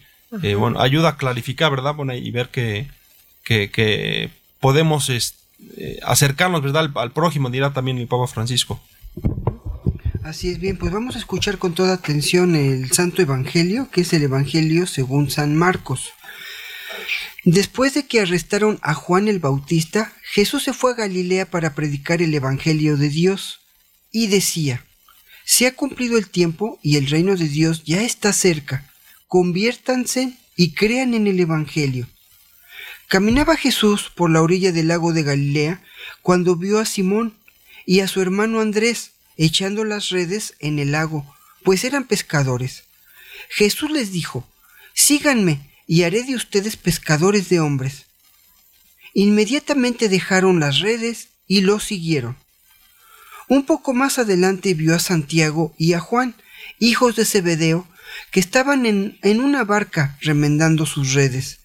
bueno, 0.57 0.81
ayuda 0.81 1.09
a 1.09 1.17
clarificar, 1.17 1.69
¿verdad? 1.69 1.93
Bueno, 1.93 2.15
y 2.15 2.31
ver 2.31 2.49
que, 2.49 2.87
que, 3.43 4.31
podemos 4.59 5.11
acercarnos, 6.03 6.63
¿verdad? 6.63 6.85
Al, 6.85 6.91
al 6.95 7.11
prójimo, 7.11 7.51
dirá 7.51 7.71
también 7.71 7.99
el 7.99 8.07
Papa 8.07 8.25
Francisco. 8.25 8.81
Así 10.23 10.49
es 10.49 10.59
bien, 10.59 10.77
pues 10.77 10.91
vamos 10.91 11.15
a 11.15 11.19
escuchar 11.19 11.57
con 11.57 11.73
toda 11.73 11.93
atención 11.93 12.55
el 12.55 12.91
Santo 12.91 13.21
Evangelio, 13.21 13.89
que 13.91 14.01
es 14.01 14.13
el 14.13 14.23
Evangelio 14.23 14.85
según 14.85 15.31
San 15.31 15.55
Marcos. 15.55 16.11
Después 17.45 17.93
de 17.93 18.05
que 18.05 18.19
arrestaron 18.19 18.79
a 18.81 18.93
Juan 18.93 19.27
el 19.27 19.39
Bautista, 19.39 20.13
Jesús 20.23 20.63
se 20.63 20.73
fue 20.73 20.91
a 20.91 20.95
Galilea 20.95 21.49
para 21.49 21.73
predicar 21.73 22.21
el 22.21 22.33
Evangelio 22.33 22.97
de 22.97 23.09
Dios 23.09 23.61
y 24.11 24.27
decía, 24.27 24.85
se 25.45 25.65
ha 25.65 25.73
cumplido 25.73 26.17
el 26.17 26.29
tiempo 26.29 26.77
y 26.83 26.97
el 26.97 27.07
reino 27.07 27.35
de 27.35 27.47
Dios 27.47 27.83
ya 27.83 28.03
está 28.03 28.33
cerca, 28.33 28.91
conviértanse 29.27 30.37
y 30.55 30.73
crean 30.73 31.15
en 31.15 31.25
el 31.25 31.39
Evangelio. 31.39 32.07
Caminaba 33.07 33.55
Jesús 33.55 34.11
por 34.13 34.29
la 34.29 34.43
orilla 34.43 34.71
del 34.71 34.89
lago 34.89 35.13
de 35.13 35.23
Galilea 35.23 35.81
cuando 36.21 36.55
vio 36.55 36.77
a 36.77 36.85
Simón 36.85 37.33
y 37.89 38.01
a 38.01 38.07
su 38.07 38.21
hermano 38.21 38.59
Andrés 38.59 39.13
echando 39.35 39.83
las 39.83 40.09
redes 40.09 40.53
en 40.59 40.77
el 40.77 40.91
lago, 40.91 41.25
pues 41.63 41.83
eran 41.83 42.03
pescadores. 42.03 42.83
Jesús 43.49 43.89
les 43.89 44.11
dijo, 44.11 44.47
Síganme 44.93 45.71
y 45.87 46.03
haré 46.03 46.21
de 46.21 46.35
ustedes 46.35 46.77
pescadores 46.77 47.49
de 47.49 47.59
hombres. 47.59 48.05
Inmediatamente 49.15 50.07
dejaron 50.07 50.59
las 50.59 50.81
redes 50.81 51.29
y 51.47 51.61
lo 51.61 51.79
siguieron. 51.79 52.37
Un 53.47 53.65
poco 53.65 53.95
más 53.95 54.19
adelante 54.19 54.75
vio 54.75 54.93
a 54.93 54.99
Santiago 54.99 55.73
y 55.79 55.93
a 55.93 55.99
Juan, 55.99 56.35
hijos 56.77 57.15
de 57.15 57.25
Zebedeo, 57.25 57.87
que 58.29 58.39
estaban 58.39 58.85
en, 58.85 59.17
en 59.23 59.41
una 59.41 59.63
barca 59.63 60.15
remendando 60.21 60.85
sus 60.85 61.13
redes. 61.15 61.57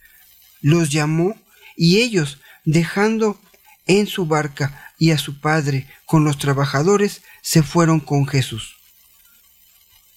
Los 0.63 0.89
llamó 0.89 1.39
y 1.77 2.01
ellos, 2.01 2.39
dejando 2.65 3.39
en 3.87 4.07
su 4.07 4.25
barca 4.25 4.94
y 5.05 5.11
a 5.11 5.19
su 5.19 5.39
padre 5.39 5.87
con 6.07 6.25
los 6.25 6.39
trabajadores 6.39 7.23
se 7.43 7.63
fueron 7.63 8.01
con 8.01 8.27
Jesús. 8.27 8.77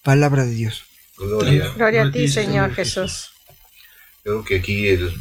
Palabra 0.02 0.46
de 0.46 0.52
Dios. 0.52 0.86
Gloria, 1.18 2.04
a 2.04 2.12
ti, 2.12 2.30
Señor 2.30 2.74
Jesús. 2.74 3.32
Creo 4.24 4.46
que 4.46 4.56
aquí, 4.56 4.88
el, 4.88 5.14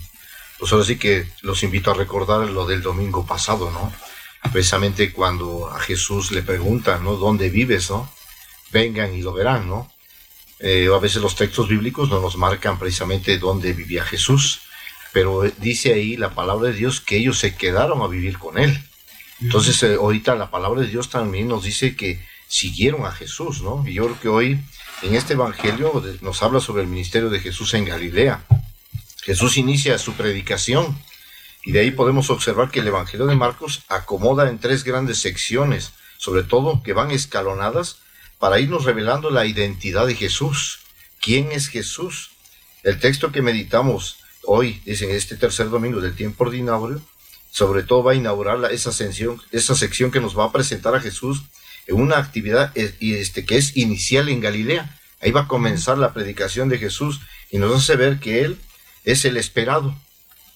pues 0.61 0.73
ahora 0.73 0.85
sí 0.85 0.99
que 0.99 1.27
los 1.43 1.65
invito 1.65 1.91
a 1.91 1.95
recordar 1.95 2.49
lo 2.49 2.65
del 2.65 2.81
domingo 2.81 3.27
pasado, 3.27 3.73
¿no? 3.73 3.93
Precisamente 4.53 5.13
cuando 5.13 5.69
a 5.69 5.81
Jesús 5.81 6.31
le 6.31 6.43
preguntan, 6.43 7.03
¿no? 7.03 7.17
¿Dónde 7.17 7.51
vives, 7.51 7.91
no? 7.91 8.09
Vengan 8.71 9.17
y 9.17 9.23
lo 9.23 9.33
verán, 9.33 9.69
¿no? 9.69 9.91
Eh, 10.61 10.89
a 10.95 10.99
veces 11.01 11.21
los 11.21 11.35
textos 11.35 11.67
bíblicos 11.69 12.09
no 12.09 12.21
nos 12.21 12.37
marcan 12.37 12.79
precisamente 12.79 13.37
dónde 13.39 13.73
vivía 13.73 14.05
Jesús, 14.05 14.61
pero 15.13 15.43
dice 15.59 15.93
ahí 15.93 16.17
la 16.17 16.37
palabra 16.37 16.69
de 16.69 16.77
Dios 16.77 17.01
que 17.01 17.17
ellos 17.17 17.37
se 17.37 17.57
quedaron 17.57 18.01
a 18.03 18.07
vivir 18.07 18.39
con 18.39 18.59
él. 18.59 18.81
Entonces, 19.41 19.83
eh, 19.83 19.95
ahorita 19.95 20.35
la 20.35 20.51
palabra 20.51 20.81
de 20.81 20.89
Dios 20.89 21.11
también 21.11 21.49
nos 21.49 21.65
dice 21.65 21.95
que 21.95 22.25
siguieron 22.49 23.05
a 23.05 23.13
Jesús, 23.13 23.63
¿no? 23.63 23.87
Y 23.87 23.95
yo 23.95 24.05
creo 24.05 24.21
que 24.21 24.29
hoy 24.29 24.61
en 25.03 25.15
este 25.15 25.35
Evangelio 25.35 26.03
nos 26.23 26.43
habla 26.43 26.61
sobre 26.61 26.83
el 26.83 26.89
ministerio 26.89 27.29
de 27.29 27.41
Jesús 27.41 27.75
en 27.75 27.85
Galilea. 27.85 28.45
Jesús 29.23 29.57
inicia 29.57 29.99
su 29.99 30.13
predicación 30.15 30.97
y 31.65 31.73
de 31.73 31.81
ahí 31.81 31.91
podemos 31.91 32.31
observar 32.31 32.71
que 32.71 32.81
el 32.81 32.87
Evangelio 32.87 33.27
de 33.27 33.35
Marcos 33.35 33.83
acomoda 33.89 34.49
en 34.49 34.59
tres 34.59 34.85
grandes 34.85 35.19
secciones, 35.19 35.93
sobre 36.17 36.45
todo 36.45 36.83
que 36.83 36.93
van 36.93 37.11
escalonadas 37.11 37.99
para 38.39 38.61
irnos 38.61 38.85
revelando 38.85 39.31
la 39.31 39.45
identidad 39.47 40.07
de 40.07 40.15
Jesús. 40.15 40.79
¿Quién 41.21 41.53
es 41.53 41.69
Jesús? 41.69 42.31
El 42.85 43.01
texto 43.01 43.33
que 43.33 43.43
meditamos 43.43 44.19
hoy, 44.45 44.81
es 44.87 45.03
en 45.03 45.11
este 45.11 45.37
tercer 45.37 45.69
domingo 45.69 46.01
del 46.01 46.15
tiempo 46.15 46.45
ordinario, 46.45 47.03
sobre 47.57 47.85
todo 47.85 48.03
va 48.03 48.13
a 48.13 48.17
inaugurar 48.17 48.71
esa, 48.71 48.93
sección, 48.93 49.41
esa 49.51 49.75
sección 49.75 50.11
que 50.11 50.21
nos 50.21 50.39
va 50.39 50.45
a 50.45 50.53
presentar 50.53 50.95
a 50.95 51.01
Jesús 51.01 51.45
en 51.87 51.97
una 51.97 52.19
actividad 52.19 52.71
eh, 52.75 52.95
este, 53.01 53.47
que 53.47 53.57
es 53.57 53.79
inicial 53.79 54.29
en 54.29 54.43
Galilea. 54.43 54.95
Ahí 55.23 55.31
va 55.31 55.43
a 55.43 55.49
comenzar 55.49 55.97
la 55.97 56.13
predicación 56.13 56.69
de 56.69 56.77
Jesús 56.77 57.23
y 57.51 57.57
nos 57.57 57.75
hace 57.75 57.97
ver 57.97 58.21
que 58.21 58.43
Él 58.45 58.59
es 59.05 59.25
el 59.25 59.39
esperado. 59.39 59.97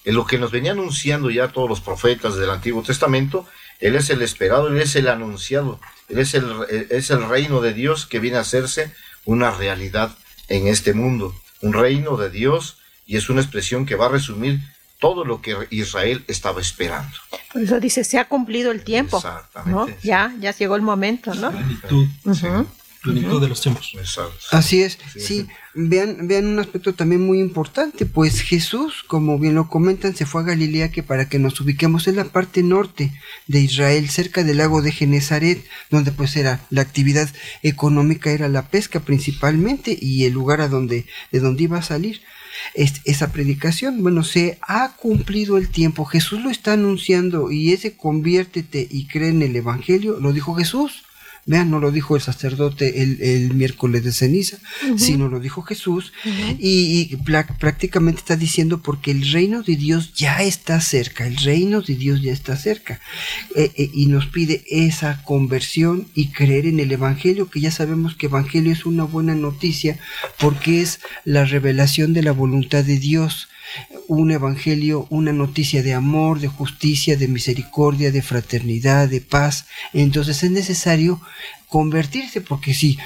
En 0.05 0.15
lo 0.15 0.27
que 0.27 0.37
nos 0.37 0.51
venía 0.51 0.73
anunciando 0.73 1.31
ya 1.31 1.49
todos 1.49 1.71
los 1.71 1.81
profetas 1.81 2.37
del 2.37 2.51
Antiguo 2.51 2.83
Testamento, 2.83 3.47
Él 3.79 3.97
es 3.97 4.11
el 4.11 4.21
esperado, 4.21 4.69
Él 4.69 4.79
es 4.79 4.95
el 4.95 5.09
anunciado, 5.09 5.81
Él 6.11 6.19
es 6.19 6.35
el, 6.35 6.45
eh, 6.69 6.87
es 6.91 7.09
el 7.09 7.27
reino 7.27 7.63
de 7.63 7.73
Dios 7.73 8.05
que 8.05 8.19
viene 8.19 8.37
a 8.37 8.41
hacerse 8.41 8.93
una 9.25 9.51
realidad 9.53 10.15
en 10.49 10.67
este 10.67 10.93
mundo. 10.93 11.35
Un 11.63 11.73
reino 11.73 12.19
de 12.19 12.29
Dios 12.29 12.77
y 13.07 13.17
es 13.17 13.31
una 13.31 13.41
expresión 13.41 13.87
que 13.87 13.97
va 13.97 14.05
a 14.05 14.11
resumir 14.11 14.61
todo 15.01 15.25
lo 15.25 15.41
que 15.41 15.57
Israel 15.71 16.25
estaba 16.29 16.61
esperando. 16.61 17.11
Por 17.53 17.63
eso 17.63 17.81
dice, 17.81 18.05
se 18.05 18.19
ha 18.19 18.29
cumplido 18.29 18.71
el 18.71 18.85
tiempo. 18.85 19.17
Exactamente. 19.17 19.97
Ya, 20.03 20.35
ya 20.41 20.55
llegó 20.55 20.77
el 20.77 20.83
momento, 20.83 21.35
¿no? 21.35 21.53
Plenitud, 23.03 23.41
de 23.41 23.49
los 23.49 23.63
tiempos. 23.63 23.97
Así 24.51 24.83
es, 24.83 24.99
sí. 25.17 25.47
Vean, 25.73 26.29
vean 26.29 26.47
un 26.47 26.59
aspecto 26.59 26.93
también 26.95 27.25
muy 27.27 27.41
importante, 27.41 28.05
pues 28.05 28.43
Jesús, 28.43 29.05
como 29.07 29.39
bien 29.39 29.55
lo 29.55 29.69
comentan, 29.69 30.15
se 30.15 30.27
fue 30.27 30.43
a 30.43 30.45
Galilea 30.45 30.91
que 30.91 31.03
para 31.03 31.27
que 31.27 31.39
nos 31.39 31.59
ubiquemos 31.63 32.09
en 32.09 32.17
la 32.17 32.25
parte 32.25 32.63
norte 32.63 33.11
de 33.47 33.61
Israel, 33.61 34.11
cerca 34.11 34.45
del 34.45 34.59
lago 34.59 34.83
de 34.83 34.93
Genezaret, 34.93 35.65
donde 35.89 36.13
pues 36.13 36.37
era 36.37 36.61
la 36.69 36.83
actividad 36.83 37.31
económica 37.63 38.33
era 38.33 38.49
la 38.49 38.69
pesca 38.69 39.01
principalmente 39.01 39.97
y 39.99 40.27
el 40.27 40.35
lugar 40.35 40.61
a 40.61 40.69
donde 40.69 41.07
de 41.33 41.41
donde 41.41 41.63
iba 41.63 41.79
a 41.79 41.83
salir 41.83 42.21
esa 42.75 43.33
predicación. 43.33 44.03
Bueno, 44.03 44.25
se 44.25 44.59
ha 44.63 44.97
cumplido 44.97 45.57
el 45.57 45.69
tiempo. 45.69 46.05
Jesús 46.05 46.41
lo 46.43 46.51
está 46.51 46.75
anunciando 46.75 47.51
y 47.51 47.73
ese 47.73 47.97
conviértete 47.97 48.87
y 48.91 49.07
cree 49.07 49.31
en 49.31 49.43
el 49.43 49.57
Evangelio, 49.57 50.19
lo 50.21 50.33
dijo 50.33 50.55
Jesús. 50.55 51.05
Vean, 51.51 51.69
no 51.69 51.81
lo 51.81 51.91
dijo 51.91 52.15
el 52.15 52.23
sacerdote 52.23 53.03
el, 53.03 53.55
miércoles 53.55 54.05
de 54.05 54.13
ceniza, 54.13 54.59
sino 54.97 55.27
lo 55.27 55.41
dijo 55.41 55.63
Jesús. 55.63 56.13
Y, 56.61 57.17
prácticamente 57.59 58.21
está 58.21 58.37
diciendo 58.37 58.83
porque 58.83 59.11
el 59.11 59.29
reino 59.33 59.65
de 59.65 59.75
Dios 59.75 60.15
ya 60.15 60.45
está 60.45 60.81
cerca, 60.81 61.27
el 61.27 61.37
reino 61.39 61.83
de 61.83 61.97
Dios 61.97 62.23
ya 62.23 62.33
está 62.33 62.57
cerca. 62.57 63.01
Eh, 63.57 63.73
eh, 63.75 63.91
y 63.93 64.07
nos 64.07 64.27
pide 64.27 64.63
esa 64.71 65.25
conversión 65.25 66.07
y 66.15 66.29
creer 66.29 66.67
en 66.67 66.79
el 66.79 66.93
Evangelio, 66.93 67.51
que 67.51 67.61
ya 67.61 67.73
sabemos 67.73 68.15
que 68.15 68.27
Evangelio 68.27 68.73
es 68.73 68.87
una 68.87 69.03
buena 69.03 69.35
noticia 69.35 69.99
porque 70.39 70.83
es 70.83 71.01
la 71.25 71.45
revelación 71.47 72.13
de 72.13 72.23
la 72.23 72.31
voluntad 72.31 72.85
de 72.85 73.01
Dios 73.01 73.49
un 74.09 74.31
evangelio, 74.31 75.07
una 75.11 75.33
noticia 75.33 75.83
de 75.83 75.95
amor, 75.95 76.41
de 76.41 76.49
justicia, 76.49 77.17
de 77.17 77.29
misericordia, 77.29 78.11
de 78.11 78.23
fraternidad, 78.23 79.09
de 79.09 79.21
paz. 79.21 79.67
Entonces 79.93 80.43
es 80.43 80.51
necesario 80.51 81.21
convertirse, 81.69 82.41
porque 82.41 82.75
si, 82.75 82.99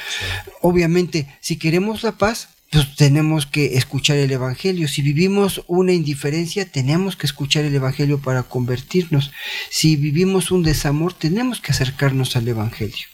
obviamente, 0.62 1.26
si 1.40 1.56
queremos 1.56 2.02
la 2.02 2.12
paz, 2.12 2.48
pues 2.70 2.96
tenemos 2.96 3.46
que 3.46 3.76
escuchar 3.76 4.16
el 4.16 4.32
Evangelio. 4.32 4.88
Si 4.88 5.00
vivimos 5.00 5.62
una 5.68 5.92
indiferencia, 5.92 6.68
tenemos 6.68 7.14
que 7.14 7.26
escuchar 7.26 7.64
el 7.64 7.74
Evangelio 7.74 8.20
para 8.20 8.42
convertirnos. 8.42 9.30
Si 9.70 9.94
vivimos 9.94 10.50
un 10.50 10.64
desamor, 10.64 11.12
tenemos 11.12 11.60
que 11.60 11.70
acercarnos 11.70 12.34
al 12.34 12.48
Evangelio. 12.48 13.06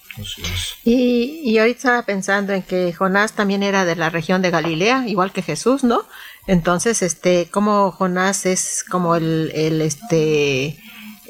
Y, 0.84 1.42
y 1.44 1.58
ahorita 1.58 1.76
estaba 1.76 2.02
pensando 2.02 2.52
en 2.52 2.62
que 2.62 2.92
Jonás 2.92 3.34
también 3.34 3.62
era 3.62 3.84
de 3.84 3.96
la 3.96 4.10
región 4.10 4.42
de 4.42 4.50
Galilea, 4.50 5.04
igual 5.06 5.32
que 5.32 5.42
Jesús, 5.42 5.84
¿no? 5.84 6.04
Entonces, 6.50 7.00
este, 7.02 7.46
como 7.48 7.92
Jonás 7.92 8.44
es 8.44 8.82
como 8.82 9.14
el, 9.14 9.52
el 9.54 9.80
este, 9.80 10.76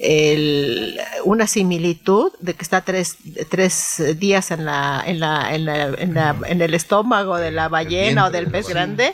el, 0.01 0.99
una 1.25 1.47
similitud 1.47 2.33
de 2.41 2.55
que 2.55 2.63
está 2.63 2.81
tres, 2.81 3.19
tres 3.51 4.03
días 4.19 4.51
en, 4.51 4.65
la, 4.65 5.05
en, 5.07 5.21
la, 5.21 5.55
en, 5.55 5.67
la, 5.67 6.37
en, 6.47 6.63
el 6.63 6.73
estómago 6.73 7.37
de 7.37 7.51
la 7.51 7.69
ballena 7.69 8.25
o 8.25 8.31
del 8.31 8.51
pez 8.51 8.67
grande 8.67 9.13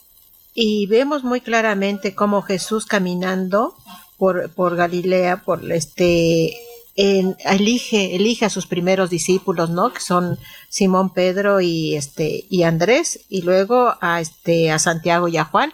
y 0.54 0.86
vemos 0.86 1.24
muy 1.24 1.40
claramente 1.40 2.14
cómo 2.14 2.42
Jesús 2.42 2.86
caminando 2.86 3.74
por, 4.18 4.50
por 4.50 4.76
Galilea, 4.76 5.38
por 5.38 5.72
este 5.72 6.56
elige, 6.94 8.14
elige 8.14 8.44
a 8.44 8.50
sus 8.50 8.68
primeros 8.68 9.10
discípulos, 9.10 9.68
¿no? 9.68 9.92
Que 9.92 10.00
son 10.00 10.38
Simón, 10.68 11.12
Pedro 11.12 11.60
y 11.60 11.96
este 11.96 12.44
y 12.48 12.62
Andrés, 12.62 13.18
y 13.28 13.42
luego 13.42 13.96
a 14.00 14.20
este 14.20 14.70
a 14.70 14.78
Santiago 14.78 15.26
y 15.26 15.38
a 15.38 15.44
Juan. 15.44 15.72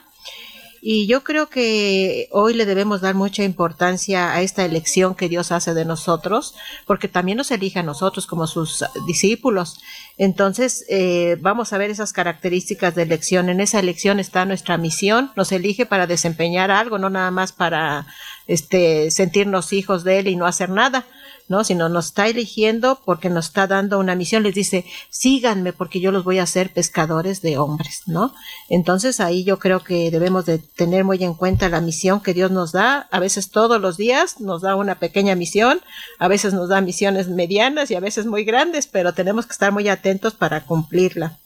Y 0.86 1.06
yo 1.06 1.24
creo 1.24 1.48
que 1.48 2.28
hoy 2.30 2.52
le 2.52 2.66
debemos 2.66 3.00
dar 3.00 3.14
mucha 3.14 3.42
importancia 3.42 4.34
a 4.34 4.42
esta 4.42 4.66
elección 4.66 5.14
que 5.14 5.30
Dios 5.30 5.50
hace 5.50 5.72
de 5.72 5.86
nosotros, 5.86 6.54
porque 6.86 7.08
también 7.08 7.38
nos 7.38 7.50
elige 7.50 7.78
a 7.78 7.82
nosotros 7.82 8.26
como 8.26 8.46
sus 8.46 8.84
discípulos. 9.06 9.80
Entonces, 10.18 10.84
eh, 10.90 11.38
vamos 11.40 11.72
a 11.72 11.78
ver 11.78 11.90
esas 11.90 12.12
características 12.12 12.94
de 12.94 13.04
elección. 13.04 13.48
En 13.48 13.60
esa 13.60 13.80
elección 13.80 14.20
está 14.20 14.44
nuestra 14.44 14.76
misión. 14.76 15.32
Nos 15.36 15.52
elige 15.52 15.86
para 15.86 16.06
desempeñar 16.06 16.70
algo, 16.70 16.98
no 16.98 17.08
nada 17.08 17.30
más 17.30 17.52
para 17.52 18.06
este, 18.46 19.10
sentirnos 19.10 19.72
hijos 19.72 20.04
de 20.04 20.18
Él 20.18 20.28
y 20.28 20.36
no 20.36 20.44
hacer 20.44 20.68
nada. 20.68 21.06
¿No? 21.48 21.64
Sino 21.64 21.88
nos 21.88 22.06
está 22.06 22.26
eligiendo 22.26 23.00
porque 23.04 23.28
nos 23.28 23.46
está 23.46 23.66
dando 23.66 23.98
una 23.98 24.14
misión, 24.14 24.42
les 24.42 24.54
dice, 24.54 24.84
síganme 25.10 25.72
porque 25.72 26.00
yo 26.00 26.10
los 26.10 26.24
voy 26.24 26.38
a 26.38 26.44
hacer 26.44 26.72
pescadores 26.72 27.42
de 27.42 27.58
hombres, 27.58 28.02
¿no? 28.06 28.34
Entonces 28.68 29.20
ahí 29.20 29.44
yo 29.44 29.58
creo 29.58 29.80
que 29.80 30.10
debemos 30.10 30.46
de 30.46 30.58
tener 30.58 31.04
muy 31.04 31.22
en 31.22 31.34
cuenta 31.34 31.68
la 31.68 31.80
misión 31.80 32.20
que 32.20 32.34
Dios 32.34 32.50
nos 32.50 32.72
da, 32.72 33.08
a 33.10 33.20
veces 33.20 33.50
todos 33.50 33.80
los 33.80 33.96
días 33.96 34.40
nos 34.40 34.62
da 34.62 34.76
una 34.76 34.94
pequeña 34.96 35.34
misión, 35.34 35.80
a 36.18 36.28
veces 36.28 36.54
nos 36.54 36.68
da 36.68 36.80
misiones 36.80 37.28
medianas 37.28 37.90
y 37.90 37.94
a 37.94 38.00
veces 38.00 38.26
muy 38.26 38.44
grandes, 38.44 38.86
pero 38.86 39.12
tenemos 39.12 39.46
que 39.46 39.52
estar 39.52 39.72
muy 39.72 39.88
atentos 39.88 40.34
para 40.34 40.64
cumplirla. 40.64 41.38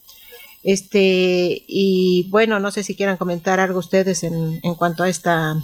Este, 0.62 1.64
y 1.66 2.28
bueno, 2.30 2.58
no 2.58 2.70
sé 2.70 2.82
si 2.82 2.94
quieran 2.94 3.16
comentar 3.16 3.60
algo 3.60 3.78
ustedes 3.78 4.24
en, 4.24 4.60
en 4.62 4.74
cuanto 4.74 5.04
a 5.04 5.08
esta 5.08 5.56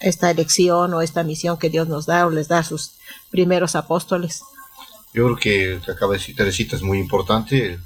esta 0.00 0.30
elección 0.30 0.94
o 0.94 1.02
esta 1.02 1.22
misión 1.22 1.58
que 1.58 1.70
Dios 1.70 1.88
nos 1.88 2.06
da 2.06 2.26
o 2.26 2.30
les 2.30 2.48
da 2.48 2.58
a 2.58 2.64
sus 2.64 2.92
primeros 3.30 3.74
apóstoles. 3.74 4.42
Yo 5.12 5.24
creo 5.24 5.36
que 5.36 5.80
acaba 5.90 6.12
de 6.12 6.18
decir 6.18 6.36
Teresita 6.36 6.76
es 6.76 6.82
muy 6.82 6.98
importante. 6.98 7.78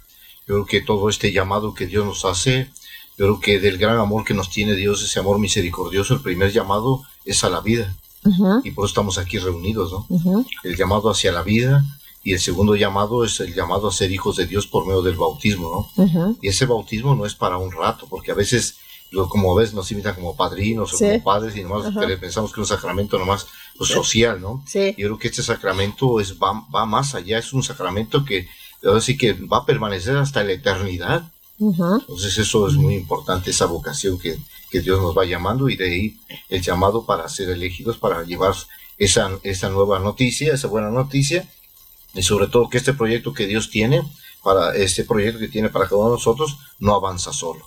Yo 0.46 0.54
creo 0.54 0.66
que 0.66 0.80
todo 0.80 1.08
este 1.08 1.32
llamado 1.32 1.74
que 1.74 1.86
Dios 1.86 2.04
nos 2.04 2.24
hace, 2.24 2.70
yo 3.16 3.26
creo 3.26 3.40
que 3.40 3.60
del 3.60 3.78
gran 3.78 3.98
amor 3.98 4.24
que 4.24 4.34
nos 4.34 4.50
tiene 4.50 4.74
Dios, 4.74 5.02
ese 5.02 5.20
amor 5.20 5.38
misericordioso, 5.38 6.14
el 6.14 6.20
primer 6.20 6.52
llamado 6.52 7.02
es 7.24 7.44
a 7.44 7.50
la 7.50 7.60
vida. 7.60 7.94
Y 8.62 8.70
por 8.70 8.84
eso 8.84 8.92
estamos 8.92 9.18
aquí 9.18 9.38
reunidos, 9.38 9.92
¿no? 9.92 10.44
El 10.62 10.76
llamado 10.76 11.10
hacia 11.10 11.32
la 11.32 11.42
vida 11.42 11.84
y 12.22 12.34
el 12.34 12.40
segundo 12.40 12.76
llamado 12.76 13.24
es 13.24 13.40
el 13.40 13.52
llamado 13.52 13.88
a 13.88 13.92
ser 13.92 14.12
hijos 14.12 14.36
de 14.36 14.46
Dios 14.46 14.66
por 14.68 14.86
medio 14.86 15.02
del 15.02 15.16
bautismo, 15.16 15.90
¿no? 15.96 16.36
Y 16.40 16.48
ese 16.48 16.66
bautismo 16.66 17.16
no 17.16 17.26
es 17.26 17.34
para 17.34 17.56
un 17.56 17.72
rato, 17.72 18.06
porque 18.08 18.30
a 18.30 18.34
veces 18.34 18.76
como 19.28 19.54
ves, 19.54 19.74
nos 19.74 19.90
invitan 19.90 20.14
como 20.14 20.36
padrinos 20.36 20.94
o 20.94 20.98
como 20.98 21.22
padres 21.22 21.56
y 21.56 21.62
nomás 21.62 21.94
pensamos 22.20 22.52
que 22.52 22.60
es 22.60 22.70
un 22.70 22.76
sacramento 22.76 23.18
nomás 23.18 23.46
pues, 23.76 23.90
social, 23.90 24.40
¿no? 24.40 24.64
Sí. 24.66 24.94
Yo 24.96 25.08
creo 25.08 25.18
que 25.18 25.28
este 25.28 25.42
sacramento 25.42 26.20
es, 26.20 26.38
va, 26.38 26.64
va 26.74 26.86
más 26.86 27.14
allá, 27.14 27.38
es 27.38 27.52
un 27.52 27.62
sacramento 27.62 28.24
que, 28.24 28.48
que 29.18 29.32
va 29.34 29.58
a 29.58 29.66
permanecer 29.66 30.16
hasta 30.16 30.42
la 30.42 30.52
eternidad. 30.52 31.30
Entonces 31.58 32.38
eso 32.38 32.66
es 32.66 32.74
muy 32.74 32.94
importante, 32.94 33.50
esa 33.50 33.66
vocación 33.66 34.18
que, 34.18 34.36
que, 34.70 34.80
Dios 34.80 35.00
nos 35.00 35.16
va 35.16 35.24
llamando 35.24 35.68
y 35.68 35.76
de 35.76 35.84
ahí 35.84 36.20
el 36.48 36.60
llamado 36.60 37.06
para 37.06 37.28
ser 37.28 37.50
elegidos, 37.50 37.98
para 37.98 38.24
llevar 38.24 38.54
esa, 38.98 39.30
esa 39.44 39.68
nueva 39.68 40.00
noticia, 40.00 40.54
esa 40.54 40.66
buena 40.66 40.90
noticia 40.90 41.48
y 42.14 42.22
sobre 42.22 42.48
todo 42.48 42.68
que 42.68 42.78
este 42.78 42.94
proyecto 42.94 43.32
que 43.32 43.46
Dios 43.46 43.70
tiene, 43.70 44.02
para 44.42 44.74
este 44.74 45.04
proyecto 45.04 45.38
que 45.38 45.48
tiene 45.48 45.68
para 45.68 45.84
cada 45.84 45.98
uno 45.98 46.10
de 46.10 46.16
nosotros, 46.16 46.58
no 46.80 46.94
avanza 46.94 47.32
solo. 47.32 47.66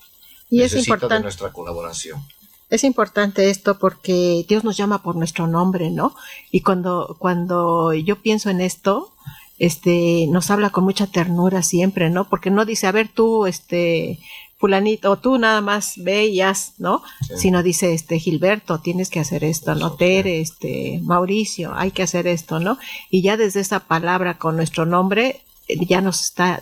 Y 0.50 0.62
es 0.62 0.76
importante 0.76 1.22
nuestra 1.22 1.52
colaboración. 1.52 2.24
Es 2.70 2.84
importante 2.84 3.50
esto 3.50 3.78
porque 3.78 4.46
Dios 4.48 4.64
nos 4.64 4.76
llama 4.76 5.04
por 5.04 5.16
nuestro 5.16 5.48
nombre, 5.48 5.92
¿no? 5.92 6.16
Y 6.52 6.62
cuando, 6.62 7.16
cuando 7.20 7.94
yo 7.94 8.22
pienso 8.22 8.50
en 8.50 8.60
esto, 8.60 9.14
este, 9.60 10.28
nos 10.30 10.50
habla 10.50 10.72
con 10.72 10.84
mucha 10.84 11.08
ternura 11.08 11.62
siempre, 11.62 12.10
¿no? 12.10 12.28
Porque 12.28 12.50
no 12.50 12.66
dice, 12.66 12.88
a 12.88 12.92
ver 12.92 13.08
tú, 13.08 13.46
este, 13.46 14.20
fulanito, 14.58 15.12
o 15.12 15.18
tú 15.18 15.38
nada 15.38 15.62
más 15.62 15.94
ve 15.98 16.26
y 16.28 16.42
haz, 16.42 16.74
¿no? 16.78 17.04
Sino 17.38 17.62
dice, 17.62 17.94
este, 17.94 18.20
Gilberto, 18.20 18.80
tienes 18.80 19.10
que 19.10 19.20
hacer 19.20 19.44
esto, 19.44 19.76
¿no? 19.76 19.94
Tere, 19.94 20.42
este, 20.42 21.00
Mauricio, 21.04 21.74
hay 21.76 21.92
que 21.92 22.04
hacer 22.04 22.26
esto, 22.26 22.60
¿no? 22.60 22.78
Y 23.10 23.22
ya 23.22 23.38
desde 23.38 23.60
esa 23.60 23.82
palabra 23.82 24.38
con 24.38 24.56
nuestro 24.56 24.86
nombre, 24.86 25.42
eh, 25.68 25.86
ya 25.86 26.02
nos 26.02 26.22
está 26.22 26.62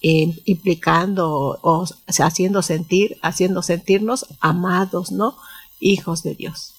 implicando 0.00 1.58
o, 1.62 1.86
haciendo 2.20 2.62
sentir, 2.62 3.16
haciendo 3.22 3.62
sentirnos 3.62 4.26
amados, 4.40 5.10
¿no? 5.12 5.36
Hijos 5.80 6.22
de 6.22 6.34
Dios. 6.34 6.74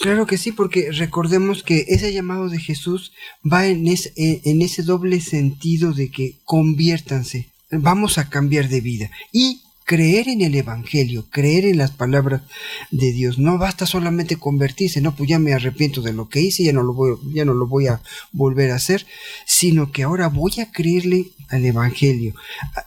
Claro 0.00 0.26
que 0.26 0.38
sí, 0.38 0.50
porque 0.50 0.90
recordemos 0.90 1.62
que 1.62 1.84
ese 1.88 2.12
llamado 2.12 2.48
de 2.48 2.58
Jesús 2.58 3.12
va 3.50 3.66
en, 3.66 3.86
en 3.86 4.62
ese 4.62 4.82
doble 4.82 5.20
sentido 5.20 5.92
de 5.92 6.10
que 6.10 6.34
conviértanse, 6.44 7.48
vamos 7.70 8.18
a 8.18 8.28
cambiar 8.28 8.68
de 8.68 8.80
vida. 8.80 9.10
Y 9.30 9.62
creer 9.84 10.28
en 10.28 10.40
el 10.40 10.54
Evangelio, 10.54 11.26
creer 11.30 11.64
en 11.64 11.78
las 11.78 11.90
palabras 11.90 12.42
de 12.90 13.12
Dios. 13.12 13.38
No 13.38 13.58
basta 13.58 13.86
solamente 13.86 14.36
convertirse, 14.36 15.00
no, 15.00 15.14
pues 15.14 15.28
ya 15.28 15.38
me 15.38 15.52
arrepiento 15.52 16.02
de 16.02 16.12
lo 16.12 16.28
que 16.28 16.40
hice, 16.40 16.64
ya 16.64 16.72
no 16.72 16.82
lo 16.82 16.94
voy, 16.94 17.16
ya 17.32 17.44
no 17.44 17.54
lo 17.54 17.66
voy 17.66 17.86
a 17.86 18.00
volver 18.32 18.70
a 18.70 18.76
hacer, 18.76 19.06
sino 19.46 19.92
que 19.92 20.02
ahora 20.02 20.28
voy 20.28 20.52
a 20.60 20.70
creerle 20.70 21.30
al 21.48 21.64
Evangelio, 21.64 22.34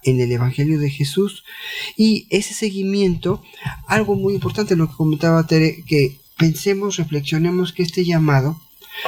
en 0.04 0.20
el 0.20 0.32
Evangelio 0.32 0.80
de 0.80 0.90
Jesús. 0.90 1.44
Y 1.96 2.28
ese 2.30 2.54
seguimiento, 2.54 3.44
algo 3.88 4.16
muy 4.16 4.34
importante, 4.34 4.76
lo 4.76 4.90
que 4.90 4.96
comentaba 4.96 5.46
Tere, 5.48 5.84
que 5.86 6.20
pensemos, 6.38 6.98
reflexionemos 6.98 7.74
que 7.74 7.84
este 7.84 8.04
llamado 8.04 8.60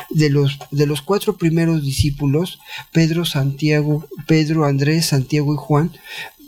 de 0.09 0.29
los, 0.29 0.59
de 0.71 0.85
los 0.85 1.01
cuatro 1.01 1.37
primeros 1.37 1.83
discípulos, 1.83 2.59
Pedro, 2.91 3.25
Santiago, 3.25 4.07
Pedro, 4.27 4.65
Andrés, 4.65 5.07
Santiago 5.07 5.53
y 5.53 5.57
Juan, 5.57 5.91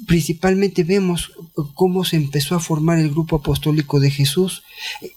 principalmente 0.10 0.84
vemos 0.84 1.34
cómo 1.76 2.04
se 2.04 2.16
empezó 2.16 2.56
a 2.56 2.60
formar 2.60 2.98
el 2.98 3.12
grupo 3.12 3.36
apostólico 3.36 4.00
de 4.00 4.10
Jesús 4.10 4.64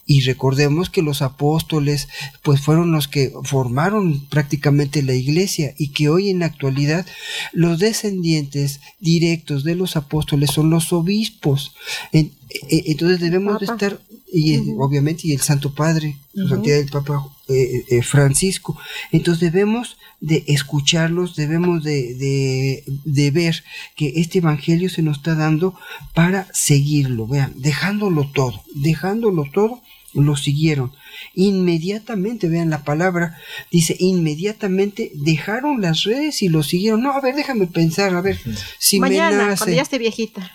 y 0.05 0.21
recordemos 0.21 0.91
que 0.91 1.01
los 1.01 1.23
apóstoles 1.23 2.09
pues 2.43 2.61
fueron 2.61 2.93
los 2.93 3.09
que 3.09 3.33
formaron 3.43 4.27
prácticamente 4.27 5.03
la 5.03 5.15
iglesia 5.15 5.73
y 5.79 5.93
que 5.93 6.11
hoy 6.11 6.29
en 6.29 6.41
la 6.41 6.47
actualidad 6.47 7.07
los 7.53 7.79
descendientes 7.79 8.81
directos 9.01 9.65
de 9.65 9.77
los 9.77 9.97
apóstoles 9.97 10.51
son 10.51 10.69
los 10.69 10.93
obispos. 10.93 11.73
Entonces 12.13 13.19
debemos 13.19 13.61
de 13.61 13.67
estar 13.67 13.99
y 14.33 14.75
obviamente 14.79 15.29
y 15.29 15.33
el 15.33 15.41
Santo 15.41 15.75
Padre, 15.75 16.17
su 16.35 16.49
santidad 16.49 16.79
del 16.79 16.89
Papa 16.89 17.25
eh, 17.49 17.85
eh, 17.89 18.03
Francisco. 18.03 18.79
Entonces 19.11 19.53
debemos 19.53 19.99
de 20.21 20.45
escucharlos, 20.47 21.37
debemos 21.37 21.85
de, 21.85 22.83
de, 23.05 23.31
ver 23.31 23.63
que 23.95 24.13
este 24.17 24.39
Evangelio 24.39 24.89
se 24.89 25.03
nos 25.03 25.19
está 25.19 25.35
dando 25.35 25.75
para 26.15 26.49
seguirlo, 26.55 27.27
vean, 27.27 27.53
dejándolo 27.57 28.31
todo, 28.33 28.63
dejándolo 28.75 29.45
todo, 29.53 29.83
lo 30.15 30.37
siguieron. 30.37 30.93
Inmediatamente, 31.35 32.49
vean 32.49 32.71
la 32.71 32.85
palabra, 32.85 33.39
dice, 33.71 33.97
inmediatamente 33.99 35.13
dejaron 35.15 35.81
las 35.81 36.05
redes 36.05 36.43
y 36.43 36.49
lo 36.49 36.63
siguieron. 36.63 37.03
No, 37.03 37.13
a 37.13 37.21
ver, 37.21 37.35
déjame 37.35 37.67
pensar, 37.67 38.15
a 38.15 38.21
ver, 38.21 38.39
si 38.79 38.99
Mañana, 38.99 39.37
me 39.37 39.45
nace, 39.45 39.59
cuando 39.59 39.77
ya 39.77 39.83
esté 39.83 39.99
viejita. 39.99 40.51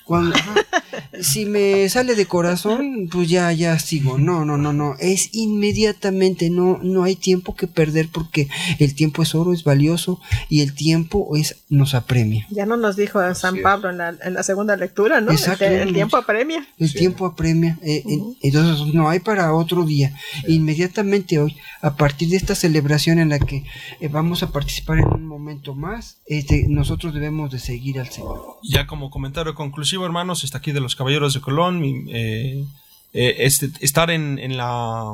si 1.21 1.45
me 1.45 1.87
sale 1.89 2.15
de 2.15 2.25
corazón, 2.25 3.09
pues 3.11 3.29
ya, 3.29 3.51
ya 3.51 3.77
sigo. 3.79 4.17
No, 4.17 4.45
no, 4.45 4.57
no, 4.57 4.73
no, 4.73 4.95
es 4.99 5.29
inmediatamente, 5.33 6.49
no, 6.49 6.79
no 6.81 7.03
hay 7.03 7.15
tiempo 7.15 7.55
que 7.55 7.67
perder 7.67 8.09
porque 8.11 8.47
el 8.79 8.95
tiempo 8.95 9.23
es 9.23 9.35
oro, 9.35 9.53
es 9.53 9.63
valioso 9.63 10.19
y 10.49 10.61
el 10.61 10.73
tiempo 10.73 11.35
es, 11.35 11.63
nos 11.69 11.93
apremia. 11.93 12.47
Ya 12.49 12.65
no 12.65 12.77
nos 12.77 12.95
dijo 12.95 13.19
San 13.35 13.61
Pablo 13.61 13.89
en 13.89 13.97
la, 13.97 14.15
en 14.23 14.33
la 14.33 14.43
segunda 14.43 14.75
lectura, 14.75 15.21
¿no? 15.21 15.31
Exacto, 15.31 15.65
el, 15.65 15.93
tiempo 15.93 16.17
apremia. 16.17 16.67
El 16.77 16.93
tiempo 16.93 17.25
apremia, 17.25 17.77
eh, 17.81 18.03
entonces 18.41 18.93
no 18.93 19.09
hay 19.09 19.19
para 19.19 19.53
otro 19.53 19.83
día 19.83 20.13
inmediatamente 20.47 21.39
hoy, 21.39 21.55
a 21.81 21.95
partir 21.95 22.29
de 22.29 22.37
esta 22.37 22.55
celebración 22.55 23.19
en 23.19 23.29
la 23.29 23.39
que 23.39 23.65
eh, 23.99 24.07
vamos 24.07 24.43
a 24.43 24.51
participar 24.51 24.99
en 24.99 25.07
un 25.07 25.27
momento 25.27 25.75
más, 25.75 26.17
este, 26.25 26.65
nosotros 26.67 27.13
debemos 27.13 27.51
de 27.51 27.59
seguir 27.59 27.99
al 27.99 28.09
Señor. 28.09 28.57
Ya 28.63 28.87
como 28.87 29.09
comentario 29.09 29.55
conclusivo, 29.55 30.05
hermanos, 30.05 30.43
está 30.43 30.59
aquí 30.59 30.71
de 30.71 30.79
los 30.79 30.95
Caballeros 30.95 31.33
de 31.33 31.41
Colón, 31.41 31.83
eh, 32.09 32.65
eh, 33.13 33.35
este, 33.39 33.69
estar 33.79 34.11
en, 34.11 34.57
la 34.57 35.13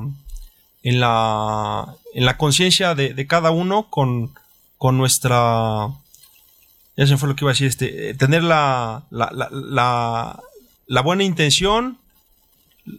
en 0.83 0.99
la 0.99 1.95
en 2.13 2.25
la 2.25 2.37
conciencia 2.37 2.95
de, 2.95 3.27
cada 3.27 3.51
uno 3.51 3.89
con, 3.89 4.33
con 4.77 4.97
nuestra 4.97 5.89
ya 6.95 7.07
se 7.07 7.17
fue 7.17 7.29
lo 7.29 7.35
que 7.35 7.43
iba 7.43 7.51
a 7.51 7.53
decir 7.53 7.67
este 7.67 8.13
tener 8.15 8.43
la, 8.43 9.03
la, 9.09 9.31
la, 9.31 10.39
la 10.87 11.01
buena 11.01 11.23
intención 11.23 11.97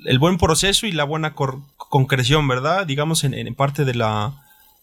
el 0.04 0.18
buen 0.18 0.38
proceso 0.38 0.86
y 0.86 0.92
la 0.92 1.04
buena 1.04 1.34
concreción, 1.94 2.48
¿verdad? 2.48 2.88
Digamos 2.88 3.22
en, 3.22 3.54
parte 3.54 3.84
de 3.84 3.94
la... 3.94 4.32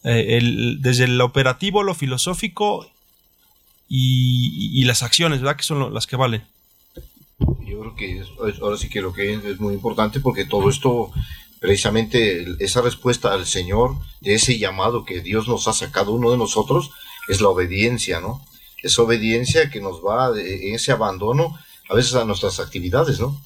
Eh, 0.05 0.39
desde 0.80 1.03
el 1.03 1.20
operativo, 1.20 1.84
lo 1.84 1.93
filosófico 1.93 2.89
y, 3.89 4.82
las 4.86 5.03
acciones, 5.03 5.41
¿verdad? 5.41 5.57
Que 5.57 5.64
son 5.64 5.93
las 5.93 6.07
que 6.07 6.16
valen. 6.16 6.43
Yo 7.68 7.82
creo 7.82 7.95
que 7.97 8.24
ahora 8.62 8.78
sí 8.78 8.88
que 8.88 9.01
lo 9.01 9.12
que 9.12 9.34
es, 9.34 9.59
muy 9.59 9.74
importante 9.74 10.22
porque 10.22 10.45
todo 10.45 10.70
esto, 10.70 11.12
precisamente 11.59 12.45
esa 12.59 12.82
respuesta 12.82 13.34
al 13.34 13.45
Señor, 13.45 13.97
de 14.22 14.36
ese 14.36 14.57
llamado 14.57 15.03
que 15.03 15.20
Dios 15.20 15.49
nos 15.49 15.68
ha 15.68 15.74
sacado 15.74 16.14
uno 16.14 16.32
de 16.32 16.38
nosotros, 16.38 16.91
es 17.28 17.41
la 17.41 17.49
obediencia, 17.49 18.22
¿no? 18.22 18.41
Esa 18.84 19.01
obediencia 19.01 19.70
que 19.70 19.82
nos 19.82 19.97
va 19.97 20.30
en 20.39 20.76
ese 20.76 20.93
abandono 20.93 21.59
a 21.89 21.93
veces 21.93 22.16
a 22.16 22.24
nuestras 22.24 22.62
actividades, 22.62 23.20
¿no? 23.20 23.38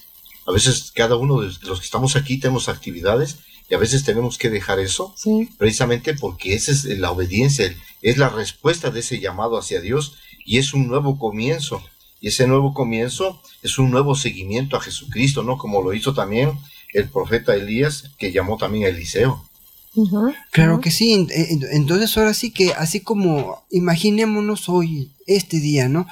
A 0.46 0.52
veces 0.52 0.92
cada 0.94 1.16
uno 1.16 1.42
de 1.42 1.48
los 1.64 1.80
que 1.80 1.86
estamos 1.86 2.16
aquí 2.16 2.38
tenemos 2.40 2.70
actividades 2.70 3.40
y 3.70 3.74
a 3.74 3.78
veces 3.78 4.04
tenemos 4.04 4.38
que 4.38 4.50
dejar 4.50 4.80
eso, 4.80 5.16
precisamente 5.58 6.14
porque 6.14 6.54
esa 6.54 6.72
es 6.72 6.86
la 6.86 7.12
obediencia, 7.12 7.76
es 8.02 8.18
la 8.18 8.30
respuesta 8.30 8.92
de 8.92 9.00
ese 9.00 9.20
llamado 9.20 9.58
hacia 9.58 9.82
Dios 9.82 10.16
y 10.46 10.60
es 10.60 10.74
un 10.74 10.88
nuevo 10.88 11.18
comienzo. 11.18 11.82
Y 12.22 12.30
ese 12.30 12.48
nuevo 12.48 12.74
comienzo 12.74 13.42
es 13.62 13.78
un 13.78 13.92
nuevo 13.92 14.16
seguimiento 14.16 14.78
a 14.78 14.82
Jesucristo, 14.82 15.44
¿no? 15.44 15.58
Como 15.58 15.82
lo 15.82 15.94
hizo 15.94 16.14
también 16.14 16.52
el 16.94 17.10
profeta 17.10 17.56
Elías, 17.56 18.12
que 18.18 18.32
llamó 18.32 18.58
también 18.58 18.86
a 18.86 18.90
Eliseo. 18.90 19.44
Claro 20.52 20.82
que 20.82 20.92
sí, 20.92 21.28
entonces 21.72 22.18
ahora 22.18 22.34
sí 22.34 22.52
que 22.52 22.74
así 22.74 23.00
como 23.00 23.66
imaginémonos 23.72 24.68
hoy, 24.68 25.12
este 25.26 25.60
día, 25.60 25.88
¿no? 25.88 26.06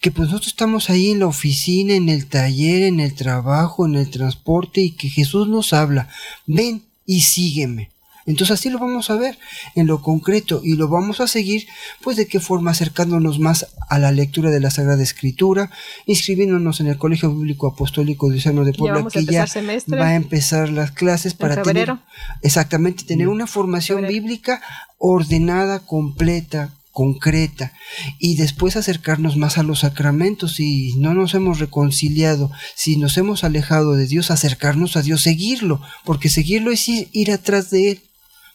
Que 0.00 0.10
pues 0.10 0.28
nosotros 0.28 0.48
estamos 0.48 0.90
ahí 0.90 1.12
en 1.12 1.20
la 1.20 1.28
oficina, 1.28 1.94
en 1.94 2.08
el 2.08 2.26
taller, 2.26 2.82
en 2.82 2.98
el 2.98 3.14
trabajo, 3.14 3.86
en 3.86 3.94
el 3.94 4.10
transporte 4.10 4.80
y 4.80 4.90
que 4.90 5.08
Jesús 5.08 5.48
nos 5.48 5.72
habla, 5.72 6.08
ven 6.46 6.87
y 7.08 7.22
sígueme. 7.22 7.90
Entonces 8.26 8.60
así 8.60 8.68
lo 8.68 8.78
vamos 8.78 9.08
a 9.08 9.16
ver 9.16 9.38
en 9.74 9.86
lo 9.86 10.02
concreto 10.02 10.60
y 10.62 10.74
lo 10.74 10.88
vamos 10.88 11.20
a 11.20 11.26
seguir, 11.26 11.66
pues 12.02 12.18
de 12.18 12.26
qué 12.26 12.40
forma 12.40 12.72
acercándonos 12.72 13.38
más 13.38 13.66
a 13.88 13.98
la 13.98 14.12
lectura 14.12 14.50
de 14.50 14.60
la 14.60 14.70
Sagrada 14.70 15.02
Escritura, 15.02 15.70
inscribiéndonos 16.04 16.80
en 16.80 16.88
el 16.88 16.98
Colegio 16.98 17.34
Bíblico 17.34 17.68
Apostólico 17.68 18.28
Diocesano 18.28 18.66
de 18.66 18.74
Puebla, 18.74 19.06
que 19.10 19.24
ya 19.24 19.46
va 19.90 20.08
a 20.08 20.14
empezar 20.14 20.68
las 20.68 20.90
clases 20.90 21.32
para 21.32 21.62
tener, 21.62 21.96
exactamente, 22.42 23.04
tener 23.04 23.28
una 23.28 23.46
formación 23.46 24.06
bíblica 24.06 24.60
ordenada, 24.98 25.80
completa, 25.80 26.74
concreta. 26.98 27.72
Y 28.18 28.34
después 28.34 28.74
acercarnos 28.74 29.36
más 29.36 29.56
a 29.56 29.62
los 29.62 29.78
sacramentos. 29.80 30.56
Si 30.56 30.94
no 30.94 31.14
nos 31.14 31.32
hemos 31.34 31.60
reconciliado, 31.60 32.50
si 32.74 32.96
nos 32.96 33.16
hemos 33.16 33.44
alejado 33.44 33.92
de 33.94 34.08
Dios, 34.08 34.32
acercarnos 34.32 34.96
a 34.96 35.02
Dios, 35.02 35.22
seguirlo, 35.22 35.80
porque 36.04 36.28
seguirlo 36.28 36.72
es 36.72 36.88
ir 36.88 37.30
atrás 37.30 37.70
de 37.70 37.92
Él. 37.92 38.00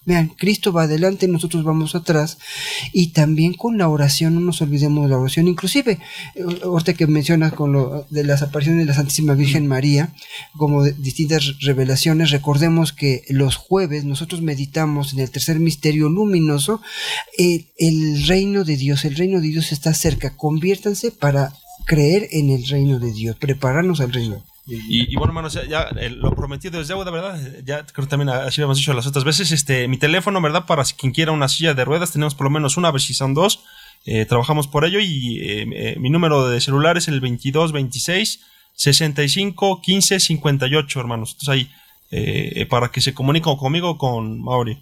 Vean, 0.06 0.28
Cristo 0.30 0.74
va 0.74 0.84
adelante, 0.84 1.28
nosotros 1.28 1.64
vamos 1.64 1.96
atrás. 1.96 2.38
Y 2.92 3.08
también 3.08 3.54
con 3.54 3.78
la 3.78 3.88
oración, 3.88 4.36
no 4.36 4.42
nos 4.42 4.62
olvidemos 4.62 5.04
de 5.04 5.10
la 5.10 5.18
oración. 5.18 5.48
Inclusive, 5.48 6.00
eh, 6.36 6.44
ahorita 6.64 6.94
que 6.94 7.08
mencionas 7.08 7.54
con 7.54 7.72
lo 7.72 8.06
de 8.10 8.24
las 8.24 8.42
apariciones 8.42 8.82
de 8.82 8.88
la 8.88 8.96
Santísima 8.96 9.34
Virgen 9.34 9.68
María, 9.68 10.14
como 10.58 10.84
distintas 10.84 11.60
revelaciones, 11.62 12.32
recordemos 12.32 12.94
que 12.94 13.24
los 13.30 13.56
jueves 13.56 14.04
nosotros 14.04 14.42
meditamos 14.42 15.14
en 15.14 15.20
el 15.20 15.32
tercer 15.32 15.60
misterio 15.60 16.10
luminoso, 16.10 16.82
eh, 17.38 17.66
el 17.78 18.28
reino 18.28 18.64
de 18.64 18.78
Dios, 18.78 19.06
el 19.06 19.16
reino 19.16 19.40
de 19.40 19.48
Dios 19.48 19.72
está 19.72 19.94
cerca. 19.94 20.36
Conviértanse 20.36 21.12
para 21.12 21.54
creer 21.86 22.28
en 22.32 22.50
el 22.50 22.66
reino 22.68 23.00
de 23.00 23.12
Dios, 23.12 23.36
prepararnos 23.38 24.00
al 24.00 24.14
reino. 24.14 24.44
Y, 24.66 25.14
bueno, 25.16 25.32
hermanos, 25.32 25.60
ya, 25.68 25.90
eh, 26.00 26.10
lo 26.10 26.32
prometido 26.32 26.80
es 26.80 26.88
deuda, 26.88 27.12
¿verdad? 27.12 27.38
Ya 27.66 27.86
creo 27.86 28.06
que 28.06 28.10
también 28.10 28.30
así 28.30 28.62
lo 28.62 28.66
hemos 28.66 28.78
dicho 28.78 28.94
las 28.94 29.06
otras 29.06 29.26
veces. 29.26 29.52
Este, 29.52 29.90
mi 29.90 29.98
teléfono, 29.98 30.42
¿verdad? 30.42 30.66
Para 30.66 30.84
quien 30.86 31.12
quiera 31.12 31.34
una 31.34 31.50
silla 31.50 31.74
de 31.74 31.84
ruedas, 31.84 32.12
tenemos 32.12 32.34
por 32.34 32.46
lo 32.46 32.52
menos 32.52 32.78
una, 32.78 32.90
a 32.90 33.00
si 33.00 33.14
son 33.14 33.34
dos. 33.34 33.64
Eh, 34.06 34.26
trabajamos 34.26 34.68
por 34.68 34.86
ello 34.86 35.00
y 35.02 35.40
eh, 35.42 35.96
mi 36.00 36.10
número 36.10 36.48
de 36.48 36.62
celular 36.62 36.98
es 36.98 37.08
el 37.08 37.20
22 37.20 37.72
26 37.72 38.40
65 38.76 39.82
15 39.82 40.20
58, 40.20 41.00
hermanos. 41.00 41.36
Entonces 41.40 41.50
ahí, 41.50 42.66
para 42.66 42.90
que 42.90 43.02
se 43.02 43.14
comuniquen 43.14 43.58
conmigo 43.58 43.98
con 43.98 44.42
Mauri. 44.42 44.78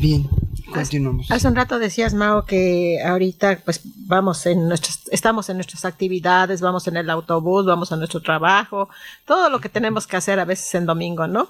Bien. 0.00 0.28
Continuamos. 0.72 1.30
Hace 1.30 1.48
un 1.48 1.56
rato 1.56 1.78
decías, 1.78 2.12
Mao, 2.12 2.44
que 2.44 3.00
ahorita 3.02 3.60
pues 3.64 3.80
vamos 3.84 4.44
en 4.46 4.68
nuestras, 4.68 5.08
estamos 5.10 5.48
en 5.48 5.56
nuestras 5.56 5.84
actividades, 5.84 6.60
vamos 6.60 6.86
en 6.88 6.96
el 6.98 7.08
autobús, 7.08 7.64
vamos 7.64 7.90
a 7.90 7.96
nuestro 7.96 8.20
trabajo, 8.20 8.88
todo 9.24 9.48
lo 9.48 9.60
que 9.60 9.70
tenemos 9.70 10.06
que 10.06 10.16
hacer 10.16 10.38
a 10.38 10.44
veces 10.44 10.74
en 10.74 10.84
domingo, 10.84 11.26
¿no? 11.26 11.48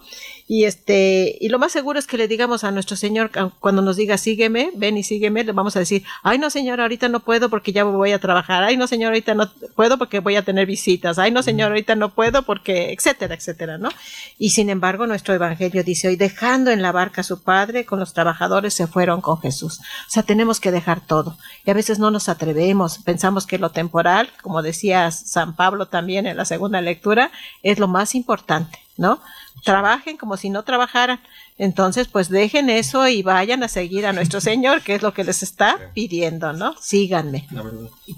Y 0.49 0.65
este, 0.65 1.37
y 1.41 1.49
lo 1.51 1.59
más 1.59 1.71
seguro 1.71 1.99
es 1.99 2.07
que 2.07 2.17
le 2.17 2.27
digamos 2.27 2.65
a 2.65 2.71
nuestro 2.71 2.97
Señor, 2.97 3.31
cuando 3.61 3.83
nos 3.83 3.97
diga 3.97 4.19
sígueme, 4.19 4.71
ven 4.75 4.97
y 4.97 5.05
sígueme, 5.05 5.45
le 5.45 5.53
vamos 5.53 5.77
a 5.77 5.81
decir, 5.81 6.03
ay 6.23 6.39
no 6.39 6.51
señor, 6.51 6.81
ahorita 6.81 7.09
no 7.09 7.21
puedo 7.21 7.51
porque 7.51 7.73
ya 7.73 7.85
voy 7.85 8.13
a 8.13 8.19
trabajar, 8.19 8.65
ay 8.65 8.77
no 8.77 8.87
señor, 8.87 9.09
ahorita 9.09 9.35
no 9.35 9.51
puedo 9.77 9.99
porque 9.99 10.21
voy 10.21 10.37
a 10.37 10.43
tener 10.43 10.67
visitas, 10.67 11.19
ay 11.19 11.31
no 11.31 11.43
señor, 11.43 11.69
ahorita 11.69 11.95
no 11.95 12.15
puedo 12.15 12.43
porque, 12.43 12.93
etcétera, 12.93 13.35
etcétera, 13.35 13.79
¿no? 13.79 13.91
Y 14.39 14.51
sin 14.51 14.71
embargo, 14.71 15.07
nuestro 15.07 15.35
evangelio 15.35 15.85
dice 15.85 16.09
hoy, 16.09 16.17
dejando 16.17 16.71
en 16.71 16.83
la 16.83 16.93
barca 16.93 17.21
a 17.21 17.25
su 17.25 17.43
padre, 17.43 17.85
con 17.85 18.01
los 18.01 18.15
trabajadores 18.15 18.75
se 18.75 18.87
fueron 18.87 19.21
con 19.21 19.39
Jesús. 19.41 19.81
O 19.81 20.11
sea, 20.11 20.23
tenemos 20.23 20.61
que 20.61 20.73
dejar 20.73 21.07
todo. 21.07 21.37
Y 21.65 21.71
a 21.71 21.75
veces 21.75 21.99
no 21.99 22.11
nos 22.11 22.29
atrevemos 22.29 22.49
atrevemos, 22.49 22.99
pensamos 22.99 23.47
que 23.47 23.59
lo 23.59 23.71
temporal, 23.71 24.31
como 24.43 24.63
decía 24.63 25.11
San 25.11 25.55
Pablo 25.55 25.87
también 25.87 26.27
en 26.27 26.37
la 26.37 26.45
segunda 26.45 26.81
lectura, 26.81 27.31
es 27.63 27.79
lo 27.79 27.89
más 27.89 28.15
importante, 28.15 28.79
¿no? 28.97 29.21
Trabajen 29.65 30.17
como 30.17 30.37
si 30.37 30.51
no 30.51 30.63
trabajaran. 30.63 31.21
Entonces, 31.59 32.09
pues 32.09 32.29
dejen 32.29 32.71
eso 32.71 33.09
y 33.09 33.23
vayan 33.23 33.63
a 33.63 33.69
seguir 33.69 34.07
a 34.07 34.13
nuestro 34.13 34.41
Señor, 34.41 34.83
que 34.83 34.95
es 34.95 35.03
lo 35.03 35.13
que 35.13 35.25
les 35.25 35.43
está 35.43 35.91
pidiendo, 35.95 36.53
¿no? 36.53 36.75
Síganme. 36.81 37.47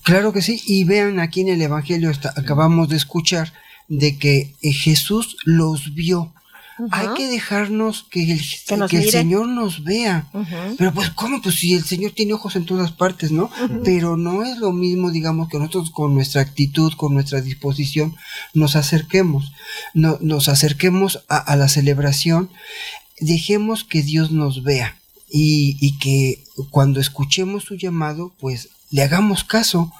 Claro 0.02 0.32
que 0.32 0.42
sí, 0.42 0.60
y 0.66 0.84
vean 0.84 1.20
aquí 1.20 1.40
en 1.40 1.48
el 1.48 1.62
Evangelio, 1.62 2.10
acabamos 2.36 2.88
de 2.88 2.96
escuchar 2.96 3.52
de 3.88 4.18
que 4.18 4.54
eh, 4.62 4.72
Jesús 4.72 5.36
los 5.44 5.94
vio 5.94 6.32
hay 6.90 7.08
que 7.16 7.28
dejarnos 7.28 8.04
que 8.10 8.32
el, 8.32 9.10
Señor 9.10 9.48
nos 9.48 9.84
vea. 9.84 10.28
Pero 10.78 10.92
pues, 10.92 11.10
¿cómo? 11.10 11.40
Pues 11.42 11.56
si 11.56 11.74
el 11.74 11.84
Señor 11.84 12.12
tiene 12.12 12.34
ojos 12.34 12.56
en 12.56 12.66
todas 12.66 12.92
partes, 12.92 13.30
¿no? 13.30 13.50
Pero 13.84 14.16
no 14.16 14.44
es 14.44 14.58
lo 14.58 14.72
mismo, 14.72 15.10
digamos, 15.10 15.48
que 15.48 15.58
nosotros 15.58 15.90
con 15.90 16.14
nuestra 16.14 16.42
actitud, 16.42 16.92
con 16.96 17.14
nuestra 17.14 17.40
disposición, 17.40 18.16
nos 18.54 18.76
acerquemos. 18.76 19.52
No, 19.94 20.18
nos 20.20 20.48
acerquemos 20.48 21.24
a, 21.28 21.56
la 21.56 21.68
celebración. 21.68 22.50
Dejemos 23.20 23.84
que 23.84 24.02
Dios 24.02 24.30
nos 24.30 24.62
vea. 24.62 24.96
Y, 25.32 25.76
y 25.80 25.98
que 25.98 26.42
cuando 26.70 27.00
escuchemos 27.00 27.64
su 27.64 27.76
llamado, 27.76 28.32
pues 28.40 28.68
le 28.90 29.02
hagamos 29.02 29.44
caso. 29.44 29.92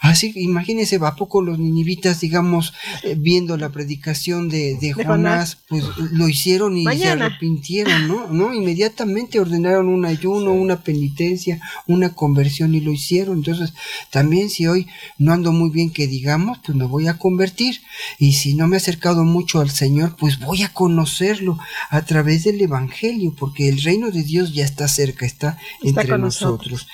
Así, 0.00 0.32
imagínense, 0.36 0.98
¿a 1.02 1.14
poco 1.14 1.42
los 1.42 1.58
ninivitas, 1.58 2.20
digamos, 2.20 2.72
eh, 3.02 3.16
viendo 3.18 3.56
la 3.56 3.68
predicación 3.68 4.48
de, 4.48 4.76
de, 4.80 4.92
Jonás, 4.92 5.58
pues 5.68 5.84
lo 6.12 6.28
hicieron 6.28 6.76
y 6.76 6.84
se 6.96 7.08
arrepintieron, 7.08 8.08
¿no? 8.08 8.28
¿no? 8.28 8.54
Inmediatamente 8.54 9.40
ordenaron 9.40 9.88
un 9.88 10.06
ayuno, 10.06 10.52
una 10.52 10.82
penitencia, 10.82 11.60
una 11.86 12.14
conversión 12.14 12.74
y 12.74 12.80
lo 12.80 12.92
hicieron. 12.92 13.38
Entonces, 13.38 13.74
también 14.10 14.48
si 14.48 14.66
hoy 14.66 14.86
no 15.18 15.32
ando 15.32 15.52
muy 15.52 15.70
bien 15.70 15.90
que 15.90 16.06
digamos, 16.06 16.58
pues 16.64 16.76
me 16.76 16.86
voy 16.86 17.06
a 17.08 17.18
convertir. 17.18 17.80
Y 18.18 18.32
si 18.34 18.54
no 18.54 18.66
me 18.66 18.76
he 18.76 18.78
acercado 18.78 19.24
mucho 19.24 19.60
al 19.60 19.70
Señor, 19.70 20.16
pues 20.16 20.38
voy 20.38 20.62
a 20.62 20.72
conocerlo 20.72 21.58
a 21.90 22.02
través 22.02 22.44
del 22.44 22.60
Evangelio, 22.60 23.34
porque 23.38 23.68
el 23.68 23.82
reino 23.82 24.10
de 24.10 24.22
Dios 24.22 24.54
ya 24.54 24.64
está 24.64 24.88
cerca, 24.88 25.26
está, 25.26 25.58
entre 25.82 26.16
nosotros. 26.16 26.86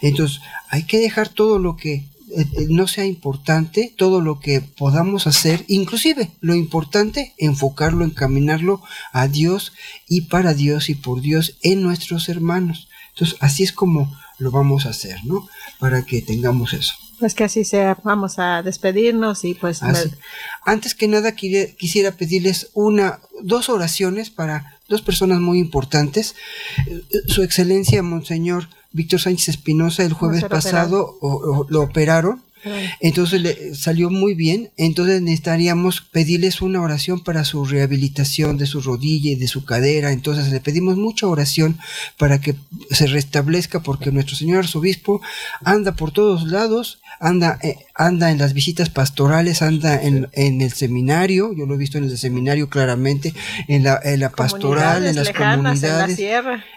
Entonces, 0.00 0.40
hay 0.74 0.82
que 0.82 0.98
dejar 0.98 1.28
todo 1.28 1.60
lo 1.60 1.76
que 1.76 1.92
eh, 1.92 2.04
eh, 2.36 2.66
no 2.68 2.88
sea 2.88 3.06
importante 3.06 3.94
todo 3.96 4.20
lo 4.20 4.40
que 4.40 4.60
podamos 4.60 5.28
hacer, 5.28 5.64
inclusive 5.68 6.32
lo 6.40 6.56
importante, 6.56 7.32
enfocarlo, 7.38 8.04
encaminarlo 8.04 8.82
a 9.12 9.28
Dios 9.28 9.72
y 10.08 10.22
para 10.22 10.52
Dios 10.52 10.90
y 10.90 10.96
por 10.96 11.20
Dios 11.20 11.58
en 11.62 11.80
nuestros 11.80 12.28
hermanos. 12.28 12.88
Entonces, 13.10 13.38
así 13.40 13.62
es 13.62 13.72
como 13.72 14.12
lo 14.38 14.50
vamos 14.50 14.86
a 14.86 14.88
hacer, 14.88 15.24
¿no? 15.24 15.48
Para 15.78 16.04
que 16.04 16.22
tengamos 16.22 16.72
eso. 16.72 16.94
Pues 17.20 17.34
que 17.34 17.44
así 17.44 17.64
sea, 17.64 17.96
vamos 18.02 18.40
a 18.40 18.64
despedirnos 18.64 19.44
y 19.44 19.54
pues... 19.54 19.80
Antes 20.64 20.96
que 20.96 21.06
nada 21.06 21.36
quisiera 21.36 22.10
pedirles 22.16 22.70
una, 22.74 23.20
dos 23.42 23.68
oraciones 23.68 24.30
para 24.30 24.80
dos 24.88 25.02
personas 25.02 25.38
muy 25.38 25.60
importantes. 25.60 26.34
Eh, 26.88 27.00
Su 27.28 27.44
Excelencia, 27.44 28.02
Monseñor 28.02 28.68
Víctor 28.94 29.20
Sánchez 29.20 29.48
Espinosa 29.48 30.04
el 30.04 30.12
jueves 30.12 30.44
pasado 30.44 31.18
lo 31.68 31.82
operaron. 31.82 32.42
Entonces 33.00 33.42
le 33.42 33.74
salió 33.74 34.08
muy 34.08 34.34
bien. 34.34 34.70
Entonces 34.76 35.20
necesitaríamos 35.20 36.00
pedirles 36.00 36.62
una 36.62 36.80
oración 36.80 37.20
para 37.20 37.44
su 37.44 37.64
rehabilitación 37.64 38.56
de 38.56 38.66
su 38.66 38.80
rodilla 38.80 39.32
y 39.32 39.34
de 39.34 39.48
su 39.48 39.64
cadera. 39.64 40.12
Entonces 40.12 40.50
le 40.50 40.60
pedimos 40.60 40.96
mucha 40.96 41.26
oración 41.26 41.76
para 42.16 42.40
que 42.40 42.54
se 42.90 43.06
restablezca 43.06 43.82
porque 43.82 44.12
nuestro 44.12 44.36
señor 44.36 44.60
arzobispo 44.60 45.20
anda 45.62 45.92
por 45.92 46.12
todos 46.12 46.44
lados 46.46 47.00
anda, 47.24 47.58
eh, 47.62 47.78
anda 47.94 48.30
en 48.30 48.38
las 48.38 48.52
visitas 48.52 48.90
pastorales, 48.90 49.62
anda 49.62 50.00
en, 50.00 50.28
en, 50.32 50.60
el 50.60 50.72
seminario, 50.72 51.54
yo 51.54 51.64
lo 51.64 51.74
he 51.74 51.78
visto 51.78 51.96
en 51.96 52.04
el 52.04 52.18
seminario 52.18 52.68
claramente, 52.68 53.32
en 53.66 53.82
la, 53.82 53.98
en 54.04 54.20
la 54.20 54.28
pastoral, 54.28 55.06
en 55.06 55.16
las 55.16 55.30
comunidades. 55.30 56.20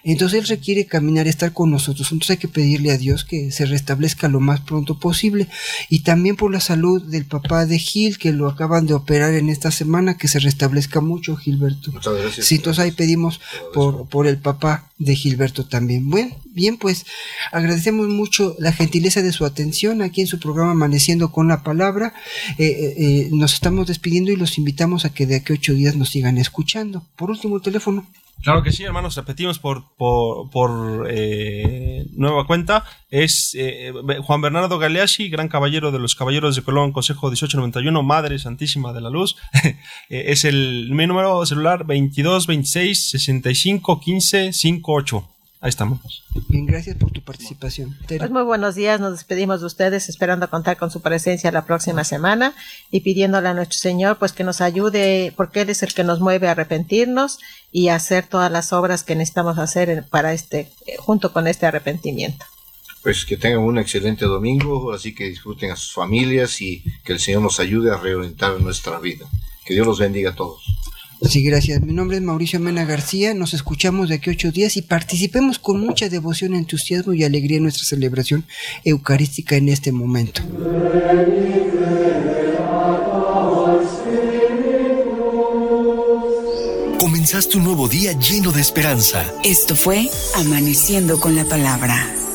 Entonces 0.06 0.40
él 0.40 0.48
requiere 0.48 0.86
caminar, 0.86 1.28
estar 1.28 1.52
con 1.52 1.70
nosotros. 1.70 2.14
Entonces 2.14 2.32
hay 2.32 2.38
que 2.38 2.48
pedirle 2.48 2.92
a 2.92 2.98
Dios 2.98 3.26
que 3.26 3.52
se 3.52 3.66
restablezca 3.66 4.30
lo 4.30 4.40
más 4.40 4.62
pronto 4.62 4.98
posible. 4.98 5.48
Y 5.90 6.04
también 6.04 6.38
por 6.38 6.52
la 6.52 6.62
salud 6.62 7.04
del 7.04 7.26
papá 7.26 7.66
de 7.66 7.78
Gil, 7.78 8.18
que 8.18 8.32
lo 8.32 8.48
acaban 8.48 8.88
de 8.88 8.94
operar 8.94 9.34
en 9.34 9.50
esta 9.50 9.70
semana, 9.70 10.18
que 10.18 10.30
se 10.30 10.40
restablezca 10.40 11.02
mucho, 11.02 11.36
Gilberto. 11.36 11.92
Muchas 11.92 12.14
gracias. 12.14 12.46
Sí, 12.46 12.56
entonces 12.56 12.84
ahí 12.86 12.92
pedimos 12.92 13.42
por, 13.74 14.08
por 14.08 14.28
el 14.28 14.38
papá 14.38 14.87
de 15.00 15.16
Gilberto 15.16 15.66
también. 15.66 16.10
Bueno, 16.10 16.36
bien, 16.46 16.78
pues 16.78 17.06
agradecemos 17.52 18.08
mucho 18.08 18.56
la 18.60 18.72
gentileza 18.72 19.22
de 19.22 19.32
su 19.32 19.46
atención 19.46 20.02
aquí 20.02 20.22
en 20.22 20.28
su 20.28 20.40
programa 20.40 20.72
Amaneciendo 20.72 21.32
con 21.32 21.48
la 21.48 21.64
Palabra. 21.64 22.14
Eh, 22.58 22.66
eh, 22.66 22.96
eh, 22.98 23.30
nos 23.32 23.54
estamos 23.54 23.88
despidiendo 23.88 24.32
y 24.32 24.36
los 24.36 24.58
invitamos 24.58 25.06
a 25.06 25.14
que 25.14 25.26
de 25.26 25.36
aquí 25.36 25.54
a 25.54 25.56
ocho 25.56 25.74
días 25.74 25.96
nos 25.96 26.10
sigan 26.10 26.38
escuchando. 26.38 27.06
Por 27.16 27.30
último, 27.30 27.58
el 27.58 27.62
teléfono. 27.62 28.08
Claro 28.44 28.64
que 28.64 28.72
sí, 28.72 28.84
hermanos, 28.84 29.16
repetimos 29.16 29.60
por, 29.60 29.96
por, 29.98 31.08
nueva 32.14 32.46
cuenta. 32.48 32.86
Es 33.10 33.58
Juan 34.24 34.42
Bernardo 34.42 34.78
Galeazzi, 34.78 35.30
gran 35.30 35.48
caballero 35.48 35.92
de 35.92 36.00
los 36.00 36.16
Caballeros 36.16 36.56
de 36.56 36.62
Colón, 36.62 36.92
Consejo 36.92 37.28
1891, 37.28 38.04
Madre 38.04 38.40
Santísima 38.40 38.94
de 38.94 39.02
la 39.02 39.10
Luz. 39.10 39.36
es 40.10 40.46
el 40.46 40.90
mi 40.92 41.08
número 41.08 41.46
celular 41.46 41.86
22 41.86 42.48
26 42.48 43.10
65 43.10 44.00
15 44.00 44.54
58. 44.54 45.37
Ahí 45.60 45.70
estamos. 45.70 46.24
Bien, 46.50 46.68
gracias 46.68 46.98
por 46.98 47.12
tu 47.12 47.22
participación. 47.22 47.98
Pues 48.08 48.30
muy 48.30 48.44
buenos 48.44 48.76
días, 48.76 49.00
nos 49.00 49.14
despedimos 49.14 49.62
de 49.62 49.66
ustedes 49.66 50.08
esperando 50.08 50.48
contar 50.52 50.78
con 50.78 50.92
su 50.92 51.02
presencia 51.02 51.52
la 51.52 51.66
próxima 51.66 52.04
semana 52.04 52.54
y 52.92 53.02
pidiéndole 53.02 53.50
a 53.50 53.56
nuestro 53.56 53.80
Señor 53.80 54.20
pues 54.20 54.34
que 54.34 54.44
nos 54.44 54.62
ayude 54.62 55.34
porque 55.36 55.62
Él 55.62 55.72
es 55.72 55.82
el 55.82 55.96
que 55.96 56.04
nos 56.04 56.20
mueve 56.20 56.48
a 56.48 56.52
arrepentirnos 56.52 57.40
y 57.72 57.88
a 57.88 57.96
hacer 57.96 58.28
todas 58.28 58.52
las 58.52 58.72
obras 58.72 59.04
que 59.04 59.16
necesitamos 59.16 59.58
hacer 59.58 60.06
para 60.12 60.32
este, 60.34 60.72
junto 61.00 61.34
con 61.34 61.48
este 61.48 61.66
arrepentimiento. 61.66 62.46
Pues 63.02 63.26
que 63.26 63.38
tengan 63.38 63.62
un 63.62 63.80
excelente 63.80 64.26
domingo, 64.26 64.94
así 64.94 65.16
que 65.16 65.30
disfruten 65.30 65.72
a 65.72 65.76
sus 65.76 65.94
familias 65.94 66.62
y 66.62 66.84
que 67.04 67.14
el 67.14 67.20
Señor 67.20 67.42
nos 67.42 67.60
ayude 67.60 67.92
a 67.92 67.98
reorientar 67.98 68.60
nuestra 68.62 69.00
vida. 69.00 69.26
Que 69.66 69.74
Dios 69.74 69.88
los 69.88 70.00
bendiga 70.00 70.32
a 70.32 70.36
todos. 70.36 70.64
Sí, 71.22 71.44
gracias. 71.44 71.82
Mi 71.82 71.94
nombre 71.94 72.18
es 72.18 72.24
Mauricio 72.24 72.60
Mena 72.60 72.86
García. 72.86 73.34
Nos 73.34 73.54
escuchamos 73.54 74.10
de 74.10 74.16
aquí 74.16 74.30
ocho 74.30 74.52
días 74.52 74.78
y 74.78 74.82
participemos 74.84 75.58
con 75.58 75.80
mucha 75.80 76.10
devoción, 76.10 76.54
entusiasmo 76.54 77.14
y 77.14 77.24
alegría 77.24 77.58
en 77.58 77.64
nuestra 77.64 77.86
celebración 77.86 78.46
eucarística 78.84 79.56
en 79.56 79.70
este 79.70 79.92
momento. 79.92 80.42
Comenzaste 87.00 87.58
un 87.58 87.64
nuevo 87.64 87.88
día 87.88 88.18
lleno 88.20 88.52
de 88.52 88.62
esperanza. 88.62 89.26
Esto 89.44 89.76
fue 89.76 90.10
Amaneciendo 90.36 91.20
con 91.20 91.36
la 91.36 91.46
Palabra 91.46 92.27